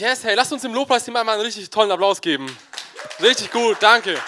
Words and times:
Yes, 0.00 0.24
hey, 0.24 0.34
lasst 0.34 0.52
uns 0.52 0.64
im 0.64 0.74
Lobpreisteam 0.74 1.14
einmal 1.14 1.36
einen 1.36 1.44
richtig 1.44 1.70
tollen 1.70 1.92
Applaus 1.92 2.20
geben. 2.20 2.46
Richtig 3.20 3.52
gut, 3.52 3.76
danke. 3.78 4.20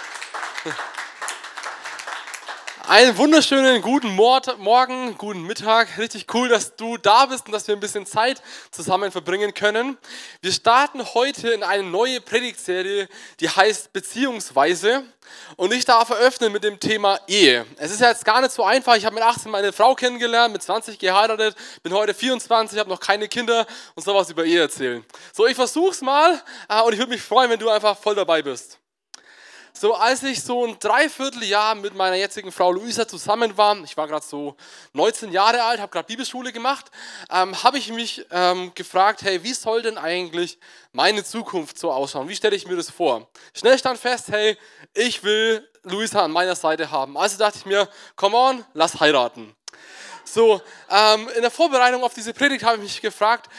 Einen 2.88 3.19
wunderschönen 3.19 3.83
guten 3.83 4.14
Morgen, 4.14 5.19
guten 5.19 5.43
Mittag. 5.43 5.98
Richtig 5.98 6.33
cool, 6.33 6.48
dass 6.48 6.77
du 6.77 6.96
da 6.96 7.27
bist 7.27 7.46
und 7.46 7.53
dass 7.53 7.66
wir 7.66 7.75
ein 7.75 7.80
bisschen 7.80 8.07
Zeit 8.07 8.41
zusammen 8.71 9.11
verbringen 9.11 9.53
können. 9.55 9.98
Wir 10.41 10.53
starten 10.53 11.05
heute 11.14 11.48
in 11.48 11.64
eine 11.64 11.83
neue 11.83 12.20
Predigtserie, 12.20 13.09
die 13.41 13.48
heißt 13.48 13.93
Beziehungsweise. 13.93 15.02
Und 15.57 15.73
ich 15.73 15.84
darf 15.84 16.11
eröffnen 16.11 16.52
mit 16.52 16.62
dem 16.62 16.79
Thema 16.79 17.19
Ehe. 17.27 17.66
Es 17.77 17.91
ist 17.91 18.01
ja 18.01 18.11
jetzt 18.11 18.25
gar 18.25 18.41
nicht 18.41 18.52
so 18.52 18.62
einfach. 18.62 18.95
Ich 18.95 19.05
habe 19.05 19.16
mit 19.16 19.25
18 19.25 19.50
meine 19.50 19.73
Frau 19.73 19.96
kennengelernt, 19.96 20.53
mit 20.53 20.62
20 20.62 20.96
geheiratet, 21.00 21.57
bin 21.82 21.93
heute 21.93 22.14
24, 22.14 22.79
habe 22.79 22.89
noch 22.89 23.00
keine 23.00 23.27
Kinder 23.27 23.66
und 23.96 24.05
soll 24.05 24.14
was 24.14 24.30
über 24.30 24.45
Ehe 24.45 24.61
erzählen. 24.61 25.05
So, 25.32 25.48
ich 25.48 25.57
versuch's 25.57 26.03
mal 26.03 26.41
äh, 26.68 26.80
und 26.82 26.93
ich 26.93 27.01
würde 27.01 27.10
mich 27.10 27.23
freuen, 27.23 27.51
wenn 27.51 27.59
du 27.59 27.68
einfach 27.68 27.98
voll 27.98 28.15
dabei 28.15 28.43
bist. 28.43 28.79
So, 29.79 29.95
als 29.95 30.23
ich 30.23 30.43
so 30.43 30.65
ein 30.65 30.79
Dreivierteljahr 30.79 31.75
mit 31.75 31.95
meiner 31.95 32.16
jetzigen 32.16 32.51
Frau 32.51 32.73
Luisa 32.73 33.07
zusammen 33.07 33.59
war, 33.59 33.77
ich 33.85 33.95
war 33.95 34.09
gerade 34.09 34.25
so 34.25 34.57
19 34.95 35.30
Jahre 35.33 35.62
alt, 35.62 35.80
habe 35.80 35.93
gerade 35.93 36.07
Bibelschule 36.07 36.51
gemacht, 36.51 36.87
ähm, 37.30 37.62
habe 37.62 37.77
ich 37.77 37.93
mich 37.93 38.25
ähm, 38.30 38.73
gefragt, 38.75 39.21
hey, 39.21 39.43
wie 39.43 39.52
soll 39.52 39.83
denn 39.83 39.99
eigentlich 39.99 40.59
meine 40.93 41.23
Zukunft 41.25 41.79
so 41.79 41.93
ausschauen? 41.93 42.27
Wie 42.27 42.35
stelle 42.35 42.57
ich 42.57 42.66
mir 42.66 42.77
das 42.77 42.89
vor? 42.89 43.29
Schnell 43.52 43.79
stand 43.79 43.99
fest, 43.99 44.29
hey, 44.29 44.57
ich 44.95 45.23
will 45.23 45.69
Luisa 45.83 46.24
an 46.24 46.30
meiner 46.30 46.57
Seite 46.57 46.91
haben. 46.91 47.19
Also 47.19 47.37
dachte 47.37 47.59
ich 47.59 47.66
mir, 47.66 47.87
come 48.15 48.35
on, 48.35 48.65
lass 48.73 48.99
heiraten. 48.99 49.55
So, 50.24 50.63
ähm, 50.91 51.29
in 51.37 51.43
der 51.43 51.51
Vorbereitung 51.51 52.02
auf 52.02 52.15
diese 52.15 52.33
Predigt 52.33 52.65
habe 52.65 52.77
ich 52.79 52.83
mich 52.83 53.02
gefragt, 53.02 53.51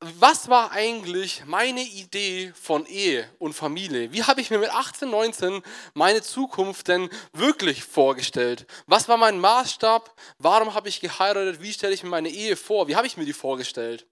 was 0.00 0.48
war 0.48 0.70
eigentlich 0.70 1.42
meine 1.46 1.82
Idee 1.82 2.52
von 2.54 2.86
Ehe 2.86 3.28
und 3.38 3.52
Familie? 3.52 4.12
Wie 4.12 4.22
habe 4.22 4.40
ich 4.40 4.50
mir 4.50 4.58
mit 4.58 4.70
18, 4.70 5.10
19 5.10 5.62
meine 5.94 6.22
Zukunft 6.22 6.86
denn 6.88 7.10
wirklich 7.32 7.82
vorgestellt? 7.82 8.66
Was 8.86 9.08
war 9.08 9.16
mein 9.16 9.40
Maßstab? 9.40 10.14
Warum 10.38 10.74
habe 10.74 10.88
ich 10.88 11.00
geheiratet? 11.00 11.60
Wie 11.60 11.72
stelle 11.72 11.94
ich 11.94 12.04
mir 12.04 12.10
meine 12.10 12.28
Ehe 12.28 12.56
vor? 12.56 12.86
Wie 12.86 12.94
habe 12.94 13.08
ich 13.08 13.16
mir 13.16 13.24
die 13.24 13.32
vorgestellt? 13.32 14.06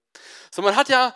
So, 0.51 0.61
man 0.61 0.75
hat 0.75 0.89
ja 0.89 1.13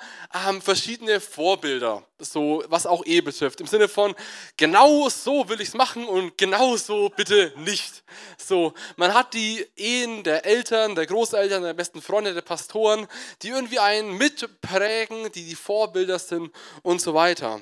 ähm, 0.48 0.62
verschiedene 0.62 1.20
Vorbilder, 1.20 2.06
so 2.20 2.64
was 2.68 2.86
auch 2.86 3.06
Ehe 3.06 3.24
betrifft. 3.24 3.60
Im 3.62 3.68
Sinne 3.68 3.88
von, 3.88 4.14
genau 4.58 5.10
so 5.10 5.48
will 5.50 5.62
ich 5.62 5.70
es 5.70 5.74
machen 5.74 6.06
und 6.06 6.38
genau 6.38 6.76
so 6.78 7.10
bitte 7.10 7.54
nicht. 7.58 8.04
So, 8.38 8.74
man 8.98 9.14
hat 9.14 9.34
die 9.34 9.66
Ehen 9.76 10.24
der 10.24 10.46
Eltern, 10.46 10.96
der 10.96 11.08
Großeltern, 11.08 11.64
der 11.64 11.74
besten 11.74 12.02
Freunde, 12.02 12.34
der 12.34 12.42
Pastoren, 12.42 13.08
die 13.42 13.50
irgendwie 13.50 13.80
einen 13.80 14.18
mitprägen, 14.18 15.32
die 15.32 15.46
die 15.46 15.56
Vorbilder 15.56 16.20
sind 16.20 16.52
und 16.84 17.02
so 17.02 17.14
weiter. 17.14 17.62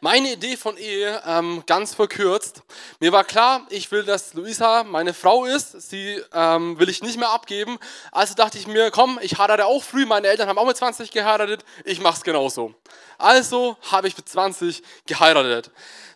Meine 0.00 0.32
Idee 0.32 0.56
von 0.56 0.76
Ehe, 0.76 1.22
ähm, 1.26 1.62
ganz 1.66 1.94
verkürzt. 1.94 2.62
Mir 3.00 3.12
war 3.12 3.24
klar, 3.24 3.66
ich 3.70 3.90
will, 3.90 4.04
dass 4.04 4.34
Luisa 4.34 4.84
meine 4.84 5.14
Frau 5.14 5.44
ist. 5.44 5.72
Sie 5.90 6.20
ähm, 6.32 6.78
will 6.78 6.88
ich 6.88 7.02
nicht 7.02 7.18
mehr 7.18 7.30
abgeben. 7.30 7.78
Also 8.12 8.34
dachte 8.34 8.58
ich 8.58 8.66
mir, 8.66 8.90
komm, 8.90 9.18
ich 9.22 9.38
heirate 9.38 9.66
auch 9.66 9.82
früh. 9.82 10.06
Meine 10.06 10.28
Eltern 10.28 10.48
haben 10.48 10.58
auch 10.58 10.66
mit 10.66 10.76
20 10.76 11.10
geheiratet. 11.10 11.64
Ich 11.84 12.00
mache 12.00 12.18
es 12.18 12.22
genauso. 12.22 12.74
Also 13.18 13.76
habe 13.90 14.08
ich 14.08 14.16
mit 14.16 14.28
20 14.28 14.82
geheiratet. 15.06 15.70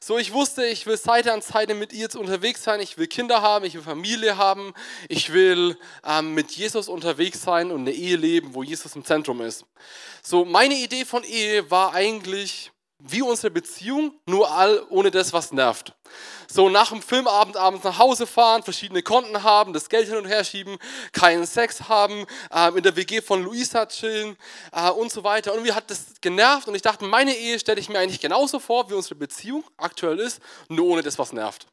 So, 0.05 0.19
ich 0.19 0.33
wusste, 0.33 0.67
ich 0.67 0.87
will 0.87 0.97
Seite 0.97 1.33
an 1.33 1.43
Seite 1.43 1.75
mit 1.75 1.93
ihr 1.93 2.09
unterwegs 2.17 2.65
sein. 2.65 2.81
Ich 2.81 2.99
will 2.99 3.07
Kinder 3.07 3.41
haben, 3.41 3.65
ich 3.65 3.75
will 3.75 3.83
Familie 3.83 4.37
haben. 4.37 4.75
Ich 5.09 5.33
will 5.33 5.79
ähm, 6.05 6.35
mit 6.35 6.51
Jesus 6.51 6.89
unterwegs 6.89 7.43
sein 7.43 7.71
und 7.71 7.83
eine 7.83 7.93
Ehe 7.93 8.17
leben, 8.17 8.55
wo 8.55 8.63
Jesus 8.63 8.97
im 8.97 9.05
Zentrum 9.05 9.41
ist. 9.41 9.65
So, 10.23 10.45
meine 10.45 10.75
Idee 10.75 11.05
von 11.05 11.23
Ehe 11.25 11.71
war 11.71 11.95
eigentlich 11.95 12.73
wie 13.05 13.23
unsere 13.23 13.51
Beziehung, 13.51 14.15
nur 14.27 14.51
all 14.51 14.85
ohne 14.89 15.11
das, 15.11 15.33
was 15.33 15.53
nervt. 15.53 15.93
So 16.49 16.69
nach 16.69 16.91
dem 16.91 17.03
Filmabend 17.03 17.57
abends 17.57 17.85
nach 17.85 17.99
Hause 17.99 18.27
fahren, 18.27 18.63
verschiedene 18.63 19.03
Konten 19.03 19.43
haben, 19.43 19.73
das 19.73 19.89
Geld 19.89 20.09
hin 20.09 20.17
und 20.17 20.27
her 20.27 20.45
schieben, 20.45 20.79
keinen 21.13 21.47
Sex 21.47 21.89
haben, 21.89 22.27
äh, 22.53 22.69
in 22.77 22.83
der 22.83 22.95
WG 22.95 23.21
von 23.21 23.43
Luisa 23.43 23.87
chillen 23.87 24.37
äh, 24.73 24.91
und 24.91 25.11
so 25.11 25.25
weiter. 25.25 25.53
Und 25.55 25.63
mir 25.63 25.75
hat 25.75 25.91
das 25.91 26.07
genervt 26.21 26.69
und 26.69 26.75
ich 26.75 26.83
dachte, 26.83 27.05
meine 27.05 27.35
Ehe 27.35 27.59
stelle 27.59 27.81
ich 27.81 27.89
mir 27.89 27.99
eigentlich 27.99 28.21
genauso 28.21 28.61
vor, 28.61 28.89
wie 28.91 28.95
unsere 28.95 29.17
Beziehung 29.17 29.65
aktuell 29.77 30.19
ist, 30.21 30.41
nur 30.69 30.87
ohne 30.87 31.03
das, 31.03 31.19
was 31.19 31.33
nervt. 31.33 31.67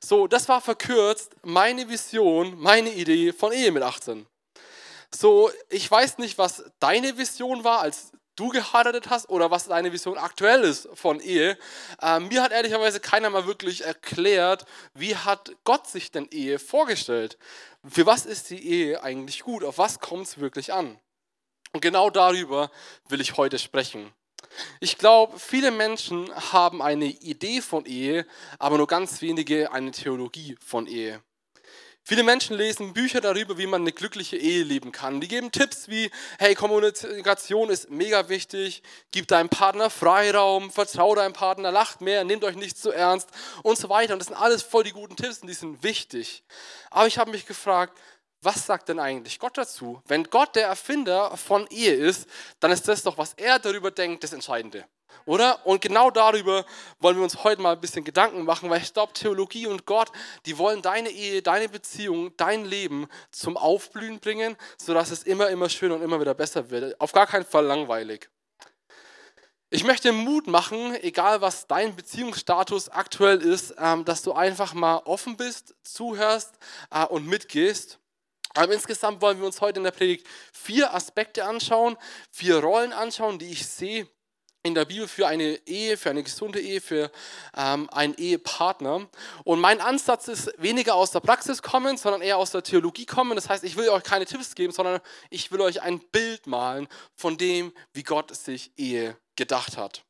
So, 0.00 0.26
das 0.26 0.48
war 0.48 0.60
verkürzt 0.60 1.34
meine 1.42 1.88
Vision, 1.88 2.60
meine 2.60 2.92
Idee 2.92 3.32
von 3.32 3.52
Ehe 3.52 3.72
mit 3.72 3.82
18. 3.82 4.26
So, 5.10 5.50
ich 5.70 5.90
weiß 5.90 6.18
nicht, 6.18 6.36
was 6.38 6.64
deine 6.78 7.16
Vision 7.16 7.64
war 7.64 7.80
als 7.80 8.12
du 8.36 8.48
geheiratet 8.48 9.10
hast 9.10 9.28
oder 9.28 9.50
was 9.50 9.66
deine 9.66 9.92
Vision 9.92 10.18
aktuell 10.18 10.62
ist 10.62 10.88
von 10.94 11.20
Ehe. 11.20 11.56
Ähm, 12.02 12.28
mir 12.28 12.42
hat 12.42 12.52
ehrlicherweise 12.52 13.00
keiner 13.00 13.30
mal 13.30 13.46
wirklich 13.46 13.84
erklärt, 13.84 14.64
wie 14.94 15.16
hat 15.16 15.52
Gott 15.64 15.86
sich 15.86 16.10
denn 16.10 16.28
Ehe 16.30 16.58
vorgestellt? 16.58 17.38
Für 17.86 18.06
was 18.06 18.26
ist 18.26 18.50
die 18.50 18.66
Ehe 18.66 19.02
eigentlich 19.02 19.42
gut? 19.42 19.64
Auf 19.64 19.78
was 19.78 20.00
kommt 20.00 20.26
es 20.26 20.38
wirklich 20.38 20.72
an? 20.72 20.98
Und 21.72 21.80
genau 21.80 22.10
darüber 22.10 22.70
will 23.08 23.20
ich 23.20 23.36
heute 23.36 23.58
sprechen. 23.58 24.12
Ich 24.80 24.98
glaube, 24.98 25.38
viele 25.38 25.70
Menschen 25.70 26.32
haben 26.52 26.80
eine 26.80 27.06
Idee 27.06 27.60
von 27.60 27.86
Ehe, 27.86 28.26
aber 28.58 28.78
nur 28.78 28.86
ganz 28.86 29.20
wenige 29.20 29.72
eine 29.72 29.90
Theologie 29.90 30.56
von 30.64 30.86
Ehe. 30.86 31.20
Viele 32.06 32.22
Menschen 32.22 32.54
lesen 32.54 32.92
Bücher 32.92 33.22
darüber, 33.22 33.56
wie 33.56 33.66
man 33.66 33.80
eine 33.80 33.92
glückliche 33.92 34.36
Ehe 34.36 34.62
leben 34.62 34.92
kann. 34.92 35.22
Die 35.22 35.28
geben 35.28 35.50
Tipps 35.50 35.88
wie, 35.88 36.10
hey, 36.38 36.54
Kommunikation 36.54 37.70
ist 37.70 37.88
mega 37.88 38.28
wichtig, 38.28 38.82
gib 39.10 39.26
deinem 39.26 39.48
Partner 39.48 39.88
Freiraum, 39.88 40.70
vertraue 40.70 41.16
deinem 41.16 41.32
Partner, 41.32 41.72
lacht 41.72 42.02
mehr, 42.02 42.22
nehmt 42.24 42.44
euch 42.44 42.56
nicht 42.56 42.76
zu 42.76 42.92
ernst 42.92 43.30
und 43.62 43.78
so 43.78 43.88
weiter. 43.88 44.12
Und 44.12 44.18
das 44.18 44.28
sind 44.28 44.36
alles 44.36 44.62
voll 44.62 44.84
die 44.84 44.92
guten 44.92 45.16
Tipps 45.16 45.38
und 45.38 45.48
die 45.48 45.54
sind 45.54 45.82
wichtig. 45.82 46.44
Aber 46.90 47.06
ich 47.06 47.16
habe 47.16 47.30
mich 47.30 47.46
gefragt, 47.46 47.98
was 48.44 48.66
sagt 48.66 48.88
denn 48.88 48.98
eigentlich 48.98 49.38
Gott 49.38 49.56
dazu? 49.58 50.00
Wenn 50.06 50.24
Gott 50.24 50.56
der 50.56 50.66
Erfinder 50.66 51.36
von 51.36 51.66
Ehe 51.68 51.94
ist, 51.94 52.28
dann 52.60 52.70
ist 52.70 52.86
das 52.88 53.02
doch, 53.02 53.18
was 53.18 53.34
er 53.34 53.58
darüber 53.58 53.90
denkt, 53.90 54.24
das 54.24 54.32
Entscheidende. 54.32 54.84
Oder? 55.26 55.64
Und 55.66 55.80
genau 55.80 56.10
darüber 56.10 56.66
wollen 56.98 57.16
wir 57.16 57.22
uns 57.22 57.44
heute 57.44 57.62
mal 57.62 57.72
ein 57.72 57.80
bisschen 57.80 58.04
Gedanken 58.04 58.44
machen, 58.44 58.68
weil 58.68 58.82
ich 58.82 58.92
glaube, 58.92 59.12
Theologie 59.12 59.66
und 59.66 59.86
Gott, 59.86 60.10
die 60.44 60.58
wollen 60.58 60.82
deine 60.82 61.08
Ehe, 61.08 61.40
deine 61.40 61.68
Beziehung, 61.68 62.36
dein 62.36 62.64
Leben 62.64 63.06
zum 63.30 63.56
Aufblühen 63.56 64.20
bringen, 64.20 64.56
sodass 64.76 65.10
es 65.10 65.22
immer, 65.22 65.48
immer 65.48 65.68
schöner 65.68 65.94
und 65.94 66.02
immer 66.02 66.20
wieder 66.20 66.34
besser 66.34 66.70
wird. 66.70 67.00
Auf 67.00 67.12
gar 67.12 67.26
keinen 67.26 67.46
Fall 67.46 67.64
langweilig. 67.64 68.28
Ich 69.70 69.82
möchte 69.82 70.12
Mut 70.12 70.46
machen, 70.46 70.94
egal 71.02 71.40
was 71.40 71.66
dein 71.66 71.96
Beziehungsstatus 71.96 72.90
aktuell 72.90 73.40
ist, 73.40 73.74
ähm, 73.78 74.04
dass 74.04 74.22
du 74.22 74.32
einfach 74.32 74.72
mal 74.74 74.98
offen 74.98 75.36
bist, 75.36 75.74
zuhörst 75.82 76.58
äh, 76.90 77.04
und 77.06 77.26
mitgehst. 77.26 77.98
Aber 78.54 78.72
insgesamt 78.72 79.20
wollen 79.20 79.38
wir 79.38 79.46
uns 79.46 79.60
heute 79.60 79.80
in 79.80 79.84
der 79.84 79.90
Predigt 79.90 80.26
vier 80.52 80.94
Aspekte 80.94 81.44
anschauen, 81.44 81.96
vier 82.30 82.58
Rollen 82.58 82.92
anschauen, 82.92 83.38
die 83.38 83.50
ich 83.50 83.66
sehe 83.66 84.08
in 84.64 84.74
der 84.74 84.86
Bibel 84.86 85.06
für 85.06 85.26
eine 85.26 85.60
Ehe, 85.66 85.96
für 85.96 86.10
eine 86.10 86.22
gesunde 86.22 86.58
Ehe, 86.60 86.80
für 86.80 87.10
ähm, 87.54 87.88
einen 87.90 88.14
Ehepartner. 88.14 89.06
Und 89.44 89.60
mein 89.60 89.80
Ansatz 89.80 90.26
ist 90.28 90.50
weniger 90.56 90.94
aus 90.94 91.10
der 91.10 91.20
Praxis 91.20 91.60
kommen, 91.60 91.98
sondern 91.98 92.22
eher 92.22 92.38
aus 92.38 92.50
der 92.50 92.62
Theologie 92.62 93.04
kommen. 93.04 93.36
Das 93.36 93.50
heißt, 93.50 93.62
ich 93.62 93.76
will 93.76 93.90
euch 93.90 94.02
keine 94.02 94.24
Tipps 94.24 94.54
geben, 94.54 94.72
sondern 94.72 95.00
ich 95.28 95.52
will 95.52 95.60
euch 95.60 95.82
ein 95.82 96.00
Bild 96.00 96.46
malen 96.46 96.88
von 97.14 97.36
dem, 97.36 97.72
wie 97.92 98.02
Gott 98.02 98.34
sich 98.34 98.72
Ehe 98.78 99.18
gedacht 99.36 99.76
hat. 99.76 100.02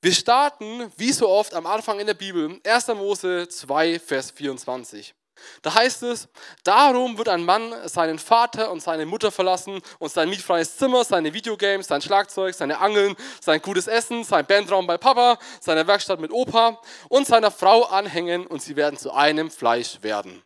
Wir 0.00 0.12
starten, 0.12 0.92
wie 0.96 1.12
so 1.12 1.28
oft, 1.28 1.54
am 1.54 1.66
Anfang 1.66 1.98
in 1.98 2.06
der 2.06 2.14
Bibel, 2.14 2.60
1. 2.64 2.86
Mose 2.88 3.48
2, 3.48 3.98
Vers 3.98 4.30
24. 4.30 5.12
Da 5.62 5.74
heißt 5.74 6.02
es, 6.04 6.28
darum 6.64 7.18
wird 7.18 7.28
ein 7.28 7.44
Mann 7.44 7.74
seinen 7.88 8.18
Vater 8.18 8.70
und 8.70 8.80
seine 8.80 9.06
Mutter 9.06 9.30
verlassen 9.30 9.80
und 9.98 10.12
sein 10.12 10.28
mietfreies 10.28 10.76
Zimmer, 10.76 11.04
seine 11.04 11.32
Videogames, 11.34 11.86
sein 11.86 12.02
Schlagzeug, 12.02 12.54
seine 12.54 12.78
Angeln, 12.78 13.16
sein 13.40 13.60
gutes 13.60 13.86
Essen, 13.86 14.24
sein 14.24 14.46
Bandraum 14.46 14.86
bei 14.86 14.98
Papa, 14.98 15.38
seine 15.60 15.86
Werkstatt 15.86 16.20
mit 16.20 16.32
Opa 16.32 16.80
und 17.08 17.26
seiner 17.26 17.50
Frau 17.50 17.84
anhängen 17.84 18.46
und 18.46 18.62
sie 18.62 18.76
werden 18.76 18.98
zu 18.98 19.12
einem 19.12 19.50
Fleisch 19.50 20.02
werden. 20.02 20.42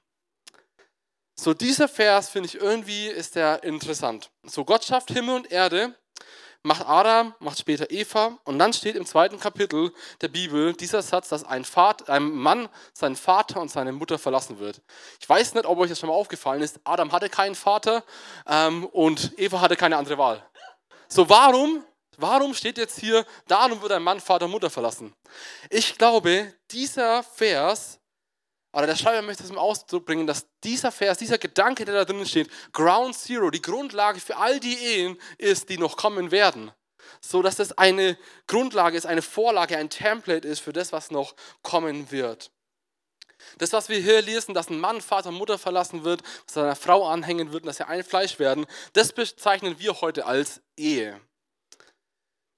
So 1.34 1.54
dieser 1.54 1.88
Vers 1.88 2.28
finde 2.28 2.48
ich 2.48 2.54
irgendwie 2.54 3.08
ist 3.08 3.36
der 3.36 3.64
interessant. 3.64 4.30
So 4.44 4.64
Gott 4.64 4.84
schafft 4.84 5.10
Himmel 5.10 5.36
und 5.36 5.50
Erde 5.50 5.94
macht 6.62 6.86
Adam, 6.86 7.34
macht 7.40 7.58
später 7.58 7.90
Eva 7.90 8.38
und 8.44 8.58
dann 8.58 8.72
steht 8.72 8.96
im 8.96 9.04
zweiten 9.04 9.38
Kapitel 9.40 9.92
der 10.20 10.28
Bibel 10.28 10.72
dieser 10.74 11.02
Satz, 11.02 11.28
dass 11.28 11.44
ein, 11.44 11.64
Vater, 11.64 12.12
ein 12.12 12.30
Mann 12.30 12.68
seinen 12.92 13.16
Vater 13.16 13.60
und 13.60 13.70
seine 13.70 13.92
Mutter 13.92 14.18
verlassen 14.18 14.58
wird. 14.58 14.80
Ich 15.20 15.28
weiß 15.28 15.54
nicht, 15.54 15.66
ob 15.66 15.78
euch 15.78 15.90
das 15.90 15.98
schon 15.98 16.08
mal 16.08 16.14
aufgefallen 16.14 16.62
ist. 16.62 16.80
Adam 16.84 17.12
hatte 17.12 17.28
keinen 17.28 17.54
Vater 17.54 18.04
ähm, 18.46 18.84
und 18.86 19.38
Eva 19.38 19.60
hatte 19.60 19.76
keine 19.76 19.96
andere 19.96 20.18
Wahl. 20.18 20.44
So 21.08 21.28
warum, 21.28 21.84
warum 22.16 22.54
steht 22.54 22.78
jetzt 22.78 22.98
hier, 22.98 23.26
darum 23.48 23.82
wird 23.82 23.92
ein 23.92 24.02
Mann 24.02 24.20
Vater 24.20 24.44
und 24.44 24.52
Mutter 24.52 24.70
verlassen? 24.70 25.14
Ich 25.68 25.98
glaube, 25.98 26.54
dieser 26.70 27.22
Vers 27.22 27.98
oder 28.72 28.86
der 28.86 28.96
Schreiber 28.96 29.22
möchte 29.22 29.44
zum 29.44 29.58
Ausdruck 29.58 30.06
bringen, 30.06 30.26
dass 30.26 30.46
dieser 30.64 30.90
Vers, 30.90 31.18
dieser 31.18 31.38
Gedanke, 31.38 31.84
der 31.84 31.94
da 31.94 32.04
drinnen 32.04 32.26
steht, 32.26 32.50
Ground 32.72 33.16
Zero, 33.16 33.50
die 33.50 33.60
Grundlage 33.60 34.18
für 34.20 34.36
all 34.36 34.60
die 34.60 34.76
Ehen 34.76 35.18
ist, 35.38 35.68
die 35.68 35.78
noch 35.78 35.96
kommen 35.96 36.30
werden. 36.30 36.72
so 37.20 37.42
dass 37.42 37.58
es 37.58 37.76
eine 37.78 38.16
Grundlage 38.46 38.96
ist, 38.96 39.06
eine 39.06 39.22
Vorlage, 39.22 39.76
ein 39.76 39.90
Template 39.90 40.46
ist 40.46 40.60
für 40.60 40.72
das, 40.72 40.92
was 40.92 41.10
noch 41.10 41.34
kommen 41.62 42.10
wird. 42.10 42.50
Das, 43.58 43.72
was 43.72 43.88
wir 43.88 43.98
hier 43.98 44.22
lesen, 44.22 44.54
dass 44.54 44.70
ein 44.70 44.78
Mann 44.78 45.00
Vater 45.00 45.30
und 45.30 45.34
Mutter 45.34 45.58
verlassen 45.58 46.04
wird, 46.04 46.22
dass 46.46 46.54
seiner 46.54 46.76
Frau 46.76 47.06
anhängen 47.08 47.52
wird 47.52 47.64
und 47.64 47.66
dass 47.66 47.78
sie 47.78 47.86
ein 47.86 48.04
Fleisch 48.04 48.38
werden, 48.38 48.66
das 48.92 49.12
bezeichnen 49.12 49.78
wir 49.78 50.00
heute 50.00 50.26
als 50.26 50.62
Ehe. 50.76 51.20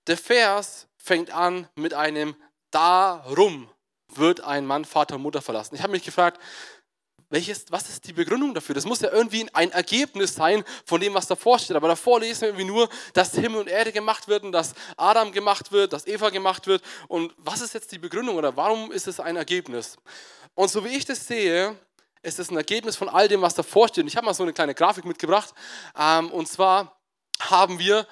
Der 0.06 0.18
Vers 0.18 0.86
fängt 0.98 1.30
an 1.30 1.68
mit 1.74 1.94
einem 1.94 2.36
Darum 2.70 3.70
wird 4.18 4.40
ein 4.42 4.66
Mann 4.66 4.84
Vater 4.84 5.16
und 5.16 5.22
Mutter 5.22 5.42
verlassen. 5.42 5.74
Ich 5.74 5.82
habe 5.82 5.92
mich 5.92 6.04
gefragt, 6.04 6.40
welches, 7.30 7.66
was 7.70 7.88
ist 7.88 8.06
die 8.06 8.12
Begründung 8.12 8.54
dafür? 8.54 8.74
Das 8.74 8.84
muss 8.84 9.00
ja 9.00 9.10
irgendwie 9.10 9.46
ein 9.54 9.72
Ergebnis 9.72 10.34
sein 10.34 10.62
von 10.84 11.00
dem, 11.00 11.14
was 11.14 11.26
davor 11.26 11.58
steht. 11.58 11.76
Aber 11.76 11.88
davor 11.88 12.20
lesen 12.20 12.42
wir 12.42 12.48
irgendwie 12.48 12.66
nur, 12.66 12.88
dass 13.12 13.32
Himmel 13.32 13.60
und 13.60 13.68
Erde 13.68 13.92
gemacht 13.92 14.28
werden, 14.28 14.52
dass 14.52 14.74
Adam 14.96 15.32
gemacht 15.32 15.72
wird, 15.72 15.92
dass 15.92 16.06
Eva 16.06 16.30
gemacht 16.30 16.66
wird. 16.66 16.82
Und 17.08 17.34
was 17.38 17.60
ist 17.60 17.74
jetzt 17.74 17.90
die 17.92 17.98
Begründung 17.98 18.36
oder 18.36 18.56
warum 18.56 18.92
ist 18.92 19.08
es 19.08 19.20
ein 19.20 19.36
Ergebnis? 19.36 19.96
Und 20.54 20.70
so 20.70 20.84
wie 20.84 20.96
ich 20.96 21.04
das 21.04 21.26
sehe, 21.26 21.76
ist 22.22 22.38
es 22.38 22.50
ein 22.50 22.56
Ergebnis 22.56 22.96
von 22.96 23.08
all 23.08 23.26
dem, 23.26 23.42
was 23.42 23.54
davor 23.54 23.88
steht. 23.88 24.04
Und 24.04 24.08
ich 24.08 24.16
habe 24.16 24.26
mal 24.26 24.34
so 24.34 24.42
eine 24.42 24.52
kleine 24.52 24.74
Grafik 24.74 25.04
mitgebracht. 25.04 25.52
Ähm, 25.98 26.30
und 26.30 26.46
zwar 26.46 27.00
haben 27.40 27.78
wir 27.78 28.06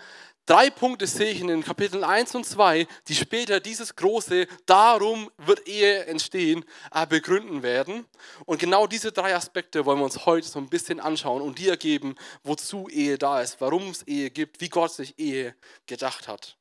Drei 0.44 0.70
Punkte 0.70 1.06
sehe 1.06 1.30
ich 1.30 1.40
in 1.40 1.46
den 1.46 1.62
Kapiteln 1.62 2.02
1 2.02 2.34
und 2.34 2.44
2, 2.44 2.88
die 3.06 3.14
später 3.14 3.60
dieses 3.60 3.94
große 3.94 4.48
Darum 4.66 5.30
wird 5.38 5.68
Ehe 5.68 6.06
entstehen, 6.06 6.64
äh, 6.92 7.06
begründen 7.06 7.62
werden. 7.62 8.06
Und 8.44 8.58
genau 8.58 8.88
diese 8.88 9.12
drei 9.12 9.36
Aspekte 9.36 9.86
wollen 9.86 10.00
wir 10.00 10.04
uns 10.04 10.26
heute 10.26 10.48
so 10.48 10.58
ein 10.58 10.68
bisschen 10.68 10.98
anschauen 10.98 11.42
und 11.42 11.60
die 11.60 11.68
ergeben, 11.68 12.16
wozu 12.42 12.88
Ehe 12.88 13.18
da 13.18 13.40
ist, 13.40 13.60
warum 13.60 13.90
es 13.90 14.02
Ehe 14.02 14.30
gibt, 14.30 14.60
wie 14.60 14.68
Gott 14.68 14.92
sich 14.92 15.16
Ehe 15.16 15.54
gedacht 15.86 16.26
hat. 16.26 16.56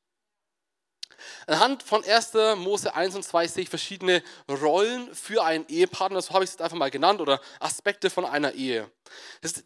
Anhand 1.46 1.82
von 1.82 2.04
1. 2.04 2.32
Mose 2.56 2.94
1 2.94 3.14
und 3.14 3.22
2 3.22 3.46
sehe 3.46 3.62
ich 3.64 3.68
verschiedene 3.68 4.22
Rollen 4.48 5.14
für 5.14 5.44
einen 5.44 5.66
Ehepartner, 5.68 6.22
so 6.22 6.34
habe 6.34 6.44
ich 6.44 6.48
es 6.48 6.54
jetzt 6.54 6.62
einfach 6.62 6.76
mal 6.76 6.90
genannt, 6.90 7.20
oder 7.20 7.40
Aspekte 7.60 8.10
von 8.10 8.24
einer 8.24 8.52
Ehe. 8.52 8.90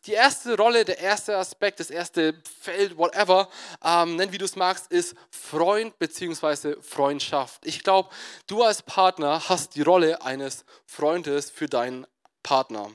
Die 0.06 0.12
erste 0.12 0.56
Rolle, 0.56 0.85
der 0.85 0.99
erste 0.99 1.37
Aspekt, 1.37 1.81
das 1.81 1.91
erste 1.91 2.35
Feld, 2.61 2.97
whatever, 2.97 3.49
ähm, 3.85 4.17
nenn 4.17 4.32
wie 4.32 4.38
du 4.38 4.44
es 4.44 4.56
magst, 4.56 4.91
ist 4.91 5.14
Freund 5.31 5.99
bzw. 5.99 6.76
Freundschaft. 6.81 7.64
Ich 7.64 7.82
glaube, 7.82 8.11
du 8.47 8.62
als 8.62 8.82
Partner 8.82 9.49
hast 9.49 9.75
die 9.75 9.82
Rolle 9.82 10.23
eines 10.23 10.64
Freundes 10.87 11.50
für 11.50 11.67
deinen 11.67 12.06
Partner 12.43 12.91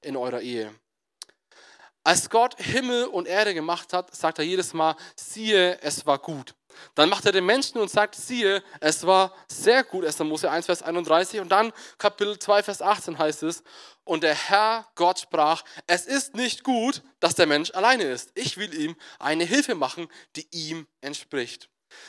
in 0.00 0.16
eurer 0.16 0.40
Ehe. 0.40 0.74
Als 2.04 2.30
Gott 2.30 2.54
Himmel 2.58 3.04
und 3.04 3.28
Erde 3.28 3.52
gemacht 3.52 3.92
hat, 3.92 4.14
sagt 4.14 4.38
er 4.38 4.44
jedes 4.44 4.72
Mal, 4.72 4.96
siehe, 5.14 5.78
es 5.82 6.06
war 6.06 6.18
gut. 6.18 6.54
Dann 6.94 7.08
macht 7.08 7.26
er 7.26 7.32
den 7.32 7.46
Menschen 7.46 7.78
und 7.78 7.90
sagt, 7.90 8.14
siehe, 8.14 8.62
es 8.80 9.06
war 9.06 9.34
sehr 9.50 9.84
gut, 9.84 10.04
1. 10.04 10.18
Mose 10.20 10.50
1, 10.50 10.66
Vers 10.66 10.82
31. 10.82 11.40
Und 11.40 11.50
dann 11.50 11.72
Kapitel 11.98 12.38
2, 12.38 12.62
Vers 12.62 12.82
18 12.82 13.18
heißt 13.18 13.42
es, 13.44 13.62
und 14.04 14.22
der 14.22 14.34
Herr 14.34 14.86
Gott 14.94 15.20
sprach, 15.20 15.62
es 15.86 16.06
ist 16.06 16.34
nicht 16.34 16.64
gut, 16.64 17.02
dass 17.20 17.34
der 17.34 17.46
Mensch 17.46 17.70
alleine 17.72 18.04
ist. 18.04 18.30
Ich 18.34 18.56
will 18.56 18.72
ihm 18.72 18.96
eine 19.18 19.44
Hilfe 19.44 19.74
machen, 19.74 20.08
die 20.36 20.46
ihm 20.50 20.86
entspricht. 21.00 21.68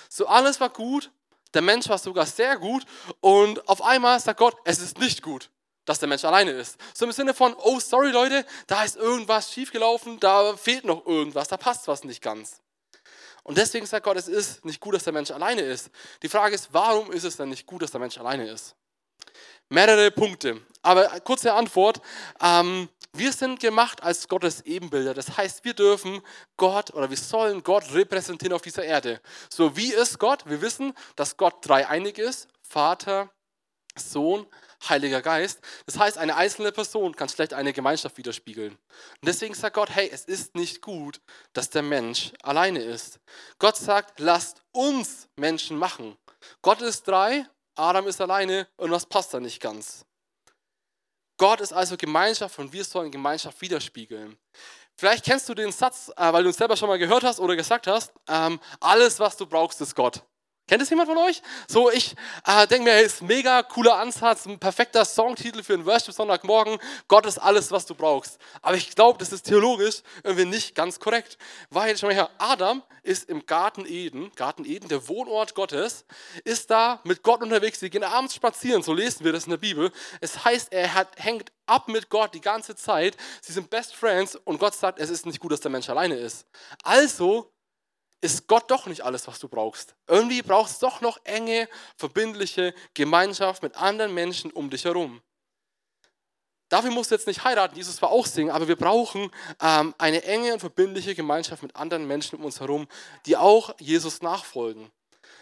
So 0.10 0.28
alles 0.28 0.60
war 0.60 0.70
gut, 0.70 1.12
der 1.54 1.62
Mensch 1.62 1.90
war 1.90 1.98
sogar 1.98 2.26
sehr 2.26 2.58
gut 2.58 2.86
und 3.22 3.68
auf 3.68 3.82
einmal 3.82 4.20
sagt 4.20 4.40
Gott, 4.40 4.56
es 4.66 4.80
ist 4.80 5.00
nicht 5.00 5.22
gut 5.22 5.50
dass 5.90 5.98
der 5.98 6.08
Mensch 6.08 6.24
alleine 6.24 6.52
ist. 6.52 6.78
So 6.94 7.06
im 7.06 7.12
Sinne 7.12 7.34
von, 7.34 7.56
oh 7.56 7.80
sorry 7.80 8.12
Leute, 8.12 8.46
da 8.68 8.84
ist 8.84 8.96
irgendwas 8.96 9.52
schiefgelaufen, 9.52 10.20
da 10.20 10.56
fehlt 10.56 10.86
noch 10.86 11.04
irgendwas, 11.08 11.48
da 11.48 11.58
passt 11.58 11.88
was 11.88 12.04
nicht 12.04 12.22
ganz. 12.22 12.62
Und 13.50 13.58
deswegen 13.58 13.88
sagt 13.88 14.06
Gott, 14.06 14.16
es 14.16 14.28
ist 14.28 14.64
nicht 14.64 14.80
gut, 14.80 14.94
dass 14.94 15.06
der 15.06 15.12
Mensch 15.12 15.32
alleine 15.32 15.64
ist. 15.64 15.90
Die 16.22 16.30
Frage 16.30 16.54
ist, 16.54 16.70
warum 16.72 17.12
ist 17.12 17.24
es 17.24 17.36
denn 17.36 17.50
nicht 17.50 17.66
gut, 17.66 17.82
dass 17.82 17.90
der 17.90 18.00
Mensch 18.00 18.16
alleine 18.20 18.48
ist? 18.48 18.76
Mehrere 19.70 20.12
Punkte. 20.12 20.62
Aber 20.84 21.08
kurze 21.22 21.52
Antwort. 21.56 22.00
Ähm, 22.44 22.90
wir 23.12 23.34
sind 23.34 23.60
gemacht 23.60 24.04
als 24.04 24.28
Gottes 24.28 24.62
Ebenbilder. 24.68 25.16
Das 25.16 25.36
heißt, 25.36 25.66
wir 25.66 25.74
dürfen 25.74 26.22
Gott 26.58 26.94
oder 26.94 27.10
wir 27.10 27.18
sollen 27.18 27.64
Gott 27.64 27.92
repräsentieren 27.92 28.54
auf 28.54 28.62
dieser 28.62 28.84
Erde. 28.84 29.20
So 29.50 29.76
wie 29.76 29.94
ist 29.94 30.20
Gott? 30.20 30.48
Wir 30.48 30.62
wissen, 30.62 30.94
dass 31.16 31.36
Gott 31.36 31.56
dreieinig 31.68 32.20
ist. 32.20 32.50
Vater, 32.62 33.32
Sohn, 33.96 34.46
Heiliger 34.88 35.22
Geist. 35.22 35.60
Das 35.86 35.98
heißt, 35.98 36.18
eine 36.18 36.36
einzelne 36.36 36.72
Person 36.72 37.16
kann 37.16 37.28
schlecht 37.30 37.54
eine 37.54 37.74
Gemeinschaft 37.74 38.18
widerspiegeln. 38.18 38.72
Und 38.72 39.28
deswegen 39.28 39.54
sagt 39.54 39.76
Gott, 39.76 39.90
hey, 39.90 40.10
es 40.12 40.26
ist 40.26 40.56
nicht 40.56 40.82
gut, 40.82 41.20
dass 41.54 41.70
der 41.70 41.82
Mensch 41.82 42.32
alleine 42.44 42.80
ist. 42.80 43.20
Gott 43.58 43.76
sagt, 43.76 44.20
lasst 44.20 44.62
uns 44.72 45.28
Menschen 45.36 45.78
machen. 45.78 46.18
Gott 46.62 46.82
ist 46.82 47.08
drei, 47.08 47.46
Adam 47.76 48.08
ist 48.08 48.22
alleine 48.22 48.68
und 48.78 48.92
was 48.92 49.06
passt 49.06 49.34
da 49.34 49.40
nicht 49.40 49.62
ganz. 49.62 50.06
Gott 51.38 51.62
ist 51.62 51.74
also 51.74 51.96
Gemeinschaft 51.96 52.60
und 52.60 52.72
wir 52.74 52.84
sollen 52.84 53.12
Gemeinschaft 53.12 53.60
widerspiegeln. 53.62 54.38
Vielleicht 54.96 55.24
kennst 55.24 55.48
du 55.48 55.54
den 55.54 55.72
Satz, 55.72 56.12
äh, 56.18 56.34
weil 56.34 56.44
du 56.44 56.50
es 56.50 56.58
selber 56.58 56.76
schon 56.76 56.90
mal 56.90 57.00
gehört 57.00 57.24
hast 57.24 57.40
oder 57.40 57.56
gesagt 57.56 57.88
hast, 57.88 58.12
ähm, 58.28 58.60
alles, 58.82 59.18
was 59.20 59.38
du 59.38 59.46
brauchst, 59.46 59.80
ist 59.80 59.96
Gott. 59.96 60.22
Kennt 60.70 60.84
es 60.84 60.92
jemand 60.92 61.10
von 61.10 61.18
euch? 61.18 61.42
So, 61.68 61.90
ich 61.90 62.16
äh, 62.46 62.68
denke 62.68 62.84
mir, 62.84 63.00
ist 63.02 63.24
ein 63.24 63.26
mega 63.26 63.64
cooler 63.64 63.96
Ansatz, 63.96 64.46
ein 64.46 64.60
perfekter 64.60 65.04
Songtitel 65.04 65.64
für 65.64 65.74
einen 65.74 65.88
Worship 65.88 66.14
Sonntagmorgen. 66.14 66.78
Gott 67.08 67.26
ist 67.26 67.40
alles, 67.40 67.72
was 67.72 67.88
du 67.88 67.96
brauchst. 67.96 68.38
Aber 68.62 68.78
ich 68.78 68.94
glaube, 68.94 69.18
das 69.18 69.32
ist 69.32 69.48
theologisch 69.48 70.04
irgendwie 70.24 70.46
nicht 70.46 70.76
ganz 70.76 71.00
korrekt. 71.00 71.40
Weil, 71.72 71.98
schon 71.98 72.10
mal 72.10 72.14
her, 72.14 72.30
Adam 72.38 72.84
ist 73.02 73.32
im 73.32 73.48
Garten 73.48 73.88
Eden, 73.88 74.32
Garten 74.36 74.64
Eden, 74.64 74.90
der 74.90 75.08
Wohnort 75.08 75.56
Gottes, 75.56 76.06
ist 76.44 76.70
da 76.70 77.00
mit 77.04 77.24
Gott 77.24 77.42
unterwegs. 77.42 77.80
Sie 77.80 77.90
gehen 77.90 78.04
abends 78.04 78.36
spazieren, 78.36 78.84
so 78.84 78.94
lesen 78.94 79.26
wir 79.26 79.32
das 79.32 79.46
in 79.46 79.50
der 79.50 79.58
Bibel. 79.58 79.92
Es 80.22 80.46
heißt, 80.46 80.72
er 80.72 80.94
hat, 80.94 81.08
hängt 81.18 81.52
ab 81.66 81.88
mit 81.88 82.12
Gott 82.12 82.36
die 82.36 82.42
ganze 82.42 82.76
Zeit. 82.76 83.18
Sie 83.42 83.54
sind 83.54 83.72
Best 83.72 83.96
Friends 83.96 84.36
und 84.36 84.60
Gott 84.60 84.76
sagt, 84.76 85.00
es 85.00 85.10
ist 85.10 85.26
nicht 85.26 85.40
gut, 85.40 85.52
dass 85.52 85.62
der 85.62 85.72
Mensch 85.72 85.90
alleine 85.90 86.14
ist. 86.14 86.46
Also 86.84 87.52
ist 88.22 88.48
Gott 88.48 88.70
doch 88.70 88.86
nicht 88.86 89.02
alles, 89.02 89.28
was 89.28 89.40
du 89.40 89.48
brauchst. 89.48 89.96
Irgendwie 90.08 90.42
brauchst 90.42 90.82
du 90.82 90.88
doch 90.88 91.02
noch 91.02 91.20
enge, 91.24 91.70
verbindliche 91.96 92.74
Gemeinschaft 92.94 93.64
mit 93.64 93.76
anderen 93.76 94.14
Menschen 94.14 94.52
um 94.52 94.70
dich 94.70 94.86
herum. 94.86 95.22
Dafür 96.70 96.92
musst 96.92 97.10
du 97.10 97.16
jetzt 97.16 97.26
nicht 97.26 97.44
heiraten, 97.44 97.76
Jesus 97.76 98.00
war 98.02 98.12
auch 98.12 98.28
singen, 98.28 98.52
aber 98.52 98.68
wir 98.68 98.76
brauchen 98.76 99.32
ähm, 99.60 99.96
eine 99.98 100.24
enge 100.24 100.54
und 100.54 100.60
verbindliche 100.60 101.16
Gemeinschaft 101.16 101.64
mit 101.64 101.76
anderen 101.76 102.06
Menschen 102.06 102.38
um 102.38 102.46
uns 102.46 102.60
herum, 102.60 102.88
die 103.26 103.36
auch 103.36 103.74
Jesus 103.80 104.22
nachfolgen. 104.22 104.92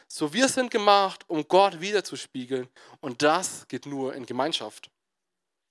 So, 0.08 0.32
wir 0.32 0.48
sind 0.48 0.72
gemacht, 0.72 1.26
um 1.28 1.46
Gott 1.46 1.82
wiederzuspiegeln 1.82 2.70
und 3.02 3.22
das 3.22 3.68
geht 3.68 3.86
nur 3.86 4.16
in 4.16 4.26
Gemeinschaft. 4.26 4.90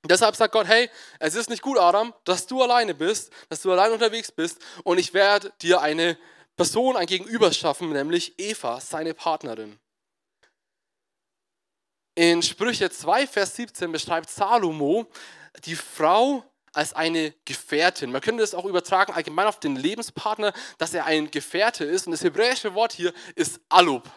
deshalb 0.05 0.37
sagt 0.37 0.53
Gott, 0.53 0.67
hey, 0.67 0.91
es 1.21 1.35
ist 1.35 1.49
nicht 1.49 1.63
gut, 1.63 1.79
Adam, 1.79 2.13
dass 2.25 2.47
du 2.47 2.63
alleine 2.63 2.95
bist, 2.95 3.33
dass 3.49 3.63
du 3.63 3.73
allein 3.73 3.93
unterwegs 3.93 4.31
bist 4.31 4.59
und 4.85 4.99
ich 4.99 5.15
werde 5.15 5.55
dir 5.63 5.81
eine 5.81 6.19
Person 6.57 6.97
ein 6.97 7.07
Gegenüber 7.07 7.53
schaffen, 7.53 7.91
nämlich 7.91 8.39
Eva, 8.39 8.81
seine 8.81 9.15
Partnerin. 9.15 9.79
In 12.15 12.43
Sprüche 12.43 12.91
2, 12.91 13.27
Vers 13.27 13.57
17 13.57 13.93
beschreibt 13.93 14.31
Salomo 14.31 15.07
die 15.65 15.77
Frau 15.77 16.43
als 16.73 16.95
eine 16.95 17.35
Gefährtin. 17.45 18.11
Man 18.11 18.23
könnte 18.23 18.43
das 18.43 18.55
auch 18.55 18.65
übertragen 18.65 19.13
allgemein 19.13 19.47
auf 19.47 19.61
den 19.61 19.77
Lebenspartner, 19.77 20.53
dass 20.79 20.95
er 20.95 21.05
ein 21.05 21.31
Gefährte 21.31 21.85
ist. 21.85 22.07
Und 22.07 22.13
das 22.13 22.25
hebräische 22.25 22.75
Wort 22.75 22.93
hier 22.93 23.13
ist 23.35 23.61
Alub. 23.69 24.11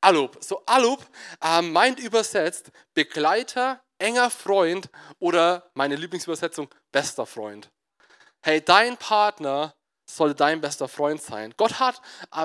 Alub. 0.00 0.38
So 0.40 0.62
Alub 0.66 1.04
äh, 1.42 1.62
meint 1.62 1.98
übersetzt 2.00 2.70
Begleiter, 2.94 3.82
enger 3.98 4.30
Freund 4.30 4.90
oder 5.18 5.70
meine 5.74 5.96
Lieblingsübersetzung 5.96 6.68
bester 6.92 7.26
Freund. 7.26 7.70
Hey, 8.42 8.64
dein 8.64 8.96
Partner 8.96 9.74
soll 10.08 10.34
dein 10.34 10.60
bester 10.60 10.88
Freund 10.88 11.22
sein. 11.22 11.54
Gott 11.56 11.80
hat 11.80 12.00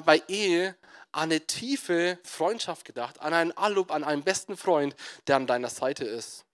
bei 0.06 0.22
Ehe 0.28 0.76
an 1.12 1.24
eine 1.32 1.42
tiefe 1.42 2.20
Freundschaft 2.24 2.86
gedacht, 2.86 3.22
an 3.22 3.34
einen 3.34 3.52
Allub, 3.52 3.92
an 3.92 4.04
einen 4.04 4.24
besten 4.24 4.58
Freund, 4.58 4.96
der 5.28 5.38
an 5.38 5.48
deiner 5.48 5.70
Seite 5.70 6.06
ist. 6.06 6.46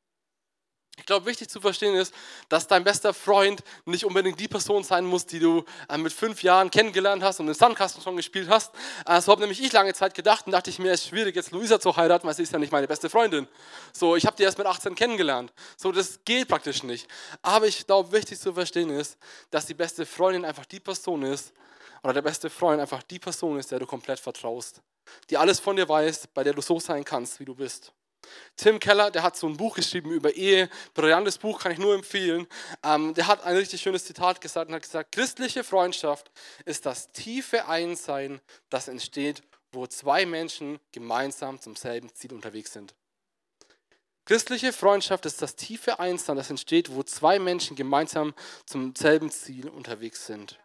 Ich 1.00 1.06
glaube, 1.06 1.26
wichtig 1.26 1.50
zu 1.50 1.60
verstehen 1.60 1.96
ist, 1.96 2.14
dass 2.50 2.68
dein 2.68 2.84
bester 2.84 3.14
Freund 3.14 3.64
nicht 3.86 4.06
unbedingt 4.06 4.40
die 4.40 4.48
Person 4.48 4.84
sein 4.84 5.06
muss, 5.06 5.26
die 5.26 5.40
du 5.40 5.64
äh, 5.90 5.98
mit 5.98 6.14
fünf 6.14 6.44
Jahren 6.44 6.70
kennengelernt 6.70 7.24
hast 7.24 7.40
und 7.40 7.48
im 7.48 7.54
Sandkasten 7.54 8.04
schon 8.04 8.16
gespielt 8.16 8.50
hast. 8.50 8.74
Äh, 9.06 9.20
so 9.22 9.32
habe 9.32 9.42
nämlich 9.42 9.64
ich 9.64 9.72
lange 9.72 9.94
Zeit 9.94 10.14
gedacht 10.14 10.46
und 10.46 10.52
dachte 10.52 10.70
ich 10.70 10.78
mir, 10.80 10.92
es 10.92 11.02
ist 11.02 11.08
schwierig, 11.08 11.36
jetzt 11.36 11.52
Luisa 11.52 11.80
zu 11.80 11.96
heiraten, 11.96 12.28
weil 12.28 12.36
sie 12.36 12.44
ist 12.44 12.54
ja 12.54 12.60
nicht 12.60 12.72
meine 12.72 12.88
beste 12.88 13.10
Freundin. 13.10 13.48
So, 13.94 14.16
ich 14.16 14.26
habe 14.26 14.36
die 14.36 14.44
erst 14.44 14.58
mit 14.58 14.68
18 14.68 14.94
kennengelernt. 14.94 15.52
So, 15.78 15.92
das 15.92 16.20
geht 16.26 16.48
praktisch 16.48 16.84
nicht. 16.84 17.08
Aber 17.42 17.66
ich 17.66 17.88
glaube, 17.88 18.12
wichtig 18.12 18.40
zu 18.40 18.54
verstehen 18.54 18.90
ist, 18.90 19.18
dass 19.50 19.66
die 19.66 19.74
beste 19.74 20.06
Freundin 20.06 20.46
einfach 20.46 20.66
die 20.66 20.80
Person 20.80 21.24
ist, 21.24 21.54
oder 22.04 22.14
der 22.14 22.22
beste 22.22 22.50
Freund 22.50 22.80
einfach 22.80 23.04
die 23.04 23.20
Person 23.20 23.60
ist, 23.60 23.72
der 23.72 23.80
du 23.80 23.86
komplett 23.86 24.20
vertraust. 24.20 24.82
Die 25.30 25.38
alles 25.38 25.60
von 25.60 25.76
dir 25.76 25.88
weiß, 25.90 26.28
bei 26.28 26.44
der 26.44 26.54
du 26.54 26.62
so 26.62 26.80
sein 26.80 27.04
kannst, 27.04 27.40
wie 27.40 27.46
du 27.46 27.56
bist. 27.56 27.92
Tim 28.56 28.80
Keller, 28.80 29.12
der 29.12 29.24
hat 29.24 29.36
so 29.36 29.48
ein 29.48 29.58
Buch 29.58 29.76
geschrieben 29.76 30.12
über 30.12 30.34
Ehe, 30.34 30.70
brillantes 30.94 31.38
Buch, 31.38 31.60
kann 31.60 31.72
ich 31.72 31.78
nur 31.78 31.96
empfehlen. 31.96 32.48
Ähm, 32.84 33.14
der 33.14 33.28
hat 33.28 33.44
ein 33.44 33.56
richtig 33.56 33.82
schönes 33.82 34.06
Zitat 34.06 34.42
gesagt 34.42 34.70
und 34.70 34.76
hat 34.76 34.84
gesagt, 34.84 35.12
christliche 35.12 35.64
Freundschaft 35.64 36.32
ist 36.66 36.86
das 36.86 37.12
tiefe 37.12 37.68
Einsein, 37.68 38.42
das 38.70 38.88
entsteht, 38.88 39.42
wo 39.72 39.88
zwei 39.88 40.26
Menschen 40.26 40.80
gemeinsam 40.92 41.62
zum 41.62 41.76
selben 41.76 42.14
Ziel 42.14 42.34
unterwegs 42.34 42.74
sind. 42.74 42.96
Christliche 44.26 44.74
Freundschaft 44.74 45.26
ist 45.26 45.42
das 45.42 45.56
tiefe 45.56 46.00
Einsein, 46.00 46.36
das 46.36 46.52
entsteht, 46.52 46.94
wo 46.94 47.02
zwei 47.02 47.40
Menschen 47.40 47.76
gemeinsam 47.76 48.36
zum 48.66 48.96
selben 48.96 49.32
Ziel 49.32 49.68
unterwegs 49.70 50.28
sind. 50.28 50.60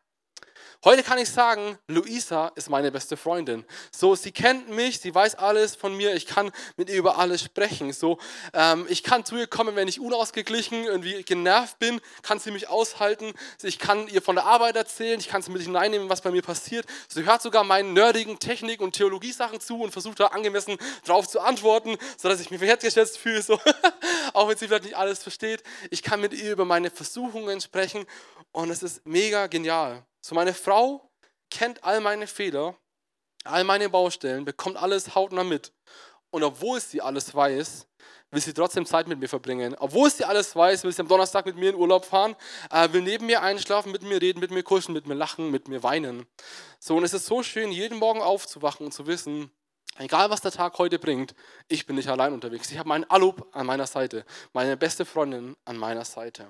Heute 0.84 1.02
kann 1.02 1.16
ich 1.16 1.30
sagen, 1.30 1.78
Luisa 1.88 2.48
ist 2.56 2.68
meine 2.68 2.92
beste 2.92 3.16
Freundin. 3.16 3.64
So, 3.90 4.14
sie 4.14 4.32
kennt 4.32 4.68
mich, 4.68 5.00
sie 5.00 5.14
weiß 5.14 5.36
alles 5.36 5.74
von 5.74 5.96
mir, 5.96 6.14
ich 6.14 6.26
kann 6.26 6.52
mit 6.76 6.90
ihr 6.90 6.96
über 6.96 7.16
alles 7.16 7.42
sprechen. 7.42 7.94
So, 7.94 8.18
ähm, 8.52 8.84
ich 8.90 9.02
kann 9.02 9.24
zu 9.24 9.34
ihr 9.38 9.46
kommen, 9.46 9.76
wenn 9.76 9.88
ich 9.88 9.98
unausgeglichen, 9.98 10.84
irgendwie 10.84 11.22
genervt 11.22 11.78
bin, 11.78 12.02
kann 12.20 12.38
sie 12.38 12.50
mich 12.50 12.68
aushalten. 12.68 13.32
Ich 13.62 13.78
kann 13.78 14.08
ihr 14.08 14.20
von 14.20 14.34
der 14.34 14.44
Arbeit 14.44 14.76
erzählen, 14.76 15.18
ich 15.18 15.28
kann 15.28 15.40
sie 15.40 15.52
mit 15.52 15.62
hineinnehmen, 15.62 16.10
was 16.10 16.20
bei 16.20 16.30
mir 16.30 16.42
passiert. 16.42 16.84
Sie 17.08 17.24
hört 17.24 17.40
sogar 17.40 17.64
meinen 17.64 17.94
nerdigen 17.94 18.38
Technik- 18.38 18.82
und 18.82 18.94
Theologiesachen 18.94 19.60
zu 19.60 19.80
und 19.80 19.90
versucht 19.90 20.20
da 20.20 20.26
angemessen 20.26 20.76
darauf 21.06 21.26
zu 21.26 21.40
antworten, 21.40 21.96
sodass 22.18 22.40
ich 22.40 22.50
mich 22.50 22.60
wertgeschätzt 22.60 23.16
fühle, 23.16 23.40
so. 23.40 23.58
auch 24.34 24.50
wenn 24.50 24.58
sie 24.58 24.68
vielleicht 24.68 24.84
nicht 24.84 24.98
alles 24.98 25.22
versteht. 25.22 25.62
Ich 25.88 26.02
kann 26.02 26.20
mit 26.20 26.34
ihr 26.34 26.52
über 26.52 26.66
meine 26.66 26.90
Versuchungen 26.90 27.62
sprechen 27.62 28.04
und 28.52 28.68
es 28.68 28.82
ist 28.82 29.06
mega 29.06 29.46
genial. 29.46 30.04
So, 30.26 30.34
meine 30.34 30.54
Frau 30.54 31.10
kennt 31.50 31.84
all 31.84 32.00
meine 32.00 32.26
Fehler, 32.26 32.74
all 33.44 33.62
meine 33.62 33.90
Baustellen, 33.90 34.46
bekommt 34.46 34.78
alles 34.78 35.14
hautnah 35.14 35.44
mit. 35.44 35.74
Und 36.30 36.42
obwohl 36.42 36.80
sie 36.80 37.02
alles 37.02 37.34
weiß, 37.34 37.86
will 38.30 38.40
sie 38.40 38.54
trotzdem 38.54 38.86
Zeit 38.86 39.06
mit 39.06 39.20
mir 39.20 39.28
verbringen. 39.28 39.76
Obwohl 39.78 40.10
sie 40.10 40.24
alles 40.24 40.56
weiß, 40.56 40.82
will 40.82 40.92
sie 40.92 41.02
am 41.02 41.08
Donnerstag 41.08 41.44
mit 41.44 41.56
mir 41.56 41.68
in 41.68 41.74
Urlaub 41.74 42.06
fahren, 42.06 42.36
äh, 42.70 42.90
will 42.92 43.02
neben 43.02 43.26
mir 43.26 43.42
einschlafen, 43.42 43.92
mit 43.92 44.02
mir 44.02 44.18
reden, 44.22 44.40
mit 44.40 44.50
mir 44.50 44.62
kuscheln, 44.62 44.94
mit 44.94 45.06
mir 45.06 45.12
lachen, 45.12 45.50
mit 45.50 45.68
mir 45.68 45.82
weinen. 45.82 46.24
So, 46.78 46.96
und 46.96 47.04
es 47.04 47.12
ist 47.12 47.26
so 47.26 47.42
schön, 47.42 47.70
jeden 47.70 47.98
Morgen 47.98 48.22
aufzuwachen 48.22 48.86
und 48.86 48.92
zu 48.92 49.06
wissen, 49.06 49.50
egal 49.98 50.30
was 50.30 50.40
der 50.40 50.52
Tag 50.52 50.78
heute 50.78 50.98
bringt, 50.98 51.34
ich 51.68 51.84
bin 51.84 51.96
nicht 51.96 52.08
allein 52.08 52.32
unterwegs. 52.32 52.70
Ich 52.72 52.78
habe 52.78 52.88
meinen 52.88 53.04
Alub 53.10 53.46
an 53.52 53.66
meiner 53.66 53.86
Seite, 53.86 54.24
meine 54.54 54.78
beste 54.78 55.04
Freundin 55.04 55.54
an 55.66 55.76
meiner 55.76 56.06
Seite 56.06 56.48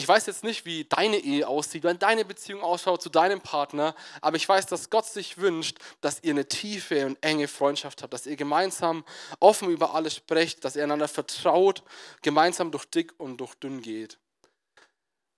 ich 0.00 0.08
weiß 0.08 0.24
jetzt 0.24 0.44
nicht, 0.44 0.64
wie 0.64 0.84
deine 0.84 1.18
Ehe 1.18 1.46
aussieht, 1.46 1.82
wenn 1.82 1.98
deine 1.98 2.24
Beziehung 2.24 2.62
ausschaut 2.62 3.02
zu 3.02 3.10
deinem 3.10 3.42
Partner, 3.42 3.94
aber 4.22 4.38
ich 4.38 4.48
weiß, 4.48 4.64
dass 4.64 4.88
Gott 4.88 5.04
sich 5.04 5.36
wünscht, 5.36 5.76
dass 6.00 6.22
ihr 6.22 6.30
eine 6.30 6.48
tiefe 6.48 7.04
und 7.04 7.18
enge 7.22 7.48
Freundschaft 7.48 8.02
habt, 8.02 8.14
dass 8.14 8.24
ihr 8.24 8.36
gemeinsam 8.36 9.04
offen 9.40 9.68
über 9.68 9.94
alles 9.94 10.16
sprecht, 10.16 10.64
dass 10.64 10.74
ihr 10.74 10.84
einander 10.84 11.06
vertraut, 11.06 11.82
gemeinsam 12.22 12.70
durch 12.70 12.86
dick 12.86 13.12
und 13.18 13.36
durch 13.36 13.54
dünn 13.56 13.82
geht. 13.82 14.18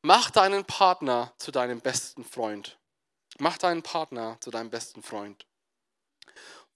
Mach 0.02 0.30
deinen 0.30 0.64
Partner 0.64 1.32
zu 1.38 1.50
deinem 1.50 1.80
besten 1.80 2.24
Freund. 2.24 2.78
Mach 3.38 3.58
deinen 3.58 3.82
Partner 3.82 4.36
zu 4.40 4.52
deinem 4.52 4.70
besten 4.70 5.02
Freund. 5.02 5.44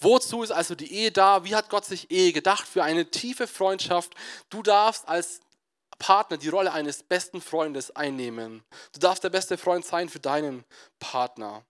Wozu 0.00 0.43
ist 0.43 0.50
also 0.50 0.75
die 0.75 0.93
Ehe 0.93 1.12
da? 1.12 1.45
Wie 1.45 1.55
hat 1.55 1.71
Gott 1.71 1.85
sich 1.85 2.11
Ehe 2.11 2.33
gedacht? 2.33 2.66
Für 2.66 2.83
eine 2.83 3.11
tiefe 3.12 3.47
Freundschaft. 3.47 4.14
Du 4.50 4.64
darfst 4.64 5.09
als 5.09 5.40
Partner 5.99 6.37
die 6.37 6.49
Rolle 6.49 6.73
eines 6.73 7.03
besten 7.03 7.41
Freundes 7.41 7.95
einnehmen. 7.95 8.62
Du 8.93 9.00
darfst 9.00 9.25
der 9.25 9.31
beste 9.31 9.59
Freund 9.59 9.85
sein 9.85 10.09
für 10.09 10.21
deinen 10.21 10.65
Partner. 10.99 11.65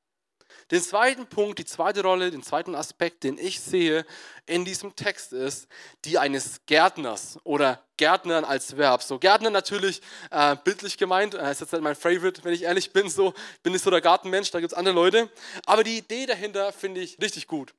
Den 0.70 0.82
zweiten 0.82 1.26
Punkt, 1.26 1.60
die 1.60 1.64
zweite 1.64 2.02
Rolle, 2.02 2.30
den 2.32 2.42
zweiten 2.42 2.74
Aspekt, 2.74 3.22
den 3.22 3.38
ich 3.38 3.60
sehe 3.60 4.04
in 4.46 4.64
diesem 4.64 4.96
Text 4.96 5.32
ist 5.32 5.68
die 6.04 6.18
eines 6.18 6.60
Gärtners 6.66 7.38
oder 7.44 7.82
Gärtnern 7.96 8.44
als 8.44 8.76
Verb. 8.76 9.02
So 9.02 9.18
Gärtner 9.18 9.50
natürlich 9.50 10.02
äh, 10.30 10.56
bildlich 10.56 10.98
gemeint, 10.98 11.34
äh, 11.34 11.50
ist 11.52 11.60
jetzt 11.60 11.72
nicht 11.72 11.82
mein 11.82 11.94
Favorite, 11.94 12.42
wenn 12.44 12.52
ich 12.52 12.62
ehrlich 12.62 12.92
bin. 12.92 13.08
So 13.08 13.32
bin 13.62 13.72
nicht 13.72 13.84
so 13.84 13.90
der 13.90 14.00
Gartenmensch, 14.00 14.50
da 14.50 14.60
gibt 14.60 14.72
es 14.72 14.78
andere 14.78 14.94
Leute. 14.94 15.30
Aber 15.66 15.84
die 15.84 15.98
Idee 15.98 16.26
dahinter 16.26 16.72
finde 16.72 17.00
ich 17.00 17.20
richtig 17.20 17.46
gut. 17.46 17.72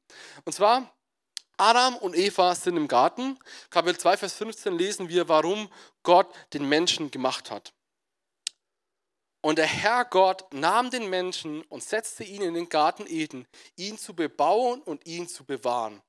Und 0.45 0.53
zwar 0.53 0.89
Adam 1.57 1.97
und 1.97 2.15
Eva 2.15 2.53
sind 2.53 2.77
im 2.77 2.87
Garten. 2.87 3.39
Kapitel 3.71 3.97
2, 3.97 4.17
Vers 4.17 4.33
15 4.35 4.77
lesen 4.77 5.09
wir, 5.09 5.27
warum 5.27 5.69
Gott 6.03 6.31
den 6.53 6.69
Menschen 6.69 7.09
gemacht 7.09 7.49
hat. 7.49 7.73
Und 9.41 9.57
der 9.57 9.65
Herr 9.65 10.05
Gott 10.05 10.45
nahm 10.53 10.91
den 10.91 11.09
Menschen 11.09 11.63
und 11.63 11.83
setzte 11.83 12.23
ihn 12.23 12.43
in 12.43 12.53
den 12.53 12.69
Garten 12.69 13.07
Eden, 13.07 13.47
ihn 13.75 13.97
zu 13.97 14.15
bebauen 14.15 14.81
und 14.81 15.05
ihn 15.07 15.27
zu 15.27 15.45
bewahren. 15.45 16.01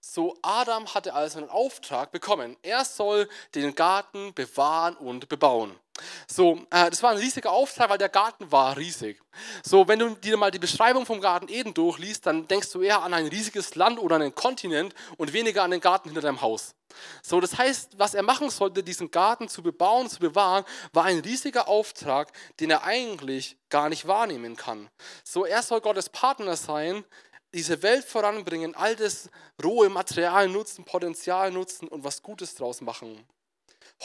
So, 0.00 0.38
Adam 0.40 0.94
hatte 0.94 1.12
also 1.12 1.38
einen 1.38 1.50
Auftrag 1.50 2.10
bekommen. 2.10 2.56
Er 2.62 2.84
soll 2.84 3.28
den 3.54 3.74
Garten 3.74 4.32
bewahren 4.32 4.96
und 4.96 5.28
bebauen. 5.28 5.78
So, 6.26 6.60
äh, 6.70 6.90
das 6.90 7.02
war 7.02 7.10
ein 7.10 7.18
riesiger 7.18 7.50
Auftrag, 7.50 7.90
weil 7.90 7.98
der 7.98 8.08
Garten 8.08 8.50
war 8.50 8.76
riesig. 8.76 9.20
So, 9.64 9.86
wenn 9.88 9.98
du 9.98 10.10
dir 10.14 10.36
mal 10.36 10.50
die 10.50 10.58
Beschreibung 10.58 11.06
vom 11.06 11.20
Garten 11.20 11.48
Eden 11.48 11.74
durchliest, 11.74 12.26
dann 12.26 12.48
denkst 12.48 12.70
du 12.72 12.82
eher 12.82 13.02
an 13.02 13.14
ein 13.14 13.26
riesiges 13.26 13.74
Land 13.74 13.98
oder 13.98 14.16
einen 14.16 14.34
Kontinent 14.34 14.94
und 15.16 15.32
weniger 15.32 15.62
an 15.62 15.70
den 15.70 15.80
Garten 15.80 16.08
hinter 16.08 16.22
deinem 16.22 16.40
Haus. 16.40 16.74
So, 17.22 17.40
das 17.40 17.56
heißt, 17.56 17.98
was 17.98 18.14
er 18.14 18.22
machen 18.22 18.50
sollte, 18.50 18.82
diesen 18.82 19.10
Garten 19.10 19.48
zu 19.48 19.62
bebauen, 19.62 20.08
zu 20.08 20.18
bewahren, 20.20 20.64
war 20.92 21.04
ein 21.04 21.20
riesiger 21.20 21.68
Auftrag, 21.68 22.32
den 22.60 22.70
er 22.70 22.84
eigentlich 22.84 23.56
gar 23.68 23.88
nicht 23.88 24.06
wahrnehmen 24.06 24.56
kann. 24.56 24.88
So, 25.24 25.44
er 25.44 25.62
soll 25.62 25.80
Gottes 25.80 26.08
Partner 26.08 26.56
sein, 26.56 27.04
diese 27.54 27.82
Welt 27.82 28.04
voranbringen, 28.04 28.74
all 28.74 28.96
das 28.96 29.30
rohe 29.62 29.88
Material 29.88 30.48
nutzen, 30.48 30.84
Potenzial 30.84 31.50
nutzen 31.50 31.88
und 31.88 32.04
was 32.04 32.22
Gutes 32.22 32.54
draus 32.54 32.80
machen. 32.80 33.26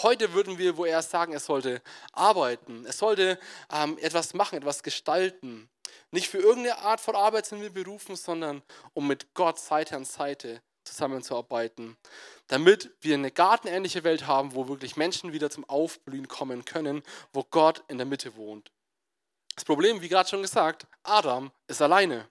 Heute 0.02 0.34
würden 0.34 0.58
wir 0.58 0.78
wo 0.78 0.86
er 0.86 1.02
sagen, 1.02 1.34
er 1.34 1.40
sollte 1.40 1.82
arbeiten, 2.12 2.86
er 2.86 2.94
sollte 2.94 3.40
ähm, 3.72 3.98
etwas 4.00 4.34
machen, 4.34 4.58
etwas 4.58 4.82
gestalten. 4.82 5.70
Nicht 6.12 6.28
für 6.28 6.40
irgendeine 6.40 6.80
Art 6.80 7.00
von 7.00 7.16
Arbeit 7.16 7.46
sind 7.46 7.62
wir 7.62 7.72
berufen, 7.72 8.16
sondern 8.16 8.64
um 8.94 9.08
mit 9.08 9.34
Gott 9.34 9.60
Seite 9.60 9.96
an 9.96 10.06
Seite 10.06 10.62
zusammenzuarbeiten, 10.84 11.98
damit 12.48 12.92
wir 13.02 13.16
eine 13.16 13.32
gartenähnliche 13.32 14.04
Welt 14.04 14.28
haben, 14.28 14.54
wo 14.54 14.68
wirklich 14.68 14.98
Menschen 14.98 15.32
wieder 15.32 15.50
zum 15.50 15.68
Aufblühen 15.70 16.28
kommen 16.28 16.66
können, 16.66 17.04
wo 17.32 17.44
Gott 17.44 17.84
in 17.88 17.98
der 17.98 18.06
Mitte 18.06 18.36
wohnt. 18.36 18.72
Das 19.56 19.66
Problem, 19.66 20.02
wie 20.02 20.10
gerade 20.10 20.30
schon 20.30 20.42
gesagt, 20.42 20.88
Adam 21.04 21.52
ist 21.68 21.82
alleine. 21.82 22.28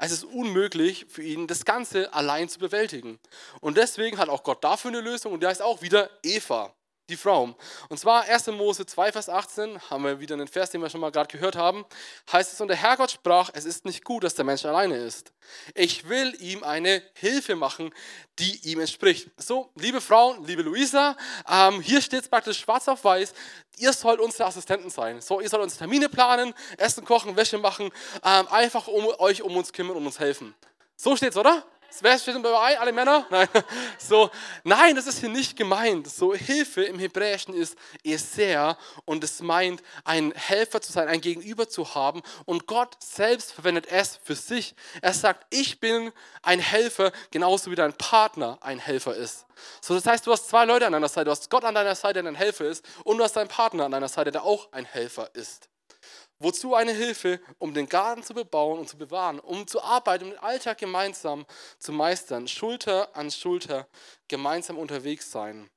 Es 0.00 0.12
ist 0.12 0.24
unmöglich 0.24 1.06
für 1.08 1.22
ihn, 1.22 1.48
das 1.48 1.64
Ganze 1.64 2.14
allein 2.14 2.48
zu 2.48 2.60
bewältigen. 2.60 3.18
Und 3.60 3.76
deswegen 3.76 4.18
hat 4.18 4.28
auch 4.28 4.44
Gott 4.44 4.62
dafür 4.62 4.90
eine 4.90 5.00
Lösung 5.00 5.32
und 5.32 5.42
der 5.42 5.50
ist 5.50 5.60
auch 5.60 5.82
wieder 5.82 6.08
Eva 6.22 6.72
die 7.08 7.16
Frau. 7.16 7.54
Und 7.88 7.98
zwar 7.98 8.24
1. 8.24 8.48
Mose 8.48 8.84
2, 8.84 9.12
Vers 9.12 9.28
18, 9.28 9.90
haben 9.90 10.04
wir 10.04 10.20
wieder 10.20 10.34
einen 10.34 10.48
Vers, 10.48 10.70
den 10.70 10.82
wir 10.82 10.90
schon 10.90 11.00
mal 11.00 11.10
gerade 11.10 11.32
gehört 11.32 11.56
haben, 11.56 11.84
heißt 12.30 12.52
es, 12.52 12.60
und 12.60 12.68
der 12.68 12.76
Herrgott 12.76 13.10
sprach, 13.10 13.50
es 13.54 13.64
ist 13.64 13.84
nicht 13.84 14.04
gut, 14.04 14.24
dass 14.24 14.34
der 14.34 14.44
Mensch 14.44 14.64
alleine 14.64 14.96
ist. 14.96 15.32
Ich 15.74 16.08
will 16.08 16.36
ihm 16.40 16.62
eine 16.62 17.02
Hilfe 17.14 17.56
machen, 17.56 17.92
die 18.38 18.60
ihm 18.70 18.80
entspricht. 18.80 19.30
So, 19.38 19.70
liebe 19.74 20.00
Frauen, 20.00 20.44
liebe 20.44 20.62
Luisa, 20.62 21.16
ähm, 21.48 21.80
hier 21.80 22.02
steht 22.02 22.22
es 22.22 22.28
praktisch 22.28 22.58
schwarz 22.58 22.88
auf 22.88 23.04
weiß, 23.04 23.32
ihr 23.78 23.92
sollt 23.92 24.20
unsere 24.20 24.44
Assistenten 24.44 24.90
sein. 24.90 25.20
So, 25.20 25.40
ihr 25.40 25.48
sollt 25.48 25.62
uns 25.62 25.78
Termine 25.78 26.08
planen, 26.08 26.52
Essen 26.76 27.04
kochen, 27.04 27.36
Wäsche 27.36 27.58
machen, 27.58 27.90
ähm, 28.22 28.46
einfach 28.48 28.86
um 28.86 29.06
euch 29.18 29.42
um 29.42 29.56
uns 29.56 29.72
kümmern 29.72 29.96
und 29.96 30.06
uns 30.06 30.18
helfen. 30.18 30.54
So 30.96 31.16
steht 31.16 31.30
es, 31.30 31.36
oder? 31.36 31.64
Wer 32.00 32.18
steht 32.18 32.36
dabei? 32.36 32.78
Alle 32.78 32.92
Männer? 32.92 33.26
Nein. 33.30 33.48
So, 33.98 34.30
nein, 34.62 34.94
das 34.94 35.06
ist 35.06 35.18
hier 35.18 35.28
nicht 35.28 35.56
gemeint. 35.56 36.08
So, 36.08 36.34
Hilfe 36.34 36.84
im 36.84 36.98
Hebräischen 36.98 37.54
ist 37.54 37.76
Eser 38.04 38.78
und 39.04 39.24
es 39.24 39.40
meint, 39.40 39.82
ein 40.04 40.32
Helfer 40.32 40.80
zu 40.80 40.92
sein, 40.92 41.08
ein 41.08 41.20
Gegenüber 41.20 41.68
zu 41.68 41.94
haben. 41.94 42.22
Und 42.44 42.66
Gott 42.66 42.96
selbst 43.02 43.52
verwendet 43.52 43.86
es 43.90 44.18
für 44.22 44.34
sich. 44.34 44.74
Er 45.02 45.12
sagt, 45.12 45.46
ich 45.50 45.80
bin 45.80 46.12
ein 46.42 46.60
Helfer, 46.60 47.10
genauso 47.30 47.70
wie 47.70 47.76
dein 47.76 47.94
Partner 47.94 48.58
ein 48.60 48.78
Helfer 48.78 49.16
ist. 49.16 49.46
So, 49.80 49.94
das 49.94 50.06
heißt, 50.06 50.26
du 50.26 50.32
hast 50.32 50.48
zwei 50.48 50.64
Leute 50.64 50.86
an 50.86 50.92
deiner 50.92 51.08
Seite. 51.08 51.26
Du 51.26 51.30
hast 51.32 51.50
Gott 51.50 51.64
an 51.64 51.74
deiner 51.74 51.94
Seite, 51.94 52.22
der 52.22 52.30
ein 52.30 52.36
Helfer 52.36 52.66
ist, 52.66 52.84
und 53.04 53.18
du 53.18 53.24
hast 53.24 53.34
deinen 53.34 53.48
Partner 53.48 53.86
an 53.86 53.92
deiner 53.92 54.08
Seite, 54.08 54.30
der 54.30 54.44
auch 54.44 54.72
ein 54.72 54.84
Helfer 54.84 55.30
ist. 55.34 55.67
Wozu 56.40 56.74
eine 56.74 56.92
Hilfe, 56.92 57.40
um 57.58 57.74
den 57.74 57.88
Garten 57.88 58.22
zu 58.22 58.32
bebauen 58.32 58.78
und 58.78 58.88
zu 58.88 58.96
bewahren, 58.96 59.40
um 59.40 59.66
zu 59.66 59.82
arbeiten, 59.82 60.24
um 60.24 60.30
den 60.30 60.38
Alltag 60.38 60.78
gemeinsam 60.78 61.46
zu 61.78 61.92
meistern, 61.92 62.46
Schulter 62.46 63.14
an 63.16 63.30
Schulter 63.30 63.88
gemeinsam 64.28 64.78
unterwegs 64.78 65.32
sein. 65.32 65.68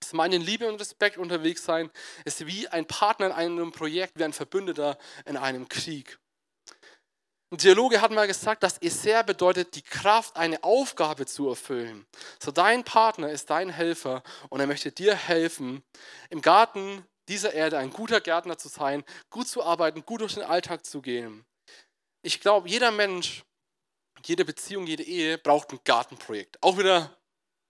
Das 0.00 0.12
meine 0.12 0.38
Liebe 0.38 0.66
und 0.66 0.80
Respekt 0.80 1.16
unterwegs 1.16 1.64
sein 1.64 1.88
ist 2.24 2.44
wie 2.44 2.66
ein 2.66 2.86
Partner 2.86 3.26
in 3.26 3.32
einem 3.32 3.70
Projekt, 3.70 4.18
wie 4.18 4.24
ein 4.24 4.32
Verbündeter 4.32 4.98
in 5.24 5.36
einem 5.36 5.68
Krieg. 5.68 6.18
Ein 7.52 7.58
Theologe 7.58 8.00
hat 8.00 8.10
mal 8.10 8.26
gesagt, 8.26 8.62
dass 8.62 8.80
Eser 8.80 9.22
bedeutet, 9.22 9.76
die 9.76 9.82
Kraft, 9.82 10.36
eine 10.36 10.64
Aufgabe 10.64 11.26
zu 11.26 11.50
erfüllen. 11.50 12.06
So 12.42 12.50
dein 12.50 12.82
Partner 12.82 13.28
ist 13.30 13.50
dein 13.50 13.68
Helfer 13.68 14.22
und 14.48 14.58
er 14.58 14.66
möchte 14.66 14.90
dir 14.90 15.14
helfen, 15.14 15.84
im 16.30 16.40
Garten 16.40 17.06
dieser 17.32 17.52
Erde 17.54 17.78
ein 17.78 17.90
guter 17.90 18.20
Gärtner 18.20 18.58
zu 18.58 18.68
sein, 18.68 19.04
gut 19.30 19.48
zu 19.48 19.62
arbeiten, 19.62 20.04
gut 20.04 20.20
durch 20.20 20.34
den 20.34 20.44
Alltag 20.44 20.84
zu 20.84 21.00
gehen. 21.00 21.44
Ich 22.22 22.40
glaube, 22.40 22.68
jeder 22.68 22.90
Mensch 22.90 23.44
jede 24.26 24.44
Beziehung, 24.44 24.86
jede 24.86 25.02
Ehe 25.02 25.38
braucht 25.38 25.72
ein 25.72 25.80
Gartenprojekt. 25.84 26.62
Auch 26.62 26.78
wieder 26.78 27.16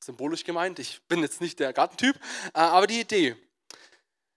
symbolisch 0.05 0.45
gemeint, 0.45 0.79
ich 0.79 1.01
bin 1.09 1.23
jetzt 1.23 1.41
nicht 1.41 1.61
der 1.61 1.73
Gartentyp, 1.73 2.17
äh, 2.55 2.59
aber 2.59 2.87
die 2.87 3.01
Idee. 3.01 3.37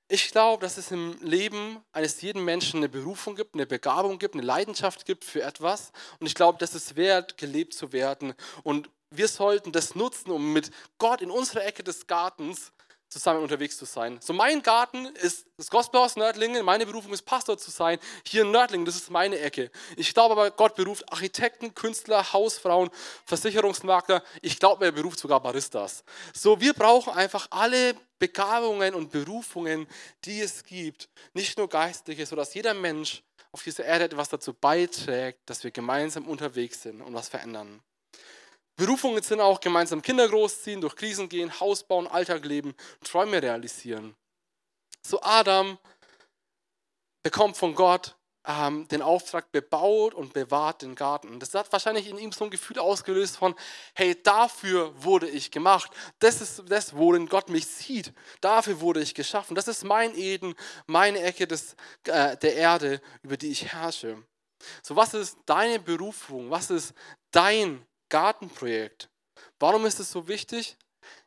Ich 0.08 0.32
glaube, 0.32 0.62
dass 0.62 0.78
es 0.78 0.92
im 0.92 1.18
Leben 1.22 1.84
eines 1.92 2.22
jeden 2.22 2.46
Menschen 2.46 2.78
eine 2.78 2.90
Berufung 2.90 3.36
gibt, 3.36 3.56
eine 3.56 3.66
Begabung 3.66 4.20
gibt, 4.20 4.36
eine 4.36 4.44
Leidenschaft 4.44 5.06
gibt 5.06 5.26
für 5.26 5.42
etwas. 5.42 5.92
Und 6.20 6.28
ich 6.28 6.36
glaube, 6.36 6.60
dass 6.60 6.76
es 6.76 6.96
wert, 6.96 7.40
gelebt 7.40 7.74
zu 7.74 7.92
werden. 7.92 8.36
Und 8.62 8.90
wir 9.10 9.28
sollten 9.28 9.72
das 9.72 9.96
nutzen, 9.96 10.30
um 10.30 10.54
mit 10.54 10.70
Gott 11.00 11.22
in 11.22 11.32
unserer 11.32 11.66
Ecke 11.66 11.84
des 11.84 12.06
Gartens 12.06 12.72
zusammen 13.16 13.42
unterwegs 13.42 13.78
zu 13.78 13.86
sein. 13.86 14.20
So 14.22 14.34
mein 14.34 14.62
Garten 14.62 15.06
ist 15.06 15.48
das 15.56 15.70
Gospelhaus 15.70 16.18
Nördlingen, 16.18 16.66
meine 16.66 16.86
Berufung 16.86 17.14
ist 17.14 17.22
Pastor 17.22 17.58
zu 17.58 17.72
sein. 17.72 17.98
Hier 18.28 18.42
in 18.42 18.52
Nördlingen, 18.52 18.86
das 18.86 18.98
ist 18.98 19.10
meine 19.10 19.40
Ecke. 19.40 19.72
Ich 19.96 20.14
glaube 20.14 20.34
aber, 20.34 20.52
Gott 20.52 20.76
beruft 20.76 21.10
Architekten, 21.14 21.74
Künstler, 21.74 22.34
Hausfrauen, 22.34 22.90
Versicherungsmakler. 23.26 24.22
Ich 24.42 24.60
glaube, 24.60 24.84
er 24.84 24.92
beruft 24.92 25.20
sogar 25.20 25.40
Baristas. 25.40 26.04
So, 26.34 26.60
wir 26.60 26.74
brauchen 26.74 27.14
einfach 27.14 27.48
alle 27.52 27.96
Begabungen 28.20 28.94
und 28.94 29.12
Berufungen, 29.12 29.88
die 30.26 30.42
es 30.42 30.66
gibt. 30.66 31.08
Nicht 31.34 31.58
nur 31.58 31.70
geistliche, 31.70 32.26
sodass 32.26 32.54
jeder 32.54 32.74
Mensch 32.74 33.24
auf 33.54 33.64
dieser 33.64 33.86
Erde 33.86 34.04
etwas 34.04 34.28
dazu 34.28 34.54
beiträgt, 34.54 35.40
dass 35.46 35.64
wir 35.64 35.72
gemeinsam 35.72 36.28
unterwegs 36.28 36.82
sind 36.82 37.02
und 37.02 37.14
was 37.14 37.30
verändern. 37.30 37.82
Berufungen 38.76 39.24
sind 39.24 39.40
auch 39.40 39.60
gemeinsam 39.60 40.02
Kinder 40.02 40.28
großziehen, 40.28 40.82
durch 40.82 40.96
Krisen 40.96 41.30
gehen, 41.30 41.60
Haus 41.60 41.84
bauen, 41.84 42.08
Alltag 42.08 42.44
leben, 42.46 42.76
Träume 43.04 43.42
realisieren. 43.42 44.16
So 45.02 45.22
Adam 45.22 45.78
bekommt 47.24 47.56
von 47.58 47.74
Gott 47.74 48.16
ähm, 48.48 48.88
den 48.88 49.02
Auftrag, 49.02 49.52
bebaut 49.52 50.14
und 50.14 50.34
bewahrt 50.34 50.82
den 50.82 50.96
Garten. 50.96 51.40
Das 51.40 51.54
hat 51.54 51.72
wahrscheinlich 51.72 52.08
in 52.08 52.18
ihm 52.18 52.32
so 52.32 52.46
ein 52.46 52.52
Gefühl 52.52 52.80
ausgelöst 52.80 53.38
von, 53.38 53.56
hey, 53.94 54.22
dafür 54.22 54.92
wurde 55.04 55.28
ich 55.30 55.52
gemacht. 55.52 55.92
Das 56.20 56.42
ist 56.42 56.64
das, 56.68 56.96
worin 56.96 57.28
Gott 57.28 57.50
mich 57.50 57.66
sieht. 57.68 58.14
Dafür 58.42 58.82
wurde 58.82 59.02
ich 59.02 59.16
geschaffen. 59.16 59.56
Das 59.56 59.68
ist 59.68 59.84
mein 59.84 60.16
Eden, 60.16 60.54
meine 60.86 61.22
Ecke 61.22 61.48
des, 61.48 61.76
äh, 62.04 62.38
der 62.38 62.56
Erde, 62.56 63.02
über 63.24 63.38
die 63.38 63.52
ich 63.52 63.72
herrsche. 63.72 64.22
So, 64.82 64.96
was 64.96 65.14
ist 65.14 65.38
deine 65.46 65.80
Berufung? 65.80 66.50
Was 66.50 66.70
ist 66.70 66.94
dein 67.32 67.86
Gartenprojekt. 68.10 69.10
Warum 69.60 69.86
ist 69.86 70.00
es 70.00 70.12
so 70.12 70.28
wichtig? 70.28 70.78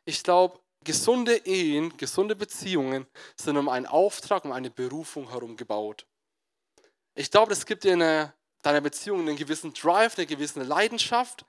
Ich 0.05 0.23
glaube, 0.23 0.59
gesunde 0.83 1.45
Ehen, 1.45 1.95
gesunde 1.97 2.35
Beziehungen 2.35 3.05
sind 3.35 3.57
um 3.57 3.69
einen 3.69 3.85
Auftrag, 3.85 4.45
um 4.45 4.51
eine 4.51 4.69
Berufung 4.69 5.29
herum 5.29 5.55
gebaut. 5.57 6.05
Ich 7.15 7.31
glaube, 7.31 7.53
es 7.53 7.65
gibt 7.65 7.83
dir 7.83 7.93
in 7.93 8.31
deiner 8.61 8.81
Beziehung 8.81 9.21
einen 9.21 9.35
gewissen 9.35 9.73
Drive, 9.73 10.17
eine 10.17 10.25
gewisse 10.25 10.63
Leidenschaft. 10.63 11.45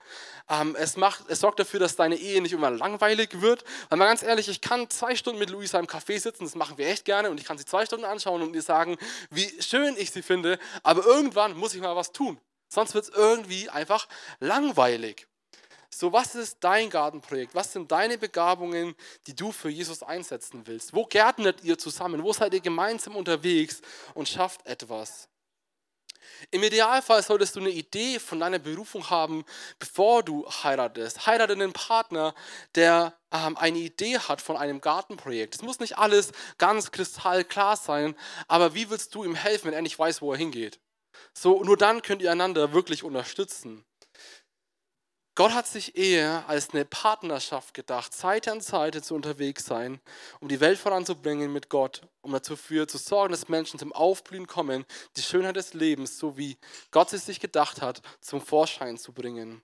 Ähm, 0.49 0.76
es, 0.78 0.96
macht, 0.96 1.25
es 1.28 1.40
sorgt 1.40 1.58
dafür, 1.58 1.80
dass 1.80 1.96
deine 1.96 2.16
Ehe 2.16 2.40
nicht 2.40 2.52
immer 2.52 2.70
langweilig 2.70 3.40
wird. 3.40 3.64
Weil 3.88 3.99
mal 3.99 4.06
ganz 4.06 4.22
ehrlich, 4.22 4.49
ich 4.49 4.60
kann 4.60 4.88
zwei 4.90 5.14
Stunden 5.16 5.38
mit 5.38 5.50
Luisa 5.50 5.78
im 5.78 5.87
Café 5.87 6.18
sitzen, 6.18 6.44
das 6.44 6.54
machen 6.54 6.78
wir 6.78 6.87
echt 6.88 7.04
gerne, 7.04 7.30
und 7.30 7.38
ich 7.38 7.46
kann 7.46 7.58
sie 7.58 7.64
zwei 7.64 7.84
Stunden 7.87 8.04
anschauen 8.04 8.42
und 8.42 8.54
ihr 8.54 8.62
sagen, 8.62 8.96
wie 9.30 9.50
schön 9.62 9.96
ich 9.96 10.10
sie 10.10 10.22
finde, 10.22 10.58
aber 10.82 11.04
irgendwann 11.04 11.56
muss 11.56 11.75
ich 11.75 11.80
mal 11.80 11.96
was 11.96 12.12
tun. 12.12 12.40
Sonst 12.72 12.94
wird 12.94 13.04
es 13.04 13.10
irgendwie 13.10 13.68
einfach 13.68 14.08
langweilig. 14.38 15.26
So, 15.92 16.12
was 16.12 16.36
ist 16.36 16.58
dein 16.60 16.88
Gartenprojekt? 16.88 17.54
Was 17.54 17.72
sind 17.72 17.90
deine 17.90 18.16
Begabungen, 18.16 18.94
die 19.26 19.34
du 19.34 19.50
für 19.50 19.68
Jesus 19.68 20.04
einsetzen 20.04 20.62
willst? 20.66 20.94
Wo 20.94 21.04
gärtnet 21.04 21.64
ihr 21.64 21.78
zusammen? 21.78 22.22
Wo 22.22 22.32
seid 22.32 22.54
ihr 22.54 22.60
gemeinsam 22.60 23.16
unterwegs 23.16 23.82
und 24.14 24.28
schafft 24.28 24.64
etwas? 24.66 25.28
Im 26.52 26.62
Idealfall 26.62 27.24
solltest 27.24 27.56
du 27.56 27.60
eine 27.60 27.70
Idee 27.70 28.20
von 28.20 28.38
deiner 28.38 28.60
Berufung 28.60 29.10
haben, 29.10 29.44
bevor 29.80 30.22
du 30.22 30.48
heiratest. 30.48 31.26
Heirate 31.26 31.54
einen 31.54 31.72
Partner, 31.72 32.34
der 32.76 33.14
ähm, 33.32 33.56
eine 33.56 33.78
Idee 33.78 34.18
hat 34.18 34.40
von 34.40 34.56
einem 34.56 34.80
Gartenprojekt. 34.80 35.56
Es 35.56 35.62
muss 35.62 35.80
nicht 35.80 35.98
alles 35.98 36.30
ganz 36.56 36.92
kristallklar 36.92 37.76
sein, 37.76 38.14
aber 38.46 38.74
wie 38.74 38.88
willst 38.90 39.12
du 39.16 39.24
ihm 39.24 39.34
helfen, 39.34 39.66
wenn 39.66 39.74
er 39.74 39.82
nicht 39.82 39.98
weiß, 39.98 40.22
wo 40.22 40.32
er 40.32 40.38
hingeht? 40.38 40.78
So, 41.32 41.62
nur 41.62 41.76
dann 41.76 42.02
könnt 42.02 42.22
ihr 42.22 42.32
einander 42.32 42.72
wirklich 42.72 43.04
unterstützen. 43.04 43.84
Gott 45.36 45.54
hat 45.54 45.66
sich 45.66 45.96
Ehe 45.96 46.44
als 46.48 46.70
eine 46.70 46.85
Partnerschaft 46.85 47.72
gedacht, 47.72 48.12
Seite 48.12 48.52
an 48.52 48.61
Seite 48.61 49.00
zu 49.00 49.14
unterwegs 49.14 49.64
sein, 49.64 50.00
um 50.40 50.48
die 50.48 50.61
Welt 50.61 50.78
voranzubringen 50.78 51.52
mit 51.52 51.70
Gott, 51.70 52.02
um 52.20 52.33
dafür 52.33 52.88
zu 52.88 52.98
sorgen, 52.98 53.33
dass 53.33 53.48
Menschen 53.48 53.78
zum 53.78 53.92
Aufblühen 53.92 54.46
kommen, 54.46 54.85
die 55.16 55.22
Schönheit 55.22 55.56
des 55.56 55.72
Lebens, 55.72 56.18
so 56.18 56.37
wie 56.37 56.59
Gott 56.90 57.12
es 57.12 57.24
sich 57.24 57.40
gedacht 57.40 57.80
hat, 57.80 58.02
zum 58.20 58.42
Vorschein 58.42 58.98
zu 58.98 59.12
bringen. 59.12 59.62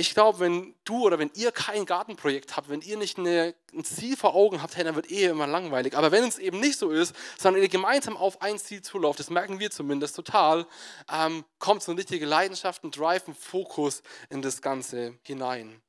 Ich 0.00 0.14
glaube, 0.14 0.40
wenn 0.40 0.74
du 0.84 1.04
oder 1.04 1.18
wenn 1.18 1.30
ihr 1.34 1.52
kein 1.52 1.84
Gartenprojekt 1.84 2.56
habt, 2.56 2.70
wenn 2.70 2.80
ihr 2.80 2.96
nicht 2.96 3.18
eine, 3.18 3.54
ein 3.74 3.84
Ziel 3.84 4.16
vor 4.16 4.34
Augen 4.34 4.62
habt, 4.62 4.74
hey, 4.74 4.82
dann 4.82 4.94
wird 4.94 5.10
Ehe 5.10 5.28
immer 5.28 5.46
langweilig. 5.46 5.94
Aber 5.94 6.10
wenn 6.10 6.24
es 6.24 6.38
eben 6.38 6.58
nicht 6.58 6.78
so 6.78 6.88
ist, 6.88 7.14
sondern 7.38 7.62
ihr 7.62 7.68
gemeinsam 7.68 8.16
auf 8.16 8.40
ein 8.40 8.58
Ziel 8.58 8.80
zulauft, 8.80 9.18
das 9.18 9.28
merken 9.28 9.60
wir 9.60 9.70
zumindest 9.70 10.16
total, 10.16 10.66
ähm, 11.12 11.44
kommt 11.58 11.82
so 11.82 11.92
eine 11.92 11.98
richtige 11.98 12.24
Leidenschaft, 12.24 12.82
ein 12.82 12.92
Drive, 12.92 13.28
ein 13.28 13.34
Fokus 13.34 14.02
in 14.30 14.40
das 14.40 14.62
Ganze 14.62 15.18
hinein. 15.22 15.82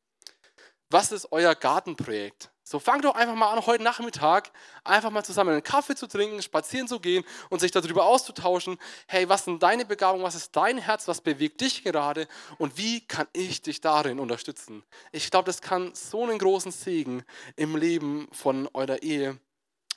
Was 0.90 1.14
ist 1.14 1.32
euer 1.32 1.56
Gartenprojekt? 1.56 2.51
So 2.72 2.80
fangt 2.80 3.04
doch 3.04 3.16
einfach 3.16 3.36
mal 3.36 3.52
an, 3.52 3.66
heute 3.66 3.84
Nachmittag 3.84 4.50
einfach 4.86 5.10
mal 5.10 5.26
zusammen 5.26 5.50
einen 5.50 5.62
Kaffee 5.62 5.94
zu 5.94 6.08
trinken, 6.08 6.42
spazieren 6.42 6.88
zu 6.88 7.02
gehen 7.02 7.26
und 7.50 7.60
sich 7.60 7.72
darüber 7.72 8.06
auszutauschen. 8.06 8.78
Hey, 9.08 9.28
was 9.28 9.44
sind 9.44 9.62
deine 9.62 9.84
Begabungen? 9.84 10.24
Was 10.24 10.36
ist 10.36 10.56
dein 10.56 10.78
Herz? 10.78 11.06
Was 11.10 11.20
bewegt 11.20 11.60
dich 11.60 11.84
gerade? 11.84 12.30
Und 12.60 12.78
wie 12.78 13.06
kann 13.06 13.28
ich 13.34 13.62
dich 13.62 13.82
darin 13.82 14.22
unterstützen? 14.22 14.84
Ich 15.12 15.30
glaube, 15.30 15.48
das 15.48 15.60
kann 15.60 15.94
so 15.96 16.24
einen 16.24 16.40
großen 16.40 16.72
Segen 16.72 17.26
im 17.58 17.76
Leben 17.76 18.30
von 18.32 18.70
eurer 18.72 19.04
Ehe 19.04 19.38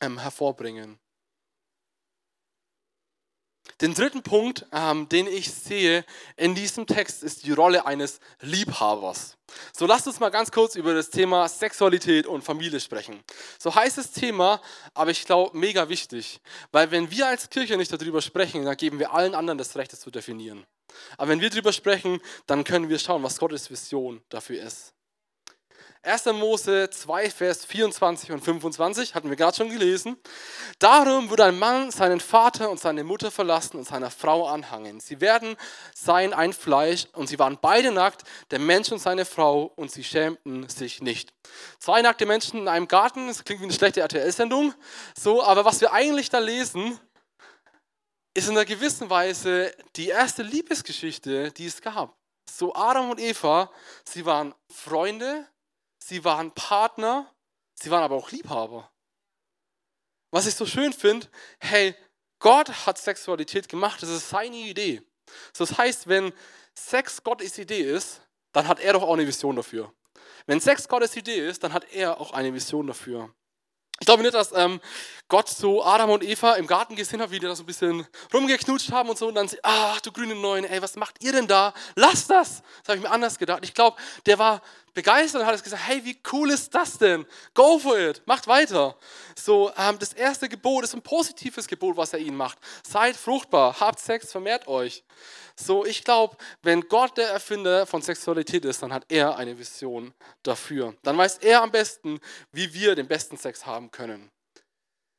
ähm, 0.00 0.18
hervorbringen. 0.18 0.98
Den 3.80 3.94
dritten 3.94 4.22
Punkt, 4.22 4.66
ähm, 4.72 5.08
den 5.08 5.26
ich 5.26 5.52
sehe 5.52 6.04
in 6.36 6.54
diesem 6.54 6.86
Text, 6.86 7.22
ist 7.22 7.44
die 7.44 7.52
Rolle 7.52 7.86
eines 7.86 8.20
Liebhabers. 8.40 9.36
So 9.72 9.86
lasst 9.86 10.06
uns 10.06 10.20
mal 10.20 10.30
ganz 10.30 10.50
kurz 10.50 10.74
über 10.76 10.94
das 10.94 11.10
Thema 11.10 11.48
Sexualität 11.48 12.26
und 12.26 12.42
Familie 12.42 12.80
sprechen. 12.80 13.22
So 13.58 13.74
heißt 13.74 13.98
das 13.98 14.12
Thema, 14.12 14.60
aber 14.94 15.10
ich 15.10 15.24
glaube 15.24 15.56
mega 15.56 15.88
wichtig, 15.88 16.40
weil 16.72 16.90
wenn 16.90 17.10
wir 17.10 17.26
als 17.26 17.50
Kirche 17.50 17.76
nicht 17.76 17.92
darüber 17.92 18.22
sprechen, 18.22 18.64
dann 18.64 18.76
geben 18.76 18.98
wir 18.98 19.12
allen 19.12 19.34
anderen 19.34 19.58
das 19.58 19.76
Recht, 19.76 19.92
das 19.92 20.00
zu 20.00 20.10
definieren. 20.10 20.64
Aber 21.18 21.30
wenn 21.30 21.40
wir 21.40 21.50
darüber 21.50 21.72
sprechen, 21.72 22.20
dann 22.46 22.64
können 22.64 22.88
wir 22.88 22.98
schauen, 22.98 23.22
was 23.22 23.38
Gottes 23.38 23.70
Vision 23.70 24.22
dafür 24.28 24.62
ist. 24.62 24.93
1. 26.04 26.26
Mose 26.26 26.90
2, 26.90 27.30
Vers 27.30 27.64
24 27.64 28.30
und 28.32 28.44
25 28.44 29.14
hatten 29.14 29.30
wir 29.30 29.36
gerade 29.36 29.56
schon 29.56 29.70
gelesen. 29.70 30.18
Darum 30.78 31.30
wird 31.30 31.40
ein 31.40 31.58
Mann 31.58 31.90
seinen 31.90 32.20
Vater 32.20 32.68
und 32.68 32.78
seine 32.78 33.04
Mutter 33.04 33.30
verlassen 33.30 33.78
und 33.78 33.86
seiner 33.86 34.10
Frau 34.10 34.46
anhangen. 34.46 35.00
Sie 35.00 35.22
werden 35.22 35.56
sein 35.94 36.34
ein 36.34 36.52
Fleisch 36.52 37.06
und 37.14 37.28
sie 37.28 37.38
waren 37.38 37.58
beide 37.60 37.90
nackt, 37.90 38.22
der 38.50 38.58
Mensch 38.58 38.92
und 38.92 38.98
seine 38.98 39.24
Frau, 39.24 39.72
und 39.76 39.90
sie 39.90 40.04
schämten 40.04 40.68
sich 40.68 41.00
nicht. 41.00 41.32
Zwei 41.78 42.02
nackte 42.02 42.26
Menschen 42.26 42.60
in 42.60 42.68
einem 42.68 42.86
Garten, 42.86 43.28
das 43.28 43.42
klingt 43.42 43.62
wie 43.62 43.64
eine 43.64 43.72
schlechte 43.72 44.00
RTL-Sendung. 44.00 44.74
So, 45.18 45.42
aber 45.42 45.64
was 45.64 45.80
wir 45.80 45.92
eigentlich 45.92 46.28
da 46.28 46.38
lesen, 46.38 47.00
ist 48.34 48.48
in 48.48 48.56
einer 48.56 48.66
gewissen 48.66 49.08
Weise 49.08 49.72
die 49.96 50.08
erste 50.08 50.42
Liebesgeschichte, 50.42 51.50
die 51.52 51.66
es 51.66 51.80
gab. 51.80 52.14
So 52.50 52.74
Adam 52.74 53.10
und 53.10 53.20
Eva, 53.20 53.70
sie 54.04 54.26
waren 54.26 54.54
Freunde, 54.70 55.46
sie 56.06 56.24
waren 56.24 56.52
Partner, 56.52 57.32
sie 57.74 57.90
waren 57.90 58.02
aber 58.02 58.16
auch 58.16 58.30
Liebhaber. 58.30 58.90
Was 60.30 60.46
ich 60.46 60.54
so 60.54 60.66
schön 60.66 60.92
finde, 60.92 61.28
hey, 61.60 61.94
Gott 62.40 62.86
hat 62.86 62.98
Sexualität 62.98 63.68
gemacht, 63.68 64.02
das 64.02 64.10
ist 64.10 64.28
seine 64.28 64.56
Idee. 64.56 65.02
Das 65.56 65.78
heißt, 65.78 66.08
wenn 66.08 66.32
Sex 66.74 67.22
Gottes 67.22 67.56
Idee 67.56 67.80
ist, 67.80 68.20
dann 68.52 68.68
hat 68.68 68.80
er 68.80 68.92
doch 68.92 69.02
auch 69.02 69.14
eine 69.14 69.26
Vision 69.26 69.56
dafür. 69.56 69.94
Wenn 70.46 70.60
Sex 70.60 70.88
Gottes 70.88 71.16
Idee 71.16 71.48
ist, 71.48 71.62
dann 71.64 71.72
hat 71.72 71.90
er 71.92 72.20
auch 72.20 72.32
eine 72.32 72.52
Vision 72.52 72.86
dafür. 72.86 73.34
Ich 74.00 74.06
glaube 74.06 74.22
nicht, 74.22 74.34
dass 74.34 74.52
ähm, 74.52 74.80
Gott 75.34 75.48
so 75.48 75.84
Adam 75.84 76.10
und 76.10 76.22
Eva 76.22 76.52
im 76.54 76.68
Garten 76.68 76.94
gesehen 76.94 77.20
hat, 77.20 77.32
wie 77.32 77.40
die 77.40 77.46
da 77.46 77.56
so 77.56 77.64
ein 77.64 77.66
bisschen 77.66 78.06
rumgeknutscht 78.32 78.92
haben 78.92 79.08
und 79.08 79.18
so 79.18 79.26
und 79.26 79.34
dann 79.34 79.48
sie, 79.48 79.58
ach 79.64 80.00
du 80.00 80.12
grüne 80.12 80.36
Neune, 80.36 80.70
ey, 80.70 80.80
was 80.80 80.94
macht 80.94 81.16
ihr 81.24 81.32
denn 81.32 81.48
da? 81.48 81.74
Lass 81.96 82.28
das! 82.28 82.62
Das 82.62 82.86
habe 82.86 82.98
ich 82.98 83.02
mir 83.02 83.10
anders 83.10 83.36
gedacht. 83.36 83.64
Ich 83.64 83.74
glaube, 83.74 83.96
der 84.26 84.38
war 84.38 84.62
begeistert 84.92 85.40
und 85.40 85.48
hat 85.48 85.60
gesagt, 85.60 85.82
hey, 85.88 86.04
wie 86.04 86.16
cool 86.32 86.52
ist 86.52 86.72
das 86.72 86.98
denn? 86.98 87.26
Go 87.52 87.80
for 87.80 87.98
it, 87.98 88.22
macht 88.26 88.46
weiter. 88.46 88.96
So, 89.34 89.72
ähm, 89.76 89.98
das 89.98 90.12
erste 90.12 90.48
Gebot 90.48 90.84
ist 90.84 90.94
ein 90.94 91.02
positives 91.02 91.66
Gebot, 91.66 91.96
was 91.96 92.12
er 92.12 92.20
ihnen 92.20 92.36
macht. 92.36 92.58
Seid 92.86 93.16
fruchtbar, 93.16 93.80
habt 93.80 93.98
Sex, 93.98 94.30
vermehrt 94.30 94.68
euch. 94.68 95.02
So, 95.56 95.84
ich 95.84 96.04
glaube, 96.04 96.36
wenn 96.62 96.82
Gott 96.82 97.18
der 97.18 97.30
Erfinder 97.30 97.86
von 97.86 98.02
Sexualität 98.02 98.64
ist, 98.64 98.84
dann 98.84 98.92
hat 98.92 99.06
er 99.08 99.36
eine 99.36 99.58
Vision 99.58 100.14
dafür. 100.44 100.94
Dann 101.02 101.18
weiß 101.18 101.38
er 101.38 101.62
am 101.62 101.72
besten, 101.72 102.20
wie 102.52 102.72
wir 102.72 102.94
den 102.94 103.08
besten 103.08 103.36
Sex 103.36 103.66
haben 103.66 103.90
können. 103.90 104.30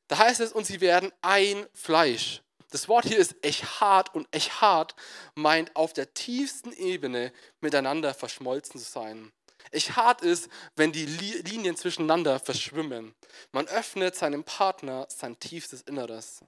Da 0.08 0.18
heißt 0.18 0.39
es, 0.39 0.52
und 0.52 0.65
sie 0.65 0.82
werden 0.82 1.12
ein 1.22 1.65
Fleisch. 1.74 2.41
Das 2.72 2.88
Wort 2.88 3.06
hier 3.06 3.18
ist 3.18 3.36
Echad 3.41 4.13
und 4.13 4.28
Echad 4.32 4.96
meint 5.36 5.76
auf 5.76 5.94
der 5.94 6.13
tiefsten 6.13 6.74
Ebene 6.74 7.32
miteinander 7.62 8.13
verschmolzen 8.13 8.80
zu 8.80 8.89
sein. 8.91 9.32
Echad 9.72 10.22
ist, 10.22 10.50
wenn 10.76 10.91
die 10.91 11.06
Linien 11.06 11.76
zwischeneinander 11.76 12.39
verschwimmen. 12.39 13.15
Man 13.52 13.68
öffnet 13.68 14.15
seinem 14.15 14.44
Partner 14.44 15.08
sein 15.10 15.39
tiefstes 15.39 15.82
Inneres. 15.82 16.41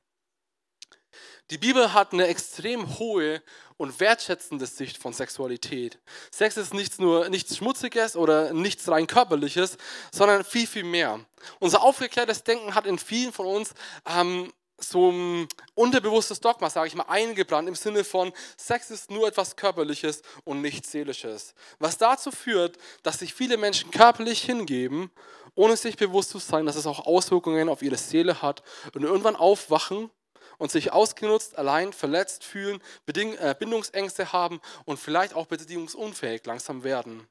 Die 1.50 1.58
Bibel 1.58 1.94
hat 1.94 2.14
eine 2.14 2.28
extrem 2.28 3.00
hohe 3.00 3.42
und 3.78 4.00
wertschätzende 4.00 4.66
Sicht 4.66 4.98
von 4.98 5.14
Sexualität. 5.14 6.00
Sex 6.32 6.58
ist 6.58 6.74
nichts 6.74 7.00
nur 7.00 7.30
nichts 7.30 7.58
Schmutziges 7.58 8.16
oder 8.16 8.54
nichts 8.54 8.90
rein 8.90 9.08
körperliches, 9.08 9.78
sondern 10.12 10.44
viel, 10.44 10.68
viel 10.68 10.84
mehr. 10.84 11.20
Unser 11.60 11.84
aufgeklärtes 11.84 12.44
Denken 12.44 12.76
hat 12.76 12.86
in 12.86 13.00
vielen 13.00 13.32
von 13.32 13.46
uns 13.46 13.74
ähm, 14.06 14.52
so 14.80 15.12
ein 15.12 15.48
unterbewusstes 15.74 16.40
Dogma, 16.40 16.70
sage 16.70 16.88
ich 16.88 16.96
mal, 16.96 17.06
eingebrannt 17.08 17.68
im 17.68 17.76
Sinne 17.76 18.04
von 18.04 18.32
Sex 18.58 18.92
ist 18.92 19.10
nur 19.10 19.28
etwas 19.28 19.56
Körperliches 19.56 20.22
und 20.44 20.62
nichts 20.62 20.92
Seelisches. 20.92 21.56
Was 21.80 21.98
dazu 21.98 22.32
führt, 22.32 22.78
dass 23.04 23.20
sich 23.20 23.34
viele 23.34 23.58
Menschen 23.58 23.90
körperlich 23.92 24.44
hingeben, 24.44 25.12
ohne 25.56 25.76
sich 25.76 25.98
bewusst 25.98 26.30
zu 26.30 26.40
sein, 26.40 26.68
dass 26.68 26.76
es 26.76 26.86
auch 26.86 27.06
Auswirkungen 27.06 27.70
auf 27.70 27.82
ihre 27.82 27.98
Seele 27.98 28.42
hat 28.42 28.62
und 28.94 29.04
irgendwann 29.04 29.36
aufwachen 29.36 30.12
und 30.58 30.72
sich 30.72 30.92
ausgenutzt, 30.92 31.58
allein, 31.58 31.94
verletzt 31.94 32.44
fühlen, 32.44 32.82
äh, 33.06 33.56
Bindungsängste 33.58 34.34
haben 34.34 34.60
und 34.86 35.00
vielleicht 35.00 35.34
auch 35.34 35.48
beziehungsunfähig 35.48 36.46
langsam 36.46 36.84
werden. 36.84 37.28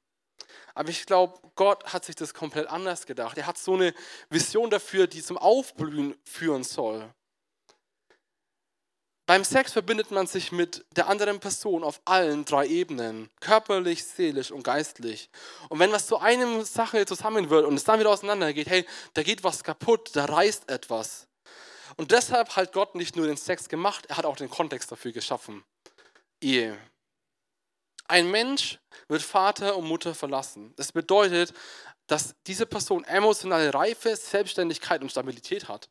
Aber 0.75 0.91
ich 0.91 1.07
glaube, 1.07 1.41
Gott 1.55 1.93
hat 1.93 2.05
sich 2.05 2.17
das 2.17 2.35
komplett 2.35 2.69
anders 2.69 3.07
gedacht. 3.07 3.39
Er 3.39 3.47
hat 3.47 3.59
so 3.59 3.75
eine 3.75 3.95
Vision 4.29 4.71
dafür, 4.71 5.07
die 5.07 5.23
zum 5.23 5.39
Aufblühen 5.39 6.15
führen 6.25 6.65
soll. 6.65 7.11
Beim 9.27 9.43
Sex 9.43 9.73
verbindet 9.73 10.13
man 10.13 10.29
sich 10.29 10.53
mit 10.53 10.85
der 10.95 11.09
anderen 11.09 11.41
Person 11.41 11.83
auf 11.83 12.01
allen 12.05 12.45
drei 12.45 12.67
Ebenen, 12.69 13.29
körperlich, 13.41 14.05
seelisch 14.05 14.53
und 14.53 14.63
geistlich. 14.63 15.31
Und 15.69 15.81
wenn 15.81 15.91
was 15.91 16.07
zu 16.07 16.19
einem 16.19 16.63
Sache 16.63 17.07
zusammen 17.07 17.51
wird 17.51 17.67
und 17.67 17.75
es 17.75 17.83
dann 17.83 17.99
wieder 17.99 18.11
auseinandergeht, 18.11 18.69
hey, 18.69 18.87
da 19.15 19.25
geht 19.25 19.43
was 19.43 19.65
kaputt, 19.65 20.11
da 20.15 20.27
reißt 20.27 20.71
etwas. 20.71 21.26
Und 21.97 22.13
deshalb 22.13 22.57
hat 22.57 22.73
Gott 22.73 22.95
nicht 22.95 23.17
nur 23.17 23.27
den 23.27 23.37
Sex 23.37 23.69
gemacht, 23.69 24.07
er 24.07 24.19
hat 24.19 24.27
auch 24.27 24.37
den 24.37 24.51
Kontext 24.51 24.93
dafür 24.93 25.13
geschaffen. 25.13 25.65
Ehe. 26.41 26.79
Ein 28.09 28.31
Mensch 28.31 28.79
wird 29.09 29.23
Vater 29.23 29.77
und 29.77 29.87
Mutter 29.87 30.15
verlassen. 30.15 30.73
Das 30.77 30.93
bedeutet, 30.93 31.53
dass 32.07 32.35
diese 32.47 32.67
Person 32.67 33.03
emotionale 33.05 33.73
Reife, 33.75 34.15
Selbstständigkeit 34.15 35.03
und 35.03 35.11
Stabilität 35.11 35.69
hat. 35.69 35.89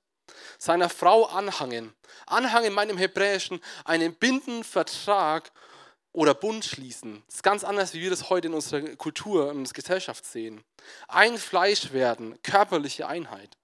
Seiner 0.57 0.89
Frau 0.89 1.25
anhangen. 1.25 1.93
Anhangen 2.25 2.73
meint 2.73 2.91
im 2.91 2.97
Hebräischen 2.97 3.59
einen 3.83 4.15
bindenden 4.15 4.63
Vertrag 4.63 5.51
oder 6.13 6.33
Bund 6.33 6.63
schließen. 6.63 7.23
Das 7.27 7.35
ist 7.35 7.43
ganz 7.43 7.63
anders, 7.63 7.93
wie 7.93 8.01
wir 8.01 8.09
das 8.09 8.29
heute 8.29 8.47
in 8.47 8.53
unserer 8.53 8.95
Kultur 8.95 9.49
und 9.49 9.73
Gesellschaft 9.73 10.25
sehen. 10.25 10.63
Ein 11.07 11.37
Fleisch 11.37 11.91
werden, 11.91 12.41
körperliche 12.41 13.07
Einheit. 13.07 13.57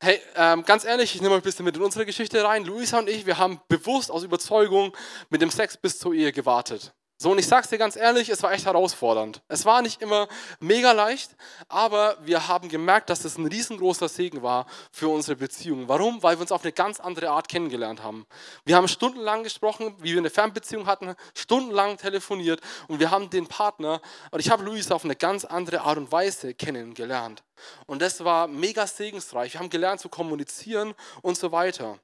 Hey, 0.00 0.20
ähm, 0.36 0.62
ganz 0.64 0.84
ehrlich, 0.84 1.16
ich 1.16 1.20
nehme 1.20 1.34
euch 1.34 1.40
ein 1.40 1.42
bisschen 1.42 1.64
mit 1.64 1.76
in 1.76 1.82
unsere 1.82 2.06
Geschichte 2.06 2.44
rein. 2.44 2.64
Luisa 2.64 3.00
und 3.00 3.08
ich, 3.08 3.26
wir 3.26 3.36
haben 3.36 3.60
bewusst 3.66 4.12
aus 4.12 4.22
Überzeugung 4.22 4.96
mit 5.28 5.42
dem 5.42 5.50
Sex 5.50 5.76
bis 5.76 5.98
zur 5.98 6.14
Ehe 6.14 6.30
gewartet. 6.30 6.94
So, 7.20 7.32
und 7.32 7.38
ich 7.38 7.48
sag's 7.48 7.68
dir 7.68 7.78
ganz 7.78 7.96
ehrlich, 7.96 8.28
es 8.28 8.44
war 8.44 8.52
echt 8.52 8.64
herausfordernd. 8.64 9.42
Es 9.48 9.64
war 9.64 9.82
nicht 9.82 10.00
immer 10.00 10.28
mega 10.60 10.92
leicht, 10.92 11.34
aber 11.68 12.16
wir 12.22 12.46
haben 12.46 12.68
gemerkt, 12.68 13.10
dass 13.10 13.24
es 13.24 13.36
ein 13.36 13.46
riesengroßer 13.46 14.08
Segen 14.08 14.40
war 14.44 14.66
für 14.92 15.08
unsere 15.08 15.34
Beziehung. 15.34 15.88
Warum? 15.88 16.22
Weil 16.22 16.36
wir 16.36 16.42
uns 16.42 16.52
auf 16.52 16.62
eine 16.62 16.70
ganz 16.70 17.00
andere 17.00 17.30
Art 17.30 17.48
kennengelernt 17.48 18.04
haben. 18.04 18.24
Wir 18.64 18.76
haben 18.76 18.86
stundenlang 18.86 19.42
gesprochen, 19.42 19.96
wie 19.98 20.12
wir 20.12 20.18
eine 20.18 20.30
Fernbeziehung 20.30 20.86
hatten, 20.86 21.16
stundenlang 21.34 21.96
telefoniert 21.96 22.60
und 22.86 23.00
wir 23.00 23.10
haben 23.10 23.28
den 23.30 23.48
Partner, 23.48 24.00
und 24.30 24.38
ich 24.38 24.50
habe 24.50 24.62
Luisa 24.62 24.94
auf 24.94 25.04
eine 25.04 25.16
ganz 25.16 25.44
andere 25.44 25.80
Art 25.80 25.98
und 25.98 26.12
Weise 26.12 26.54
kennengelernt. 26.54 27.42
Und 27.86 28.00
das 28.00 28.22
war 28.22 28.46
mega 28.46 28.86
segensreich. 28.86 29.54
Wir 29.54 29.60
haben 29.60 29.70
gelernt 29.70 30.00
zu 30.00 30.08
kommunizieren 30.08 30.94
und 31.22 31.36
so 31.36 31.50
weiter. 31.50 31.98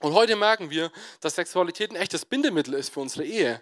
Und 0.00 0.14
heute 0.14 0.36
merken 0.36 0.70
wir, 0.70 0.90
dass 1.20 1.34
Sexualität 1.34 1.90
ein 1.90 1.96
echtes 1.96 2.24
Bindemittel 2.24 2.72
ist 2.72 2.94
für 2.94 3.00
unsere 3.00 3.26
Ehe 3.26 3.60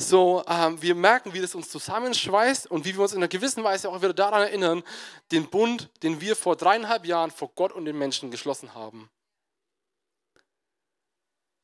so 0.00 0.42
ähm, 0.48 0.80
wir 0.80 0.94
merken, 0.94 1.34
wie 1.34 1.40
das 1.40 1.54
uns 1.54 1.68
zusammenschweißt 1.68 2.70
und 2.70 2.84
wie 2.84 2.94
wir 2.94 3.02
uns 3.02 3.12
in 3.12 3.18
einer 3.18 3.28
gewissen 3.28 3.62
Weise 3.62 3.90
auch 3.90 4.00
wieder 4.00 4.14
daran 4.14 4.42
erinnern, 4.42 4.82
den 5.30 5.48
Bund, 5.48 5.90
den 6.02 6.20
wir 6.20 6.36
vor 6.36 6.56
dreieinhalb 6.56 7.04
Jahren 7.04 7.30
vor 7.30 7.50
Gott 7.54 7.72
und 7.72 7.84
den 7.84 7.98
Menschen 7.98 8.30
geschlossen 8.30 8.74
haben. 8.74 9.10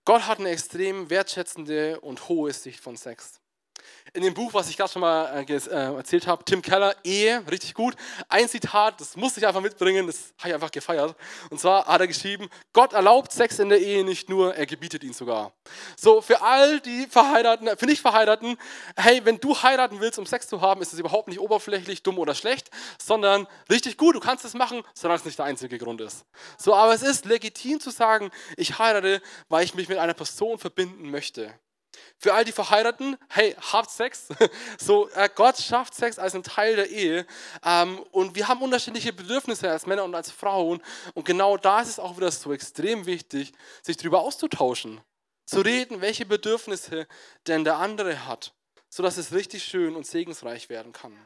Gott 0.04 0.26
hat 0.26 0.38
eine 0.38 0.50
extrem 0.50 1.10
wertschätzende 1.10 2.00
und 2.00 2.28
hohe 2.28 2.52
Sicht 2.52 2.80
von 2.80 2.96
Sex 2.96 3.40
in 4.12 4.22
dem 4.22 4.34
Buch, 4.34 4.54
was 4.54 4.68
ich 4.68 4.76
gerade 4.76 4.90
schon 4.90 5.02
mal 5.02 5.44
äh, 5.48 5.52
äh, 5.52 5.96
erzählt 5.96 6.26
habe, 6.26 6.44
Tim 6.44 6.62
Keller, 6.62 6.94
Ehe, 7.04 7.42
richtig 7.50 7.74
gut. 7.74 7.94
Ein 8.28 8.48
Zitat, 8.48 9.00
das 9.00 9.16
musste 9.16 9.40
ich 9.40 9.46
einfach 9.46 9.60
mitbringen, 9.60 10.06
das 10.06 10.34
habe 10.38 10.48
ich 10.48 10.54
einfach 10.54 10.70
gefeiert. 10.70 11.14
Und 11.50 11.60
zwar 11.60 11.86
hat 11.86 12.00
er 12.00 12.06
geschrieben, 12.06 12.48
Gott 12.72 12.92
erlaubt 12.92 13.32
Sex 13.32 13.58
in 13.58 13.68
der 13.68 13.80
Ehe 13.80 14.04
nicht 14.04 14.28
nur, 14.28 14.54
er 14.54 14.66
gebietet 14.66 15.04
ihn 15.04 15.12
sogar. 15.12 15.52
So, 15.96 16.20
für 16.20 16.42
all 16.42 16.80
die 16.80 17.06
Verheirateten, 17.06 17.76
für 17.76 17.86
nicht 17.86 18.00
Verheirateten, 18.00 18.56
hey, 18.96 19.24
wenn 19.24 19.38
du 19.38 19.54
heiraten 19.56 20.00
willst, 20.00 20.18
um 20.18 20.26
Sex 20.26 20.48
zu 20.48 20.60
haben, 20.60 20.80
ist 20.82 20.92
es 20.92 20.98
überhaupt 20.98 21.28
nicht 21.28 21.40
oberflächlich, 21.40 22.02
dumm 22.02 22.18
oder 22.18 22.34
schlecht, 22.34 22.70
sondern 23.02 23.46
richtig 23.70 23.96
gut, 23.96 24.14
du 24.14 24.20
kannst 24.20 24.44
es 24.44 24.54
machen, 24.54 24.82
solange 24.94 25.18
es 25.18 25.24
nicht 25.24 25.38
der 25.38 25.46
einzige 25.46 25.78
Grund 25.78 26.00
ist. 26.00 26.24
So, 26.58 26.74
aber 26.74 26.94
es 26.94 27.02
ist 27.02 27.24
legitim 27.24 27.80
zu 27.80 27.90
sagen, 27.90 28.30
ich 28.56 28.78
heirate, 28.78 29.20
weil 29.48 29.64
ich 29.64 29.74
mich 29.74 29.88
mit 29.88 29.98
einer 29.98 30.14
Person 30.14 30.58
verbinden 30.58 31.10
möchte. 31.10 31.52
Für 32.18 32.34
all 32.34 32.44
die 32.44 32.52
Verheirateten, 32.52 33.16
hey, 33.28 33.54
habt 33.72 33.90
Sex. 33.90 34.28
So, 34.78 35.08
äh, 35.10 35.28
Gott 35.34 35.58
schafft 35.58 35.94
Sex 35.94 36.18
als 36.18 36.34
ein 36.34 36.42
Teil 36.42 36.76
der 36.76 36.90
Ehe. 36.90 37.26
Ähm, 37.64 37.98
und 38.12 38.34
wir 38.34 38.48
haben 38.48 38.62
unterschiedliche 38.62 39.12
Bedürfnisse 39.12 39.70
als 39.70 39.86
Männer 39.86 40.04
und 40.04 40.14
als 40.14 40.30
Frauen. 40.30 40.82
Und 41.14 41.24
genau 41.24 41.56
da 41.56 41.80
ist 41.80 41.88
es 41.88 41.98
auch 41.98 42.16
wieder 42.16 42.30
so 42.30 42.52
extrem 42.52 43.06
wichtig, 43.06 43.52
sich 43.82 43.96
darüber 43.96 44.20
auszutauschen. 44.20 45.00
Zu 45.46 45.60
reden, 45.60 46.00
welche 46.00 46.26
Bedürfnisse 46.26 47.06
denn 47.46 47.64
der 47.64 47.76
andere 47.76 48.26
hat, 48.26 48.52
sodass 48.88 49.16
es 49.16 49.32
richtig 49.32 49.64
schön 49.64 49.94
und 49.94 50.06
segensreich 50.06 50.68
werden 50.68 50.92
kann. 50.92 51.16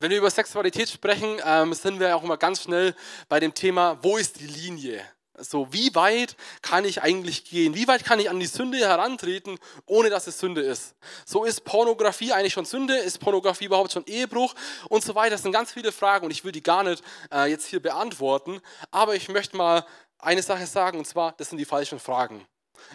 Wenn 0.00 0.10
wir 0.10 0.18
über 0.18 0.30
Sexualität 0.30 0.88
sprechen, 0.90 1.40
ähm, 1.44 1.74
sind 1.74 1.98
wir 1.98 2.16
auch 2.16 2.22
immer 2.22 2.36
ganz 2.36 2.62
schnell 2.62 2.94
bei 3.28 3.40
dem 3.40 3.52
Thema, 3.54 3.98
wo 4.02 4.16
ist 4.16 4.40
die 4.40 4.46
Linie? 4.46 5.04
So, 5.40 5.72
wie 5.72 5.94
weit 5.94 6.36
kann 6.62 6.84
ich 6.84 7.02
eigentlich 7.02 7.44
gehen? 7.44 7.74
Wie 7.74 7.86
weit 7.86 8.04
kann 8.04 8.18
ich 8.18 8.28
an 8.28 8.40
die 8.40 8.46
Sünde 8.46 8.78
herantreten, 8.78 9.58
ohne 9.86 10.10
dass 10.10 10.26
es 10.26 10.38
Sünde 10.38 10.62
ist? 10.62 10.94
So 11.24 11.44
ist 11.44 11.64
Pornografie 11.64 12.32
eigentlich 12.32 12.52
schon 12.52 12.64
Sünde? 12.64 12.96
Ist 12.96 13.20
Pornografie 13.20 13.66
überhaupt 13.66 13.92
schon 13.92 14.04
Ehebruch? 14.06 14.54
Und 14.88 15.04
so 15.04 15.14
weiter. 15.14 15.30
Das 15.30 15.42
sind 15.42 15.52
ganz 15.52 15.72
viele 15.72 15.92
Fragen 15.92 16.24
und 16.24 16.30
ich 16.30 16.44
will 16.44 16.52
die 16.52 16.62
gar 16.62 16.82
nicht 16.82 17.02
äh, 17.32 17.50
jetzt 17.50 17.66
hier 17.66 17.80
beantworten. 17.80 18.60
Aber 18.90 19.14
ich 19.14 19.28
möchte 19.28 19.56
mal 19.56 19.84
eine 20.18 20.42
Sache 20.42 20.66
sagen 20.66 20.98
und 20.98 21.06
zwar, 21.06 21.32
das 21.32 21.50
sind 21.50 21.58
die 21.58 21.64
falschen 21.64 22.00
Fragen. 22.00 22.46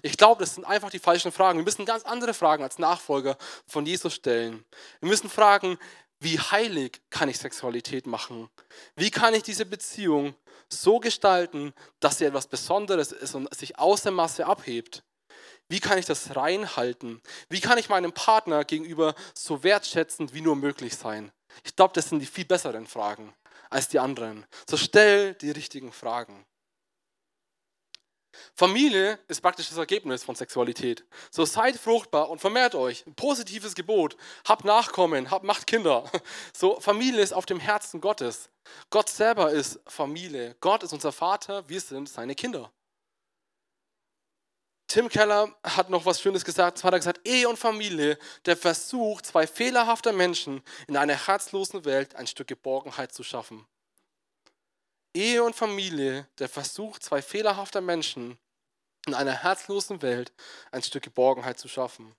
Ich 0.02 0.18
glaube, 0.18 0.42
das 0.42 0.56
sind 0.56 0.66
einfach 0.66 0.90
die 0.90 1.00
falschen 1.00 1.32
Fragen. 1.32 1.60
Wir 1.60 1.66
müssen 1.66 1.86
ganz 1.86 2.04
andere 2.04 2.34
Fragen 2.34 2.64
als 2.64 2.80
Nachfolger 2.80 3.38
von 3.68 3.86
Jesus 3.86 4.14
stellen. 4.14 4.64
Wir 5.00 5.10
müssen 5.10 5.30
fragen, 5.30 5.78
wie 6.24 6.40
heilig 6.40 7.02
kann 7.10 7.30
ich 7.30 7.38
Sexualität 7.38 8.08
machen? 8.08 8.50
Wie 8.96 9.12
kann 9.12 9.34
ich 9.34 9.44
diese 9.44 9.66
Beziehung 9.66 10.36
so 10.70 11.00
gestalten, 11.00 11.74
dass 12.00 12.18
sie 12.18 12.26
etwas 12.26 12.48
Besonderes 12.48 13.12
ist 13.12 13.36
und 13.36 13.54
sich 13.54 13.78
aus 13.78 14.04
der 14.04 14.12
Masse 14.12 14.46
abhebt? 14.46 15.04
Wie 15.70 15.80
kann 15.80 15.98
ich 15.98 16.06
das 16.06 16.36
reinhalten? 16.36 17.22
Wie 17.50 17.62
kann 17.62 17.78
ich 17.78 17.90
meinem 17.90 18.12
Partner 18.12 18.64
gegenüber 18.64 19.16
so 19.34 19.64
wertschätzend 19.64 20.34
wie 20.34 20.42
nur 20.42 20.56
möglich 20.56 20.96
sein? 20.96 21.32
Ich 21.64 21.76
glaube, 21.76 21.94
das 21.94 22.10
sind 22.10 22.20
die 22.20 22.26
viel 22.26 22.46
besseren 22.46 22.88
Fragen 22.88 23.34
als 23.70 23.88
die 23.88 24.00
anderen. 24.00 24.46
So 24.70 24.78
stell 24.78 25.34
die 25.36 25.52
richtigen 25.52 25.92
Fragen. 25.92 26.46
Familie 28.56 29.20
ist 29.28 29.42
praktisch 29.42 29.70
das 29.70 29.78
Ergebnis 29.78 30.24
von 30.24 30.36
Sexualität. 30.36 31.06
So 31.32 31.46
seid 31.46 31.78
fruchtbar 31.78 32.30
und 32.30 32.40
vermehrt 32.40 32.76
euch. 32.76 33.06
Ein 33.06 33.16
positives 33.16 33.76
Gebot. 33.76 34.18
Habt 34.46 34.66
Nachkommen, 34.66 35.32
habt, 35.32 35.44
macht 35.44 35.68
Kinder. 35.68 36.10
So 36.56 36.80
Familie 36.80 37.22
ist 37.22 37.34
auf 37.34 37.46
dem 37.46 37.60
Herzen 37.60 38.00
Gottes. 38.00 38.50
Gott 38.90 39.10
selber 39.10 39.52
ist 39.52 39.80
Familie. 39.88 40.56
Gott 40.62 40.84
ist 40.84 40.94
unser 40.94 41.12
Vater, 41.12 41.68
wir 41.68 41.82
sind 41.82 42.10
seine 42.10 42.36
Kinder. 42.36 42.72
Tim 44.88 45.10
Keller 45.10 45.56
hat 45.64 45.90
noch 45.90 46.06
was 46.06 46.22
Schönes 46.22 46.46
gesagt. 46.46 46.78
Zwar 46.78 46.90
hat 46.90 46.94
er 46.94 47.00
gesagt, 47.00 47.28
Ehe 47.28 47.50
und 47.50 47.58
Familie, 47.58 48.18
der 48.46 48.56
Versuch, 48.56 49.22
zwei 49.22 49.48
fehlerhafter 49.48 50.14
Menschen 50.14 50.62
in 50.88 50.98
einer 50.98 51.16
herzlosen 51.16 51.84
Welt 51.86 52.16
ein 52.16 52.28
Stück 52.28 52.48
Geborgenheit 52.48 53.12
zu 53.12 53.24
schaffen. 53.24 53.66
Ehe 55.14 55.44
und 55.44 55.56
Familie, 55.56 56.28
der 56.40 56.50
Versuch, 56.50 57.00
zwei 57.00 57.22
fehlerhafter 57.22 57.82
Menschen 57.82 58.38
in 59.06 59.14
einer 59.14 59.34
herzlosen 59.34 60.02
Welt 60.02 60.32
ein 60.72 60.82
Stück 60.82 61.04
Geborgenheit 61.04 61.60
zu 61.60 61.68
schaffen. 61.68 62.16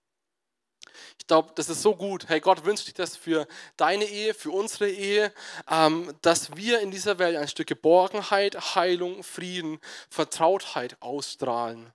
Ich 1.18 1.26
glaube, 1.26 1.52
das 1.54 1.68
ist 1.68 1.83
so 1.83 1.96
gut. 1.96 2.28
Hey, 2.28 2.40
Gott 2.40 2.64
wünscht 2.64 2.85
sich 2.85 2.94
das 2.94 3.16
für 3.16 3.48
deine 3.76 4.04
Ehe, 4.04 4.35
für 4.35 4.50
unsere 4.50 4.88
Ehe, 4.90 5.33
ähm, 5.70 6.14
dass 6.22 6.57
wir 6.57 6.80
in 6.80 6.90
dieser 6.90 7.18
Welt 7.18 7.37
ein 7.37 7.48
Stück 7.48 7.66
Geborgenheit, 7.66 8.74
Heilung, 8.74 9.22
Frieden, 9.22 9.80
Vertrautheit 10.11 10.96
ausstrahlen. 11.00 11.92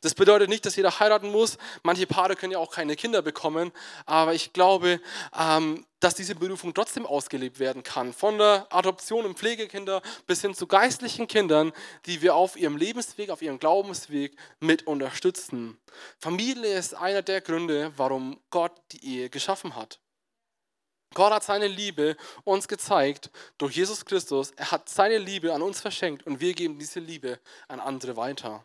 Das 0.00 0.14
bedeutet 0.14 0.48
nicht, 0.48 0.64
dass 0.66 0.76
jeder 0.76 0.98
heiraten 0.98 1.30
muss. 1.30 1.58
Manche 1.82 2.06
Paare 2.06 2.36
können 2.36 2.52
ja 2.52 2.58
auch 2.58 2.70
keine 2.70 2.96
Kinder 2.96 3.22
bekommen. 3.22 3.72
Aber 4.06 4.34
ich 4.34 4.52
glaube, 4.52 5.00
ähm, 5.38 5.84
dass 6.00 6.14
diese 6.14 6.34
Berufung 6.34 6.74
trotzdem 6.74 7.06
ausgelebt 7.06 7.58
werden 7.58 7.82
kann. 7.82 8.12
Von 8.12 8.38
der 8.38 8.66
Adoption 8.70 9.24
und 9.24 9.38
Pflegekinder 9.38 10.02
bis 10.26 10.42
hin 10.42 10.54
zu 10.54 10.66
geistlichen 10.66 11.26
Kindern, 11.26 11.72
die 12.06 12.22
wir 12.22 12.34
auf 12.34 12.56
ihrem 12.56 12.76
Lebensweg, 12.76 13.30
auf 13.30 13.42
ihrem 13.42 13.58
Glaubensweg 13.58 14.36
mit 14.60 14.86
unterstützen. 14.86 15.78
Familie 16.18 16.76
ist 16.76 16.94
einer 16.94 17.22
der 17.22 17.40
Gründe, 17.40 17.92
warum 17.96 18.40
Gott 18.50 18.72
die 18.92 19.04
Ehe 19.04 19.30
geschaffen 19.30 19.74
hat. 19.74 19.98
Gott 21.14 21.32
hat 21.32 21.42
seine 21.42 21.66
Liebe 21.66 22.16
uns 22.44 22.68
gezeigt 22.68 23.30
durch 23.56 23.76
Jesus 23.76 24.04
Christus. 24.04 24.52
Er 24.56 24.70
hat 24.70 24.88
seine 24.88 25.18
Liebe 25.18 25.54
an 25.54 25.62
uns 25.62 25.80
verschenkt 25.80 26.26
und 26.26 26.40
wir 26.40 26.52
geben 26.54 26.78
diese 26.78 27.00
Liebe 27.00 27.40
an 27.66 27.80
andere 27.80 28.16
weiter. 28.16 28.64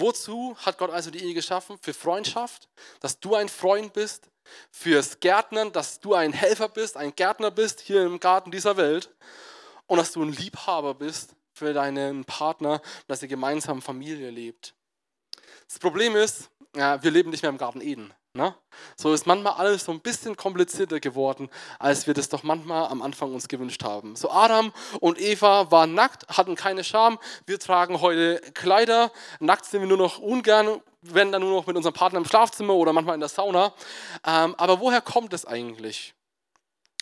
Wozu 0.00 0.56
hat 0.58 0.78
Gott 0.78 0.90
also 0.90 1.10
die 1.10 1.22
Ehe 1.22 1.34
geschaffen? 1.34 1.78
Für 1.80 1.94
Freundschaft, 1.94 2.68
dass 3.00 3.20
du 3.20 3.34
ein 3.34 3.48
Freund 3.48 3.92
bist, 3.92 4.30
fürs 4.70 5.20
Gärtnern, 5.20 5.72
dass 5.72 6.00
du 6.00 6.14
ein 6.14 6.32
Helfer 6.32 6.68
bist, 6.68 6.96
ein 6.96 7.14
Gärtner 7.14 7.50
bist 7.50 7.80
hier 7.80 8.04
im 8.04 8.20
Garten 8.20 8.50
dieser 8.50 8.76
Welt 8.76 9.10
und 9.86 9.98
dass 9.98 10.12
du 10.12 10.22
ein 10.22 10.32
Liebhaber 10.32 10.94
bist 10.94 11.34
für 11.52 11.72
deinen 11.72 12.24
Partner, 12.24 12.80
dass 13.06 13.22
ihr 13.22 13.28
gemeinsam 13.28 13.82
Familie 13.82 14.30
lebt. 14.30 14.74
Das 15.66 15.78
Problem 15.78 16.16
ist, 16.16 16.50
ja, 16.74 17.02
wir 17.02 17.10
leben 17.10 17.30
nicht 17.30 17.42
mehr 17.42 17.50
im 17.50 17.58
Garten 17.58 17.80
Eden. 17.80 18.14
Ne? 18.34 18.54
So 18.96 19.12
ist 19.12 19.26
manchmal 19.26 19.54
alles 19.54 19.84
so 19.84 19.92
ein 19.92 20.00
bisschen 20.00 20.36
komplizierter 20.36 21.00
geworden, 21.00 21.48
als 21.78 22.06
wir 22.06 22.14
das 22.14 22.28
doch 22.28 22.42
manchmal 22.42 22.86
am 22.88 23.02
Anfang 23.02 23.34
uns 23.34 23.48
gewünscht 23.48 23.82
haben. 23.84 24.16
So 24.16 24.30
Adam 24.30 24.72
und 25.00 25.18
Eva 25.18 25.70
waren 25.70 25.94
nackt, 25.94 26.28
hatten 26.28 26.54
keine 26.54 26.84
Scham. 26.84 27.18
Wir 27.46 27.58
tragen 27.58 28.00
heute 28.00 28.40
Kleider. 28.52 29.10
Nackt 29.40 29.64
sind 29.64 29.80
wir 29.80 29.88
nur 29.88 29.96
noch 29.96 30.18
ungern, 30.18 30.80
wenn 31.00 31.32
dann 31.32 31.42
nur 31.42 31.52
noch 31.52 31.66
mit 31.66 31.76
unserem 31.76 31.94
Partner 31.94 32.18
im 32.18 32.26
Schlafzimmer 32.26 32.74
oder 32.74 32.92
manchmal 32.92 33.14
in 33.14 33.20
der 33.20 33.30
Sauna. 33.30 33.72
Ähm, 34.26 34.54
aber 34.56 34.80
woher 34.80 35.00
kommt 35.00 35.32
es 35.32 35.46
eigentlich? 35.46 36.14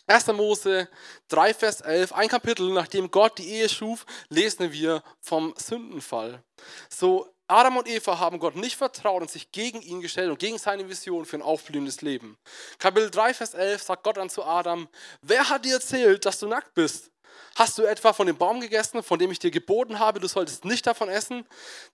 1. 0.07 0.29
Mose 0.29 0.89
3, 1.29 1.55
Vers 1.55 1.81
11, 1.81 2.13
ein 2.13 2.29
Kapitel, 2.29 2.73
nachdem 2.73 3.11
Gott 3.11 3.39
die 3.39 3.49
Ehe 3.49 3.69
schuf, 3.69 4.07
lesen 4.29 4.73
wir 4.73 5.03
vom 5.21 5.53
Sündenfall. 5.57 6.45
So 6.89 7.27
Adam 7.49 7.77
und 7.77 7.87
Eva 7.87 8.19
haben 8.19 8.41
Gott 8.41 8.57
nicht 8.57 8.77
vertraut 8.77 9.23
und 9.23 9.31
sich 9.31 9.53
gegen 9.53 9.81
ihn 9.81 10.01
gestellt 10.01 10.31
und 10.31 10.39
gegen 10.39 10.59
seine 10.59 10.89
Vision 10.89 11.25
für 11.25 11.37
ein 11.37 11.43
aufblühendes 11.43 12.03
Leben. 12.03 12.37
Kapitel 12.79 13.11
3, 13.11 13.35
Vers 13.35 13.55
11 13.55 13.83
sagt 13.83 14.03
Gott 14.03 14.17
dann 14.17 14.31
zu 14.31 14.45
Adam, 14.45 14.89
wer 15.23 15.49
hat 15.49 15.65
dir 15.65 15.75
erzählt, 15.75 16.25
dass 16.25 16.41
du 16.41 16.49
nackt 16.49 16.75
bist? 16.75 17.11
Hast 17.55 17.79
du 17.79 17.85
etwa 17.85 18.13
von 18.13 18.27
dem 18.27 18.37
Baum 18.37 18.61
gegessen, 18.61 19.03
von 19.03 19.19
dem 19.19 19.31
ich 19.31 19.39
dir 19.39 19.51
geboten 19.51 19.99
habe, 19.99 20.21
du 20.21 20.27
solltest 20.27 20.65
nicht 20.65 20.87
davon 20.87 21.09
essen? 21.09 21.47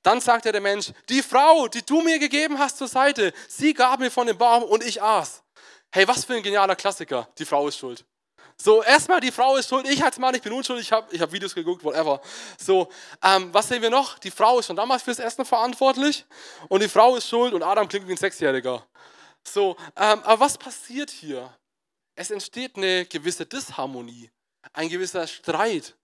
Dann 0.02 0.20
sagt 0.20 0.46
er 0.46 0.52
der 0.52 0.60
Mensch, 0.60 0.92
die 1.08 1.22
Frau, 1.22 1.68
die 1.68 1.84
du 1.84 2.00
mir 2.00 2.18
gegeben 2.18 2.58
hast 2.58 2.78
zur 2.78 2.88
Seite, 2.88 3.32
sie 3.48 3.74
gab 3.74 4.00
mir 4.00 4.10
von 4.10 4.26
dem 4.26 4.38
Baum 4.38 4.62
und 4.62 4.82
ich 4.82 5.02
aß. 5.02 5.42
Hey, 5.90 6.08
was 6.08 6.24
für 6.24 6.34
ein 6.34 6.42
genialer 6.42 6.76
Klassiker. 6.76 7.28
Die 7.38 7.44
Frau 7.44 7.68
ist 7.68 7.76
schuld. 7.76 8.04
So, 8.62 8.80
erstmal 8.80 9.18
die 9.20 9.32
Frau 9.32 9.56
ist 9.56 9.68
schuld, 9.68 9.88
ich 9.88 10.04
als 10.04 10.20
Mann, 10.20 10.36
ich 10.36 10.42
bin 10.42 10.52
unschuldig, 10.52 10.86
ich 10.86 10.92
habe 10.92 11.12
ich 11.12 11.20
hab 11.20 11.32
Videos 11.32 11.52
geguckt, 11.52 11.82
whatever. 11.82 12.20
So, 12.56 12.88
ähm, 13.20 13.52
was 13.52 13.66
sehen 13.66 13.82
wir 13.82 13.90
noch? 13.90 14.20
Die 14.20 14.30
Frau 14.30 14.60
ist 14.60 14.66
schon 14.66 14.76
damals 14.76 15.02
fürs 15.02 15.18
Essen 15.18 15.44
verantwortlich 15.44 16.24
und 16.68 16.80
die 16.80 16.88
Frau 16.88 17.16
ist 17.16 17.28
schuld 17.28 17.54
und 17.54 17.64
Adam 17.64 17.88
klingt 17.88 18.06
wie 18.06 18.12
ein 18.12 18.16
Sechsjähriger. 18.16 18.86
So, 19.42 19.76
ähm, 19.96 20.20
aber 20.22 20.38
was 20.38 20.56
passiert 20.56 21.10
hier? 21.10 21.52
Es 22.14 22.30
entsteht 22.30 22.76
eine 22.76 23.04
gewisse 23.04 23.46
Disharmonie, 23.46 24.30
ein 24.72 24.88
gewisser 24.88 25.26
Streit. 25.26 25.96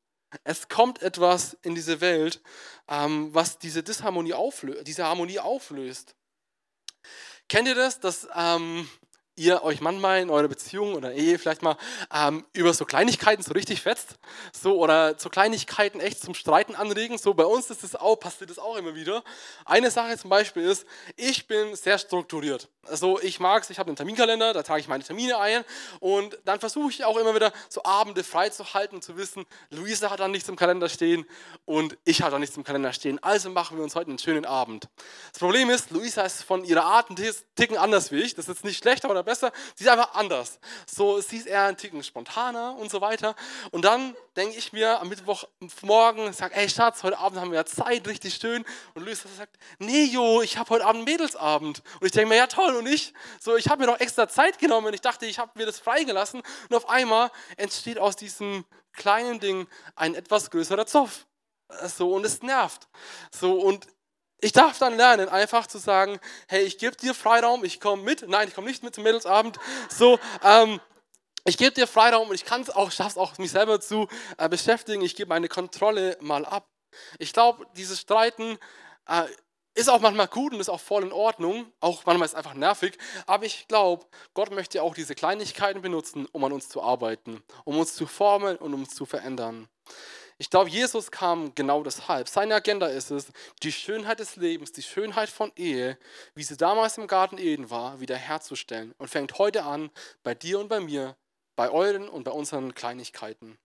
Es 0.43 0.69
kommt 0.69 1.01
etwas 1.01 1.57
in 1.63 1.77
diese 1.77 2.01
Welt, 2.01 2.43
ähm, 2.89 3.33
was 3.33 3.59
diese 3.59 3.85
Disharmonie 3.85 4.35
auflöst, 4.35 4.85
diese 4.85 5.05
Harmonie 5.05 5.39
auflöst. 5.39 6.17
Kennt 7.49 7.69
ihr 7.69 7.77
das, 7.77 8.01
dass 8.01 8.27
ähm, 8.35 8.89
ihr 9.39 9.63
euch 9.63 9.81
manchmal 9.81 10.21
in 10.21 10.31
eurer 10.31 10.49
Beziehung 10.49 10.95
oder 10.95 11.13
Ehe 11.13 11.39
vielleicht 11.39 11.63
mal 11.63 11.77
ähm, 12.13 12.45
über 12.53 12.75
so 12.75 12.85
Kleinigkeiten 12.85 13.43
so 13.43 13.53
richtig 13.53 13.81
fetzt, 13.81 14.19
so 14.53 14.79
oder 14.79 15.19
so 15.19 15.29
Kleinigkeiten 15.29 16.01
echt 16.01 16.21
zum 16.21 16.35
Streiten 16.35 16.75
anregen. 16.75 17.17
So 17.19 17.35
bei 17.35 17.45
uns 17.45 17.71
ist 17.71 17.85
das 17.85 17.95
auch, 17.95 18.17
passiert 18.17 18.51
das 18.51 18.59
auch 18.59 18.77
immer 18.77 18.95
wieder. 18.95 19.23
Eine 19.65 19.91
Sache 19.91 20.19
zum 20.19 20.31
Beispiel 20.31 20.65
ist, 20.65 20.87
ich 21.17 21.47
bin 21.47 21.75
sehr 21.77 21.99
strukturiert. 21.99 22.69
Also 22.87 23.21
ich 23.21 23.39
mag 23.39 23.63
es, 23.63 23.71
ich 23.71 23.79
habe 23.79 23.89
einen 23.89 23.97
Terminkalender, 23.97 24.53
da 24.53 24.63
trage 24.63 24.81
ich 24.81 24.89
meine 24.89 25.05
Termine 25.05 25.39
ein 25.39 25.65
und 26.01 26.39
dann 26.45 26.59
versuche 26.59 26.91
ich 26.91 27.05
auch 27.05 27.17
immer 27.17 27.35
wieder 27.35 27.53
so 27.69 27.83
Abende 27.85 28.25
frei 28.25 28.49
zu 28.49 28.75
halten 28.75 29.03
zu 29.03 29.17
wissen, 29.17 29.45
Luisa 29.71 30.11
hat 30.11 30.21
da 30.21 30.29
nichts 30.29 30.49
im 30.49 30.57
Kalender 30.57 30.89
stehen 30.89 31.27
und 31.65 31.97
ich 32.05 32.23
habe 32.23 32.33
da 32.33 32.39
nichts 32.39 32.57
im 32.57 32.65
Kalender 32.65 32.93
stehen. 32.93 33.23
Also 33.23 33.51
machen 33.51 33.77
wir 33.77 33.85
uns 33.85 33.95
heute 33.95 34.09
einen 34.09 34.19
schönen 34.19 34.47
Abend. 34.47 34.89
Das 35.31 35.39
Problem 35.39 35.71
ist, 35.71 35.91
Luisa 35.91 36.23
ist 36.23 36.43
von 36.43 36.65
ihrer 36.65 36.85
Art 36.85 37.11
ein 37.11 37.17
Ticken 37.57 37.77
anders 37.77 38.11
wie 38.11 38.21
ich. 38.21 38.35
Das 38.35 38.49
ist 38.49 38.65
nicht 38.65 38.79
schlecht 38.79 39.05
oder 39.05 39.27
besser, 39.29 39.53
sie 39.75 39.85
ist 39.85 39.91
einfach 39.91 40.15
anders. 40.15 40.59
So, 40.87 41.21
sie 41.21 41.37
ist 41.37 41.47
eher 41.47 41.65
ein 41.65 41.77
Ticken 41.77 42.03
spontaner 42.03 42.77
und 42.77 42.91
so 42.91 43.01
weiter. 43.01 43.37
Und 43.71 43.85
dann 43.85 44.17
denke 44.37 44.57
ich 44.57 44.73
mir 44.73 45.01
am 45.01 45.09
Mittwochmorgen, 45.09 46.33
sage, 46.33 46.55
ey 46.57 46.69
Schatz, 46.69 47.03
heute 47.03 47.19
Abend 47.19 47.39
haben 47.39 47.51
wir 47.51 47.59
ja 47.59 47.67
Zeit, 47.67 48.09
richtig 48.09 48.35
schön. 48.35 48.65
Und 48.95 49.05
Luisa 49.05 49.29
sagt, 49.37 49.59
nee 49.79 50.05
Jo, 50.05 50.41
ich 50.41 50.57
habe 50.57 50.71
heute 50.71 50.87
Abend 50.87 51.05
Mädelsabend. 51.05 51.83
Und 52.01 52.07
ich 52.07 52.13
denke 52.13 52.31
mir, 52.31 52.37
ja 52.37 52.47
toll, 52.47 52.75
und 52.77 52.87
ich? 52.87 53.13
So, 53.39 53.57
ich 53.57 53.69
habe 53.69 53.83
mir 53.83 53.93
doch 53.93 54.01
extra 54.01 54.29
Zeit 54.29 54.59
genommen. 54.59 54.95
Ich 54.95 55.03
dachte, 55.03 55.27
ich 55.27 55.39
habe 55.39 55.53
mir 55.55 55.67
das 55.67 55.79
freigelassen. 55.79 56.43
Und 56.71 56.77
auf 56.77 56.89
einmal 56.89 57.31
entsteht 57.57 57.99
aus 57.99 58.17
diesem 58.17 58.65
kleinen 58.95 59.41
Ding 59.41 59.69
ein 59.95 60.15
etwas 60.15 60.51
größerer 60.51 60.87
Zoff. 60.87 61.27
So, 61.87 62.15
und 62.15 62.25
es 62.25 62.43
nervt. 62.43 62.89
So, 63.31 63.61
und 63.61 63.87
ich 64.41 64.53
darf 64.53 64.79
dann 64.79 64.97
lernen, 64.97 65.29
einfach 65.29 65.67
zu 65.67 65.79
sagen, 65.79 66.21
hey, 66.47 66.63
ich 66.63 66.79
gebe 66.79 66.97
dir 66.97 67.15
Freiraum, 67.15 67.65
ich 67.65 67.81
komme 67.81 68.03
mit. 68.03 68.29
Nein, 68.29 68.49
ich 68.49 68.55
komme 68.55 68.69
nicht 68.69 68.83
mit 68.83 68.95
zum 68.95 69.05
Mädelsabend. 69.05 69.59
So, 69.89 70.19
ähm, 70.45 70.81
ich 71.45 71.57
gebe 71.57 71.73
dir 71.73 71.87
Freiraum 71.87 72.29
und 72.29 72.35
ich 72.35 72.45
kann 72.45 72.61
es 72.61 72.71
auch, 72.71 72.91
schaffe 72.93 73.11
es 73.11 73.17
auch, 73.17 73.37
mich 73.39 73.51
selber 73.51 73.81
zu 73.81 74.07
äh, 74.37 74.49
beschäftigen. 74.49 75.03
Ich 75.03 75.17
gebe 75.17 75.29
meine 75.29 75.49
Kontrolle 75.49 76.17
mal 76.21 76.45
ab. 76.45 76.69
Ich 77.19 77.33
glaube, 77.33 77.67
dieses 77.77 78.01
Streiten 78.01 78.59
äh, 79.09 79.25
ist 79.75 79.89
auch 79.89 80.01
manchmal 80.01 80.27
gut 80.29 80.53
und 80.53 80.61
ist 80.61 80.69
auch 80.69 80.81
voll 80.81 81.05
in 81.05 81.13
Ordnung. 81.13 81.73
Auch 81.81 82.05
manchmal 82.05 82.27
ist 82.27 82.33
es 82.33 82.39
einfach 82.39 82.55
nervig. 82.55 82.99
Aber 83.27 83.45
ich 83.45 83.67
glaube, 83.69 84.07
Gott 84.35 84.51
möchte 84.51 84.83
auch 84.83 84.95
diese 84.95 85.15
Kleinigkeiten 85.15 85.83
benutzen, 85.83 86.27
um 86.33 86.45
an 86.45 86.53
uns 86.53 86.69
zu 86.69 86.83
arbeiten, 86.83 87.43
um 87.65 87.79
uns 87.79 87.95
zu 87.95 88.07
formen 88.07 88.57
und 88.57 88.75
um 88.75 88.81
uns 88.81 88.95
zu 88.95 89.07
verändern. 89.07 89.69
Ich 90.41 90.51
glaube, 90.51 90.71
Jesus 90.71 91.11
kam 91.11 91.53
genau 91.57 91.83
deshalb. 91.83 92.29
Seine 92.29 92.55
Agenda 92.55 92.87
ist 92.87 93.11
es, 93.11 93.33
die 93.65 93.73
Schönheit 93.73 94.21
des 94.21 94.37
Lebens, 94.37 94.71
die 94.71 94.83
Schönheit 94.83 95.29
von 95.29 95.51
Ehe, 95.57 95.99
wie 96.37 96.45
sie 96.45 96.57
damals 96.57 96.97
im 96.97 97.09
Garten 97.09 97.39
Eden 97.39 97.71
war, 97.71 97.99
wiederherzustellen. 97.99 98.95
Und 98.99 99.09
fängt 99.09 99.37
heute 99.39 99.65
an, 99.65 99.91
bei 100.23 100.37
dir 100.37 100.61
und 100.61 100.69
bei 100.69 100.79
mir, 100.79 101.17
bei 101.57 101.71
euren 101.71 102.09
und 102.09 102.23
bei 102.23 102.31
unseren 102.31 102.73
Kleinigkeiten. 102.73 103.59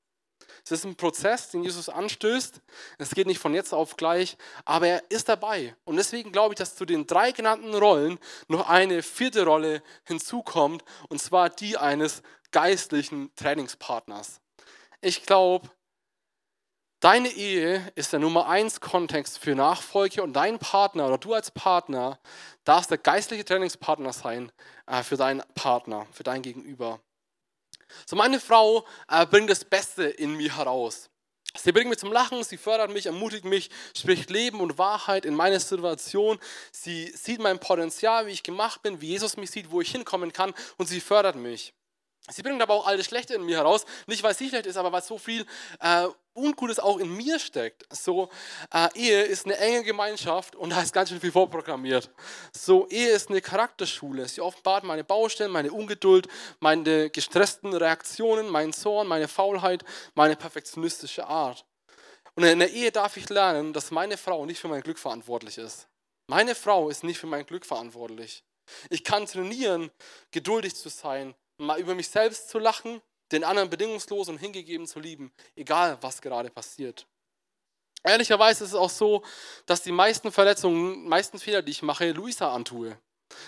Es 0.65 0.71
ist 0.71 0.86
ein 0.86 0.95
Prozess, 0.95 1.51
den 1.51 1.63
Jesus 1.63 1.89
anstößt. 1.89 2.59
Es 2.97 3.12
geht 3.12 3.27
nicht 3.27 3.39
von 3.39 3.53
jetzt 3.53 3.73
auf 3.73 3.95
gleich, 3.95 4.36
aber 4.65 4.88
er 4.88 5.03
ist 5.12 5.29
dabei. 5.29 5.75
Und 5.83 5.97
deswegen 5.97 6.31
glaube 6.31 6.53
ich, 6.53 6.57
dass 6.57 6.75
zu 6.75 6.86
den 6.86 7.05
drei 7.05 7.31
genannten 7.31 7.75
Rollen 7.75 8.17
noch 8.47 8.67
eine 8.67 9.03
vierte 9.03 9.45
Rolle 9.45 9.83
hinzukommt, 10.05 10.83
und 11.09 11.21
zwar 11.21 11.51
die 11.51 11.77
eines 11.77 12.23
geistlichen 12.51 13.33
Trainingspartners. 13.36 14.41
Ich 15.01 15.23
glaube, 15.23 15.69
Deine 17.04 17.28
Ehe 17.28 17.92
ist 17.96 18.13
der 18.13 18.22
Nummer 18.22 18.48
eins 18.48 18.80
Kontext 18.80 19.38
für 19.38 19.56
Nachfolge 19.56 20.24
und 20.24 20.32
dein 20.32 20.58
Partner 20.58 21.06
oder 21.06 21.18
du 21.18 21.34
als 21.34 21.52
Partner 21.52 22.18
darfst 22.63 22.92
der 22.92 22.98
geistliche 22.98 23.44
Trainingspartner 23.44 24.13
sein 24.13 24.54
äh, 24.88 25.04
für 25.04 25.18
deinen 25.18 25.44
Partner, 25.54 26.08
für 26.13 26.24
dein 26.24 26.42
Gegenüber. 26.42 27.02
So, 28.06 28.16
meine 28.16 28.39
Frau 28.39 28.86
äh, 29.10 29.26
bringt 29.26 29.50
das 29.50 29.66
Beste 29.66 30.06
in 30.06 30.38
mir 30.38 30.56
heraus. 30.56 31.10
Sie 31.58 31.74
bringt 31.74 31.89
mich 31.89 32.00
zum 32.00 32.13
Lachen, 32.13 32.42
sie 32.46 32.56
fördert 32.56 32.94
mich, 32.94 33.08
ermutigt 33.08 33.44
mich, 33.44 33.70
spricht 33.98 34.30
Leben 34.30 34.62
und 34.62 34.78
Wahrheit 34.78 35.26
in 35.26 35.36
meine 35.36 35.60
Situation. 35.60 36.39
Sie 36.72 37.08
sieht 37.08 37.42
mein 37.42 37.60
Potenzial, 37.60 38.28
wie 38.28 38.32
ich 38.32 38.44
gemacht 38.44 38.82
bin, 38.82 39.02
wie 39.02 39.08
Jesus 39.08 39.36
mich 39.36 39.52
sieht, 39.52 39.72
wo 39.72 39.82
ich 39.82 39.92
hinkommen 39.92 40.32
kann 40.32 40.54
und 40.78 40.86
sie 40.86 41.02
fördert 41.02 41.36
mich. 41.36 41.74
Sie 42.30 42.44
bringt 42.44 42.62
aber 42.62 42.76
auch 42.76 42.88
all 42.88 42.96
das 42.96 43.08
Schlechte 43.08 43.34
in 43.34 43.44
mir 43.44 43.58
heraus, 43.58 43.86
nicht 44.08 44.24
weil 44.24 44.34
sie 44.34 44.48
schlecht 44.48 44.68
ist, 44.68 44.78
aber 44.78 44.94
weil 44.94 45.04
so 45.04 45.18
viel 45.18 45.46
äh, 45.82 46.08
Ungutes 46.36 46.80
auch 46.80 46.98
in 46.98 47.15
mir 47.15 47.39
steckt. 47.39 47.86
So, 47.93 48.30
äh, 48.74 48.89
Ehe 48.96 49.24
ist 49.24 49.46
eine 49.46 49.58
enge 49.58 49.84
Gemeinschaft 49.84 50.56
und 50.56 50.72
da 50.72 50.82
ist 50.82 50.93
ganz 50.93 51.10
schön 51.10 51.19
viel 51.19 51.32
vorprogrammiert. 51.32 52.10
So, 52.56 52.88
Ehe 52.89 53.10
ist 53.10 53.30
eine 53.30 53.41
Charakterschule. 53.41 54.28
Sie 54.28 54.41
offenbart 54.41 54.84
meine 54.84 55.04
Baustellen, 55.04 55.52
meine 55.52 55.72
Ungeduld, 55.72 56.28
meine 56.60 57.10
gestressten 57.10 57.74
Reaktionen, 57.74 58.50
meinen 58.50 58.74
Zorn, 58.74 59.08
meine 59.08 59.28
Faulheit, 59.28 59.84
meine 60.15 60.36
perfektionistische 60.36 61.28
Art. 61.28 61.65
Und 62.36 62.43
in 62.43 62.60
der 62.60 62.72
Ehe 62.72 62.91
darf 62.91 63.17
ich 63.17 63.30
lernen, 63.30 63.74
dass 63.74 63.91
meine 63.91 64.17
Frau 64.17 64.46
nicht 64.46 64.60
für 64.60 64.67
mein 64.67 64.82
Glück 64.82 64.98
verantwortlich 64.98 65.58
ist. 65.58 65.88
Meine 66.28 66.56
Frau 66.56 66.89
ist 66.89 67.04
nicht 67.04 67.19
für 67.19 67.28
mein 67.28 67.46
Glück 67.46 67.65
verantwortlich. 67.65 68.43
Ich 68.89 69.04
kann 69.04 69.26
trainieren, 69.26 69.91
geduldig 70.32 70.76
zu 70.76 70.89
sein, 70.89 71.36
mal 71.58 71.80
über 71.80 71.96
mich 71.96 72.10
selbst 72.10 72.50
zu 72.50 72.60
lachen, 72.60 73.02
den 73.34 73.43
anderen 73.43 73.69
bedingungslos 73.69 74.30
und 74.30 74.38
hingegeben 74.38 74.88
zu 74.88 75.00
lieben, 75.00 75.34
egal 75.56 75.98
was 76.02 76.22
gerade 76.22 76.50
passiert. 76.50 77.06
Ehrlicherweise 78.04 78.63
ist 78.63 78.72
es 78.72 78.76
auch 78.76 78.89
so, 78.89 79.24
dass 79.65 79.82
die 79.82 79.91
meisten 79.91 80.32
Verletzungen, 80.32 81.08
meisten 81.08 81.39
Fehler, 81.39 81.62
die 81.62 81.72
ich 81.72 81.82
mache, 81.82 82.12
Luisa 82.12 82.54
antue. 82.54 82.98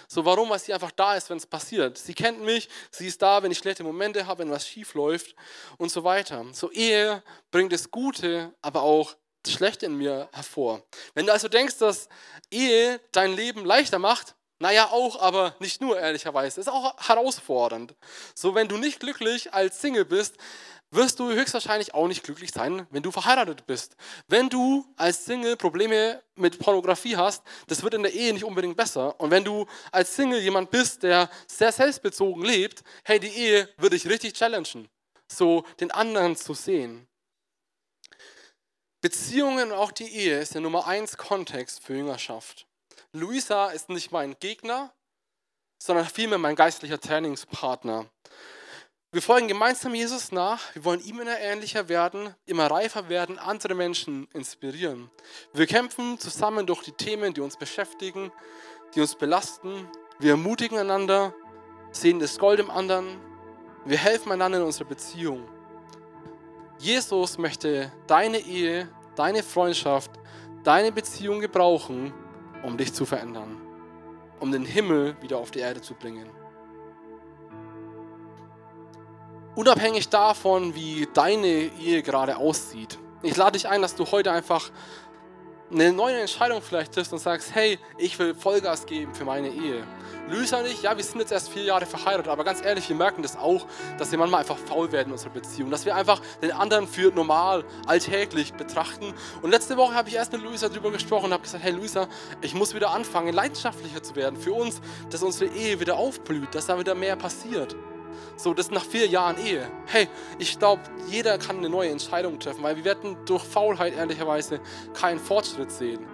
So, 0.08 0.26
warum? 0.26 0.50
Weil 0.50 0.60
sie 0.60 0.74
einfach 0.74 0.91
da 0.91 1.15
ist, 1.15 1.30
wenn 1.30 1.38
es 1.38 1.45
passiert. 1.45 1.98
Sie 1.98 2.13
kennt 2.13 2.41
mich, 2.41 2.69
sie 2.89 3.08
ist 3.08 3.21
da, 3.21 3.43
wenn 3.43 3.52
ich 3.52 3.58
schlechte 3.58 3.84
Momente 3.84 4.26
habe, 4.26 4.39
wenn 4.39 4.52
was 4.52 4.67
schief 4.67 4.93
läuft 4.93 5.36
und 5.78 5.91
so 5.91 6.04
weiter. 6.04 6.45
So, 6.54 6.71
Ehe 6.71 7.21
bringt 7.52 7.74
das 7.74 7.91
Gute, 7.91 8.54
aber 8.62 8.82
auch 8.82 9.15
das 9.43 9.54
Schlechte 9.54 9.86
in 9.86 9.98
mir 9.98 10.30
hervor. 10.34 10.82
Wenn 11.13 11.28
du 11.28 11.34
also 11.34 11.48
denkst, 11.48 11.78
dass 11.78 12.10
Ehe 12.50 13.00
dein 13.12 13.34
Leben 13.34 13.65
leichter 13.65 14.00
macht, 14.00 14.36
naja, 14.60 14.89
auch, 14.91 15.20
aber 15.22 15.56
nicht 15.60 15.82
nur, 15.82 16.00
ehrlicherweise. 16.00 16.62
Ist 16.62 16.70
auch 16.70 16.96
herausfordernd. 17.08 17.94
So, 18.34 18.56
wenn 18.56 18.68
du 18.68 18.78
nicht 18.78 19.00
glücklich 19.00 19.54
als 19.54 19.82
Single 19.82 20.06
bist, 20.06 20.38
wirst 20.91 21.20
du 21.20 21.30
höchstwahrscheinlich 21.30 21.94
auch 21.94 22.08
nicht 22.08 22.24
glücklich 22.24 22.52
sein, 22.52 22.88
wenn 22.89 23.04
du 23.04 23.12
verheiratet 23.12 23.65
bist. 23.65 23.98
Wenn 24.28 24.50
du 24.50 24.86
als 24.96 25.26
Single 25.26 25.58
Probleme 25.58 26.22
mit 26.36 26.60
Pornografie 26.60 27.18
hast, 27.18 27.44
das 27.68 27.84
wird 27.84 27.96
in 27.96 28.04
der 28.04 28.13
Ehe 28.13 28.34
nicht 28.34 28.46
unbedingt 28.46 28.78
besser. 28.78 29.20
Und 29.20 29.32
wenn 29.32 29.44
du 29.44 29.65
als 29.91 30.15
Single 30.15 30.39
jemand 30.39 30.72
bist, 30.72 31.04
der 31.04 31.30
sehr 31.48 31.72
selbstbezogen 31.72 32.44
lebt, 32.44 32.84
hey, 33.04 33.20
die 33.20 33.28
Ehe 33.28 33.70
wird 33.78 33.94
dich 33.94 34.08
richtig 34.08 34.34
challengen, 34.34 34.88
so 35.28 35.65
den 35.80 35.91
anderen 35.91 36.36
zu 36.38 36.54
sehen. 36.54 37.08
Beziehungen 39.02 39.72
und 39.72 39.78
auch 39.78 39.91
die 39.91 40.08
Ehe 40.08 40.39
ist 40.39 40.54
der 40.54 40.62
Nummer 40.62 40.88
eins 40.88 41.18
Kontext 41.18 41.84
für 41.84 41.96
Jüngerschaft. 41.96 42.65
Luisa 43.15 43.67
ist 43.67 43.88
nicht 43.88 44.12
mein 44.12 44.36
Gegner, 44.41 44.91
sondern 45.78 46.06
vielmehr 46.06 46.38
mein 46.38 46.58
geistlicher 46.58 46.99
Trainingspartner. 46.99 48.08
Wir 49.13 49.21
folgen 49.21 49.47
gemeinsam 49.47 49.95
Jesus 49.95 50.34
nach. 50.34 50.75
Wir 50.75 50.84
wollen 50.84 50.99
ihm 50.99 51.21
immer 51.21 51.39
ähnlicher 51.39 51.88
werden, 51.88 52.36
immer 52.45 52.69
reifer 52.69 53.08
werden, 53.08 53.39
andere 53.39 53.73
Menschen 53.73 54.28
inspirieren. 54.34 55.10
Wir 55.54 55.65
kämpfen 55.65 56.19
zusammen 56.19 56.67
durch 56.67 56.84
die 56.84 56.91
Themen, 56.91 57.34
die 57.34 57.39
uns 57.39 57.56
beschäftigen, 57.56 58.34
die 58.93 58.99
uns 58.99 59.15
belasten. 59.15 59.88
Wir 60.19 60.32
ermutigen 60.32 60.78
einander, 60.78 61.34
sehen 61.93 62.19
das 62.19 62.38
Gold 62.38 62.60
im 62.60 62.69
anderen. 62.69 63.21
Wir 63.86 63.97
helfen 63.97 64.34
einander 64.34 64.58
in 64.58 64.65
unserer 64.65 64.89
Beziehung. 64.89 65.47
Jesus 66.80 67.38
möchte 67.38 67.93
deine 68.08 68.39
Ehe, 68.39 68.89
deine 69.15 69.41
Freundschaft, 69.41 70.12
deine 70.65 70.91
Beziehung 70.91 71.39
gebrauchen, 71.39 72.13
um 72.65 72.78
dich 72.78 72.93
zu 72.93 73.06
verändern, 73.06 73.62
um 74.39 74.51
den 74.51 74.65
Himmel 74.65 75.15
wieder 75.21 75.38
auf 75.38 75.51
die 75.51 75.60
Erde 75.60 75.82
zu 75.82 75.93
bringen. 75.93 76.28
Unabhängig 79.56 80.10
davon, 80.10 80.75
wie 80.75 81.08
deine 81.13 81.47
Ehe 81.47 82.01
gerade 82.01 82.38
aussieht. 82.38 82.99
Ich 83.21 83.38
lade 83.38 83.54
dich 83.54 83.69
ein, 83.69 83.82
dass 83.82 83.95
du 83.95 84.06
heute 84.12 84.32
einfach 84.32 84.69
eine 85.71 85.91
neue 85.91 86.19
Entscheidung 86.19 86.62
vielleicht 86.62 86.93
triffst 86.93 87.12
und 87.12 87.19
sagst, 87.19 87.54
hey, 87.54 87.80
ich 87.97 88.17
will 88.19 88.36
Vollgas 88.36 88.86
geben 88.86 89.13
für 89.15 89.25
meine 89.25 89.49
Ehe. 89.49 89.84
Lüsa 90.30 90.62
nicht, 90.62 90.82
ja, 90.82 90.95
wir 90.95 91.04
sind 91.04 91.19
jetzt 91.19 91.32
erst 91.32 91.49
vier 91.49 91.63
Jahre 91.63 91.86
verheiratet, 91.86 92.28
aber 92.28 92.43
ganz 92.43 92.63
ehrlich, 92.63 92.89
wir 92.89 92.95
merken 92.95 93.21
das 93.21 93.38
auch, 93.38 93.65
dass 93.99 94.12
wir 94.12 94.17
manchmal 94.17 94.41
einfach 94.41 94.58
faul 94.58 94.91
werden 94.91 95.08
in 95.08 95.13
unserer 95.13 95.32
Beziehung, 95.32 95.69
dass 95.69 95.86
wir 95.86 95.95
einfach 95.95 96.21
den 96.41 96.51
anderen 96.51 96.88
für 96.88 97.12
normal, 97.12 97.63
alltäglich 97.86 98.54
betrachten. 98.54 99.13
Und 99.41 99.51
letzte 99.51 99.78
Woche 99.78 99.93
habe 99.93 100.10
ich 100.10 100.15
erst 100.15 100.34
mit 100.34 100.41
Luisa 100.41 100.69
darüber 100.69 100.91
gesprochen 100.91 101.25
und 101.25 101.34
habe 101.34 101.43
gesagt, 101.43 101.63
hey 101.63 101.71
Luisa, 101.71 102.08
ich 102.41 102.56
muss 102.56 102.73
wieder 102.73 102.91
anfangen, 102.91 103.34
leidenschaftlicher 103.34 104.01
zu 104.01 104.15
werden 104.15 104.38
für 104.38 104.54
uns, 104.54 104.82
dass 105.10 105.21
unsere 105.21 105.51
Ehe 105.51 105.80
wieder 105.80 105.97
aufblüht, 105.97 106.54
dass 106.56 106.67
da 106.67 106.80
wieder 106.80 106.95
mehr 106.95 107.15
passiert. 107.15 107.75
So, 108.36 108.54
das 108.54 108.71
nach 108.71 108.84
vier 108.84 109.08
Jahren 109.08 109.38
Ehe. 109.38 109.69
Hey, 109.88 110.08
ich 110.39 110.58
glaube, 110.58 110.82
jeder 111.08 111.38
kann 111.38 111.58
eine 111.58 111.69
neue 111.69 111.89
Entscheidung 111.89 112.39
treffen, 112.39 112.63
weil 112.63 112.75
wir 112.78 112.86
werden 112.86 113.17
durch 113.25 113.43
Faulheit 113.43 113.95
ehrlicherweise 113.95 114.60
keinen 114.93 115.19
Fortschritt 115.19 115.71
sehen. 115.71 116.06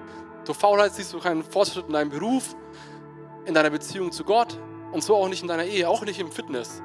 Durch 0.46 0.58
Faulheit 0.58 0.94
siehst 0.94 1.14
du 1.14 1.20
keinen 1.20 1.44
Fortschritt 1.44 1.88
in 1.88 1.94
deinem 1.94 2.10
Beruf, 2.10 2.56
in 3.46 3.54
deiner 3.54 3.70
Beziehung 3.70 4.12
zu 4.12 4.24
Gott 4.24 4.58
und 4.92 5.04
so 5.04 5.16
auch 5.16 5.28
nicht 5.28 5.42
in 5.42 5.48
deiner 5.48 5.66
Ehe, 5.66 5.88
auch 5.88 6.04
nicht 6.04 6.20
im 6.20 6.32
Fitness. 6.32 6.82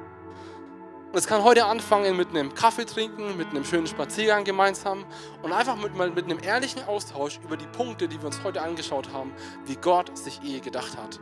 Und 1.11 1.17
es 1.17 1.25
kann 1.25 1.43
heute 1.43 1.65
anfangen 1.65 2.17
mit 2.17 2.29
einem 2.29 2.53
Kaffee 2.53 2.85
trinken, 2.85 3.37
mit 3.37 3.47
einem 3.49 3.63
schönen 3.63 3.87
Spaziergang 3.87 4.43
gemeinsam 4.43 5.05
und 5.41 5.53
einfach 5.53 5.77
mit, 5.77 5.95
mit 5.95 6.25
einem 6.25 6.39
ehrlichen 6.43 6.83
Austausch 6.83 7.39
über 7.43 7.55
die 7.55 7.65
Punkte, 7.67 8.07
die 8.07 8.19
wir 8.19 8.27
uns 8.27 8.43
heute 8.43 8.61
angeschaut 8.61 9.13
haben, 9.13 9.33
wie 9.65 9.77
Gott 9.77 10.15
sich 10.17 10.41
Ehe 10.43 10.59
gedacht 10.59 10.97
hat. 10.97 11.19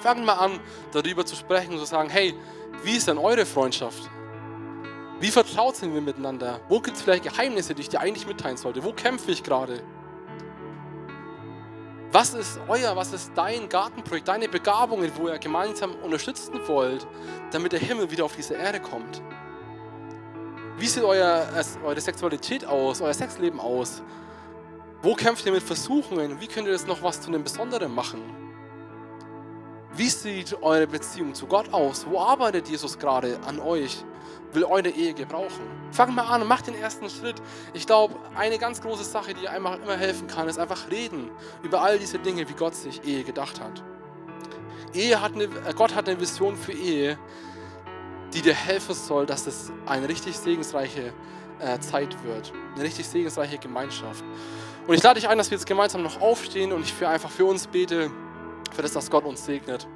Fangen 0.00 0.24
wir 0.24 0.40
an, 0.40 0.58
darüber 0.92 1.24
zu 1.24 1.36
sprechen 1.36 1.72
und 1.72 1.78
zu 1.78 1.84
sagen, 1.84 2.10
hey, 2.10 2.34
wie 2.84 2.96
ist 2.96 3.08
denn 3.08 3.18
eure 3.18 3.44
Freundschaft? 3.44 4.08
Wie 5.20 5.30
vertraut 5.30 5.76
sind 5.76 5.92
wir 5.94 6.00
miteinander? 6.00 6.60
Wo 6.68 6.80
gibt 6.80 6.96
es 6.96 7.02
vielleicht 7.02 7.24
Geheimnisse, 7.24 7.74
die 7.74 7.82
ich 7.82 7.88
dir 7.88 8.00
eigentlich 8.00 8.26
mitteilen 8.26 8.56
sollte? 8.56 8.84
Wo 8.84 8.92
kämpfe 8.92 9.32
ich 9.32 9.42
gerade? 9.42 9.82
Was 12.12 12.34
ist 12.34 12.60
euer, 12.68 12.96
was 12.96 13.12
ist 13.12 13.32
dein 13.34 13.68
Gartenprojekt, 13.68 14.28
deine 14.28 14.48
Begabungen, 14.48 15.10
wo 15.16 15.28
ihr 15.28 15.38
gemeinsam 15.38 15.94
unterstützen 15.96 16.58
wollt, 16.66 17.06
damit 17.50 17.72
der 17.72 17.80
Himmel 17.80 18.10
wieder 18.10 18.24
auf 18.24 18.36
diese 18.36 18.54
Erde 18.54 18.80
kommt? 18.80 19.20
Wie 20.78 20.86
sieht 20.86 21.02
euer, 21.02 21.46
eure 21.84 22.00
Sexualität 22.00 22.64
aus, 22.64 23.00
euer 23.00 23.12
Sexleben 23.12 23.58
aus? 23.58 24.02
Wo 25.02 25.14
kämpft 25.14 25.44
ihr 25.44 25.52
mit 25.52 25.62
Versuchungen? 25.62 26.40
Wie 26.40 26.46
könnt 26.46 26.66
ihr 26.68 26.72
das 26.72 26.86
noch 26.86 27.02
was 27.02 27.20
zu 27.20 27.28
einem 27.28 27.42
Besonderen 27.42 27.92
machen? 27.92 28.47
Wie 29.98 30.08
sieht 30.08 30.56
eure 30.62 30.86
Beziehung 30.86 31.34
zu 31.34 31.48
Gott 31.48 31.72
aus? 31.72 32.06
Wo 32.08 32.20
arbeitet 32.20 32.68
Jesus 32.68 32.96
gerade 33.00 33.36
an 33.44 33.58
euch? 33.58 34.04
Will 34.52 34.62
eure 34.62 34.90
Ehe 34.90 35.12
gebrauchen? 35.12 35.66
Fangt 35.90 36.14
mal 36.14 36.22
an, 36.22 36.46
macht 36.46 36.68
den 36.68 36.76
ersten 36.76 37.10
Schritt. 37.10 37.42
Ich 37.74 37.84
glaube, 37.84 38.14
eine 38.36 38.58
ganz 38.58 38.80
große 38.80 39.02
Sache, 39.02 39.34
die 39.34 39.48
einfach 39.48 39.74
immer 39.82 39.96
helfen 39.96 40.28
kann, 40.28 40.46
ist 40.46 40.56
einfach 40.56 40.88
reden 40.92 41.32
über 41.64 41.82
all 41.82 41.98
diese 41.98 42.20
Dinge, 42.20 42.48
wie 42.48 42.52
Gott 42.52 42.76
sich 42.76 43.02
Ehe 43.04 43.24
gedacht 43.24 43.60
hat. 43.60 43.82
Ehe 44.94 45.20
hat 45.20 45.34
eine, 45.34 45.44
äh, 45.44 45.74
Gott 45.74 45.96
hat 45.96 46.08
eine 46.08 46.20
Vision 46.20 46.54
für 46.54 46.70
Ehe, 46.70 47.18
die 48.32 48.40
dir 48.40 48.54
helfen 48.54 48.94
soll, 48.94 49.26
dass 49.26 49.48
es 49.48 49.72
eine 49.84 50.08
richtig 50.08 50.38
segensreiche 50.38 51.12
äh, 51.58 51.80
Zeit 51.80 52.22
wird, 52.22 52.52
eine 52.76 52.84
richtig 52.84 53.04
segensreiche 53.04 53.58
Gemeinschaft. 53.58 54.22
Und 54.86 54.94
ich 54.94 55.02
lade 55.02 55.18
dich 55.18 55.28
ein, 55.28 55.38
dass 55.38 55.50
wir 55.50 55.58
jetzt 55.58 55.66
gemeinsam 55.66 56.04
noch 56.04 56.20
aufstehen 56.20 56.72
und 56.72 56.82
ich 56.82 56.94
für 56.94 57.08
einfach 57.08 57.30
für 57.30 57.46
uns 57.46 57.66
bete 57.66 58.12
für 58.74 58.82
das, 58.82 58.92
dass 58.92 59.10
Gott 59.10 59.24
uns 59.24 59.44
segnet. 59.44 59.86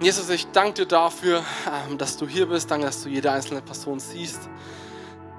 Jesus, 0.00 0.28
ich 0.28 0.46
danke 0.52 0.82
dir 0.82 0.86
dafür, 0.86 1.42
ähm, 1.88 1.96
dass 1.96 2.16
du 2.18 2.28
hier 2.28 2.46
bist. 2.46 2.70
Danke, 2.70 2.86
dass 2.86 3.02
du 3.02 3.08
jede 3.08 3.32
einzelne 3.32 3.62
Person 3.62 3.98
siehst, 3.98 4.48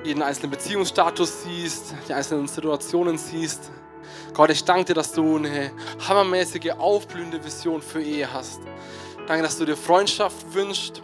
jeden 0.04 0.24
einzelnen 0.24 0.50
Beziehungsstatus 0.50 1.44
siehst, 1.44 1.94
die 2.10 2.14
einzelnen 2.14 2.48
Situationen 2.48 3.20
siehst. 3.20 3.72
Gott, 4.34 4.50
ich 4.50 4.64
danke 4.66 4.86
dir, 4.86 4.94
dass 4.96 5.14
du 5.14 5.38
eine 5.38 5.72
hammermäßige, 6.08 6.72
aufblühende 6.72 7.44
Vision 7.44 7.82
für 7.82 8.02
Ehe 8.02 8.34
hast. 8.34 8.60
Danke, 9.28 9.44
dass 9.44 9.58
du 9.58 9.66
dir 9.66 9.78
Freundschaft 9.78 10.54
wünschst, 10.54 11.04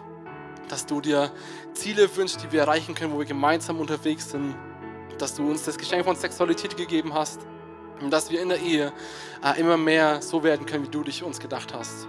dass 0.67 0.85
du 0.85 0.99
dir 0.99 1.31
Ziele 1.73 2.13
wünschst, 2.15 2.43
die 2.43 2.51
wir 2.51 2.61
erreichen 2.61 2.95
können, 2.95 3.13
wo 3.13 3.19
wir 3.19 3.25
gemeinsam 3.25 3.79
unterwegs 3.79 4.31
sind 4.31 4.55
dass 5.23 5.35
du 5.35 5.49
uns 5.49 5.63
das 5.63 5.77
Geschenk 5.77 6.03
von 6.03 6.17
Sexualität 6.17 6.75
gegeben 6.75 7.13
hast 7.13 7.39
und 8.01 8.11
dass 8.11 8.29
wir 8.29 8.41
in 8.41 8.49
der 8.49 8.59
Ehe 8.59 8.91
äh, 9.41 9.59
immer 9.59 9.77
mehr 9.77 10.21
so 10.21 10.43
werden 10.43 10.65
können, 10.65 10.83
wie 10.83 10.89
du 10.89 11.01
dich 11.01 11.23
uns 11.23 11.39
gedacht 11.39 11.73
hast. 11.73 12.07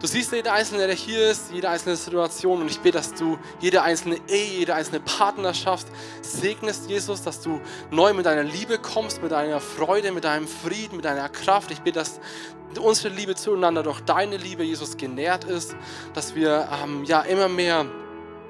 Du 0.00 0.06
siehst 0.06 0.32
jeder 0.32 0.52
Einzelne, 0.52 0.86
der 0.86 0.94
hier 0.94 1.30
ist, 1.30 1.52
jede 1.52 1.68
einzelne 1.68 1.96
Situation 1.96 2.62
und 2.62 2.70
ich 2.70 2.78
bete, 2.78 2.96
dass 2.96 3.12
du 3.12 3.38
jede 3.60 3.82
einzelne 3.82 4.18
Ehe, 4.28 4.60
jede 4.60 4.74
einzelne 4.74 5.00
Partnerschaft 5.00 5.88
segnest, 6.22 6.88
Jesus, 6.88 7.22
dass 7.22 7.42
du 7.42 7.60
neu 7.90 8.14
mit 8.14 8.24
deiner 8.24 8.44
Liebe 8.44 8.78
kommst, 8.78 9.20
mit 9.20 9.32
deiner 9.32 9.60
Freude, 9.60 10.12
mit 10.12 10.24
deinem 10.24 10.46
Frieden, 10.46 10.96
mit 10.96 11.04
deiner 11.04 11.28
Kraft. 11.28 11.72
Ich 11.72 11.80
bete, 11.80 11.98
dass 11.98 12.20
unsere 12.80 13.12
Liebe 13.12 13.34
zueinander 13.34 13.82
durch 13.82 14.00
deine 14.00 14.36
Liebe, 14.36 14.62
Jesus, 14.62 14.96
genährt 14.96 15.44
ist, 15.44 15.74
dass 16.14 16.36
wir 16.36 16.68
ähm, 16.82 17.04
ja 17.04 17.20
immer 17.22 17.48
mehr 17.48 17.84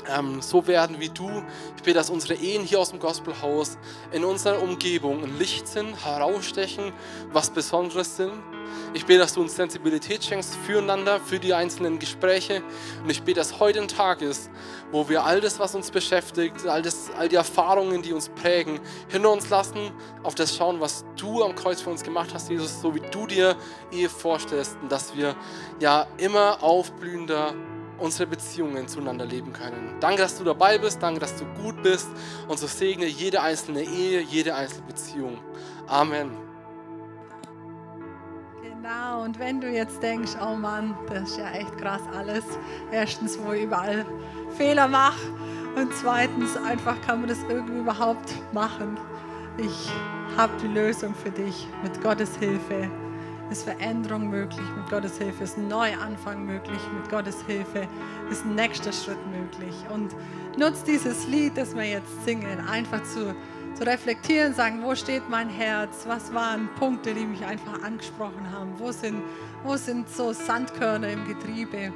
ähm, 0.08 0.40
so 0.42 0.66
werden 0.66 1.00
wie 1.00 1.08
du. 1.08 1.42
Ich 1.76 1.82
bete, 1.82 1.94
dass 1.94 2.10
unsere 2.10 2.34
Ehen 2.34 2.64
hier 2.64 2.80
aus 2.80 2.90
dem 2.90 2.98
Gospelhaus 2.98 3.78
in 4.12 4.24
unserer 4.24 4.62
Umgebung 4.62 5.22
ein 5.22 5.38
Licht 5.38 5.66
sind, 5.66 6.04
herausstechen, 6.04 6.92
was 7.32 7.50
Besonderes 7.50 8.16
sind. 8.16 8.32
Ich 8.92 9.06
bete, 9.06 9.20
dass 9.20 9.34
du 9.34 9.40
uns 9.40 9.54
Sensibilität 9.54 10.24
schenkst 10.24 10.56
füreinander, 10.66 11.20
für 11.20 11.38
die 11.38 11.54
einzelnen 11.54 11.98
Gespräche. 11.98 12.62
Und 13.02 13.10
ich 13.10 13.22
bete, 13.22 13.40
dass 13.40 13.60
heute 13.60 13.80
ein 13.80 13.88
Tag 13.88 14.22
ist, 14.22 14.50
wo 14.90 15.08
wir 15.08 15.24
all 15.24 15.40
das, 15.40 15.58
was 15.58 15.74
uns 15.74 15.90
beschäftigt, 15.90 16.66
all, 16.66 16.82
das, 16.82 17.10
all 17.16 17.28
die 17.28 17.36
Erfahrungen, 17.36 18.02
die 18.02 18.12
uns 18.12 18.28
prägen, 18.28 18.80
hinter 19.08 19.30
uns 19.30 19.48
lassen, 19.48 19.92
auf 20.22 20.34
das 20.34 20.56
schauen, 20.56 20.80
was 20.80 21.04
du 21.16 21.44
am 21.44 21.54
Kreuz 21.54 21.80
für 21.80 21.90
uns 21.90 22.02
gemacht 22.02 22.30
hast, 22.34 22.50
Jesus, 22.50 22.80
so 22.80 22.94
wie 22.94 23.02
du 23.10 23.26
dir 23.26 23.56
Ehe 23.92 24.08
vorstellst. 24.08 24.76
Und 24.82 24.90
dass 24.90 25.16
wir 25.16 25.36
ja 25.78 26.06
immer 26.16 26.62
aufblühender 26.62 27.54
unsere 28.00 28.26
Beziehungen 28.26 28.88
zueinander 28.88 29.26
leben 29.26 29.52
können. 29.52 29.96
Danke, 30.00 30.22
dass 30.22 30.36
du 30.36 30.44
dabei 30.44 30.78
bist, 30.78 31.02
danke, 31.02 31.20
dass 31.20 31.36
du 31.36 31.44
gut 31.62 31.82
bist 31.82 32.08
und 32.48 32.58
so 32.58 32.66
segne 32.66 33.06
jede 33.06 33.40
einzelne 33.40 33.82
Ehe, 33.82 34.20
jede 34.20 34.54
einzelne 34.54 34.86
Beziehung. 34.86 35.38
Amen. 35.86 36.30
Genau, 38.62 39.22
und 39.22 39.38
wenn 39.38 39.60
du 39.60 39.68
jetzt 39.68 40.02
denkst, 40.02 40.32
oh 40.42 40.56
Mann, 40.56 40.96
das 41.08 41.30
ist 41.30 41.38
ja 41.38 41.50
echt 41.52 41.76
krass 41.78 42.02
alles. 42.16 42.44
Erstens, 42.90 43.38
wo 43.38 43.52
ich 43.52 43.64
überall 43.64 44.06
Fehler 44.56 44.88
mache 44.88 45.20
und 45.76 45.92
zweitens, 45.94 46.56
einfach 46.56 47.00
kann 47.02 47.20
man 47.20 47.28
das 47.28 47.38
irgendwie 47.48 47.78
überhaupt 47.78 48.34
machen. 48.52 48.98
Ich 49.58 49.90
habe 50.36 50.52
die 50.62 50.68
Lösung 50.68 51.14
für 51.14 51.30
dich 51.30 51.68
mit 51.82 52.02
Gottes 52.02 52.36
Hilfe 52.36 52.90
ist 53.50 53.64
Veränderung 53.64 54.30
möglich. 54.30 54.66
Mit 54.76 54.88
Gottes 54.88 55.18
Hilfe 55.18 55.44
ist 55.44 55.58
ein 55.58 55.68
Neuanfang 55.68 56.44
möglich. 56.44 56.80
Mit 56.96 57.10
Gottes 57.10 57.42
Hilfe 57.46 57.86
ist 58.30 58.44
ein 58.44 58.54
nächster 58.54 58.92
Schritt 58.92 59.18
möglich. 59.26 59.74
Und 59.92 60.14
nutzt 60.56 60.86
dieses 60.86 61.26
Lied, 61.26 61.56
das 61.56 61.74
wir 61.74 61.84
jetzt 61.84 62.24
singen, 62.24 62.60
einfach 62.68 63.02
zu, 63.02 63.34
zu 63.74 63.86
reflektieren, 63.86 64.54
sagen, 64.54 64.82
wo 64.82 64.94
steht 64.94 65.28
mein 65.28 65.48
Herz? 65.48 66.04
Was 66.06 66.32
waren 66.32 66.68
Punkte, 66.78 67.12
die 67.12 67.24
mich 67.24 67.44
einfach 67.44 67.82
angesprochen 67.82 68.50
haben? 68.52 68.72
Wo 68.78 68.92
sind, 68.92 69.22
wo 69.64 69.76
sind 69.76 70.08
so 70.08 70.32
Sandkörner 70.32 71.08
im 71.08 71.26
Getriebe? 71.26 71.92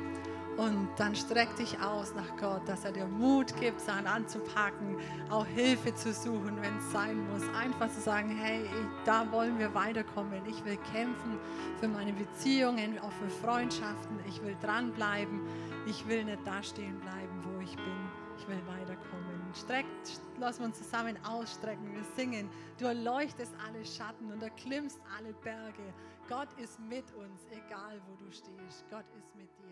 Und 0.56 0.88
dann 0.96 1.16
streck 1.16 1.56
dich 1.56 1.80
aus 1.80 2.14
nach 2.14 2.36
Gott, 2.36 2.62
dass 2.68 2.84
er 2.84 2.92
dir 2.92 3.06
Mut 3.06 3.56
gibt, 3.56 3.80
Sachen 3.80 4.06
anzupacken, 4.06 4.98
auch 5.28 5.46
Hilfe 5.46 5.92
zu 5.94 6.12
suchen, 6.12 6.60
wenn 6.60 6.76
es 6.76 6.92
sein 6.92 7.28
muss. 7.28 7.42
Einfach 7.60 7.90
zu 7.90 8.00
sagen, 8.00 8.30
hey, 8.30 8.64
da 9.04 9.30
wollen 9.32 9.58
wir 9.58 9.74
weiterkommen. 9.74 10.46
Ich 10.46 10.64
will 10.64 10.76
kämpfen 10.92 11.40
für 11.80 11.88
meine 11.88 12.12
Beziehungen, 12.12 13.00
auch 13.00 13.10
für 13.12 13.28
Freundschaften. 13.28 14.20
Ich 14.28 14.40
will 14.42 14.56
dranbleiben. 14.62 15.40
Ich 15.86 16.06
will 16.06 16.24
nicht 16.24 16.46
da 16.46 16.62
stehen 16.62 17.00
bleiben, 17.00 17.42
wo 17.42 17.60
ich 17.60 17.74
bin. 17.74 18.08
Ich 18.38 18.46
will 18.46 18.60
weiterkommen. 18.66 19.24
Streckt, 19.54 20.20
lassen 20.38 20.60
wir 20.60 20.66
uns 20.66 20.78
zusammen 20.78 21.16
ausstrecken. 21.24 21.92
Wir 21.92 22.04
singen. 22.16 22.48
Du 22.78 22.86
erleuchtest 22.86 23.52
alle 23.66 23.84
Schatten 23.84 24.30
und 24.32 24.42
erklimmst 24.42 25.00
alle 25.16 25.32
Berge. 25.32 25.94
Gott 26.28 26.48
ist 26.58 26.80
mit 26.80 27.12
uns, 27.14 27.42
egal 27.50 28.00
wo 28.08 28.24
du 28.24 28.30
stehst. 28.32 28.84
Gott 28.90 29.04
ist 29.16 29.34
mit 29.36 29.48
dir. 29.58 29.63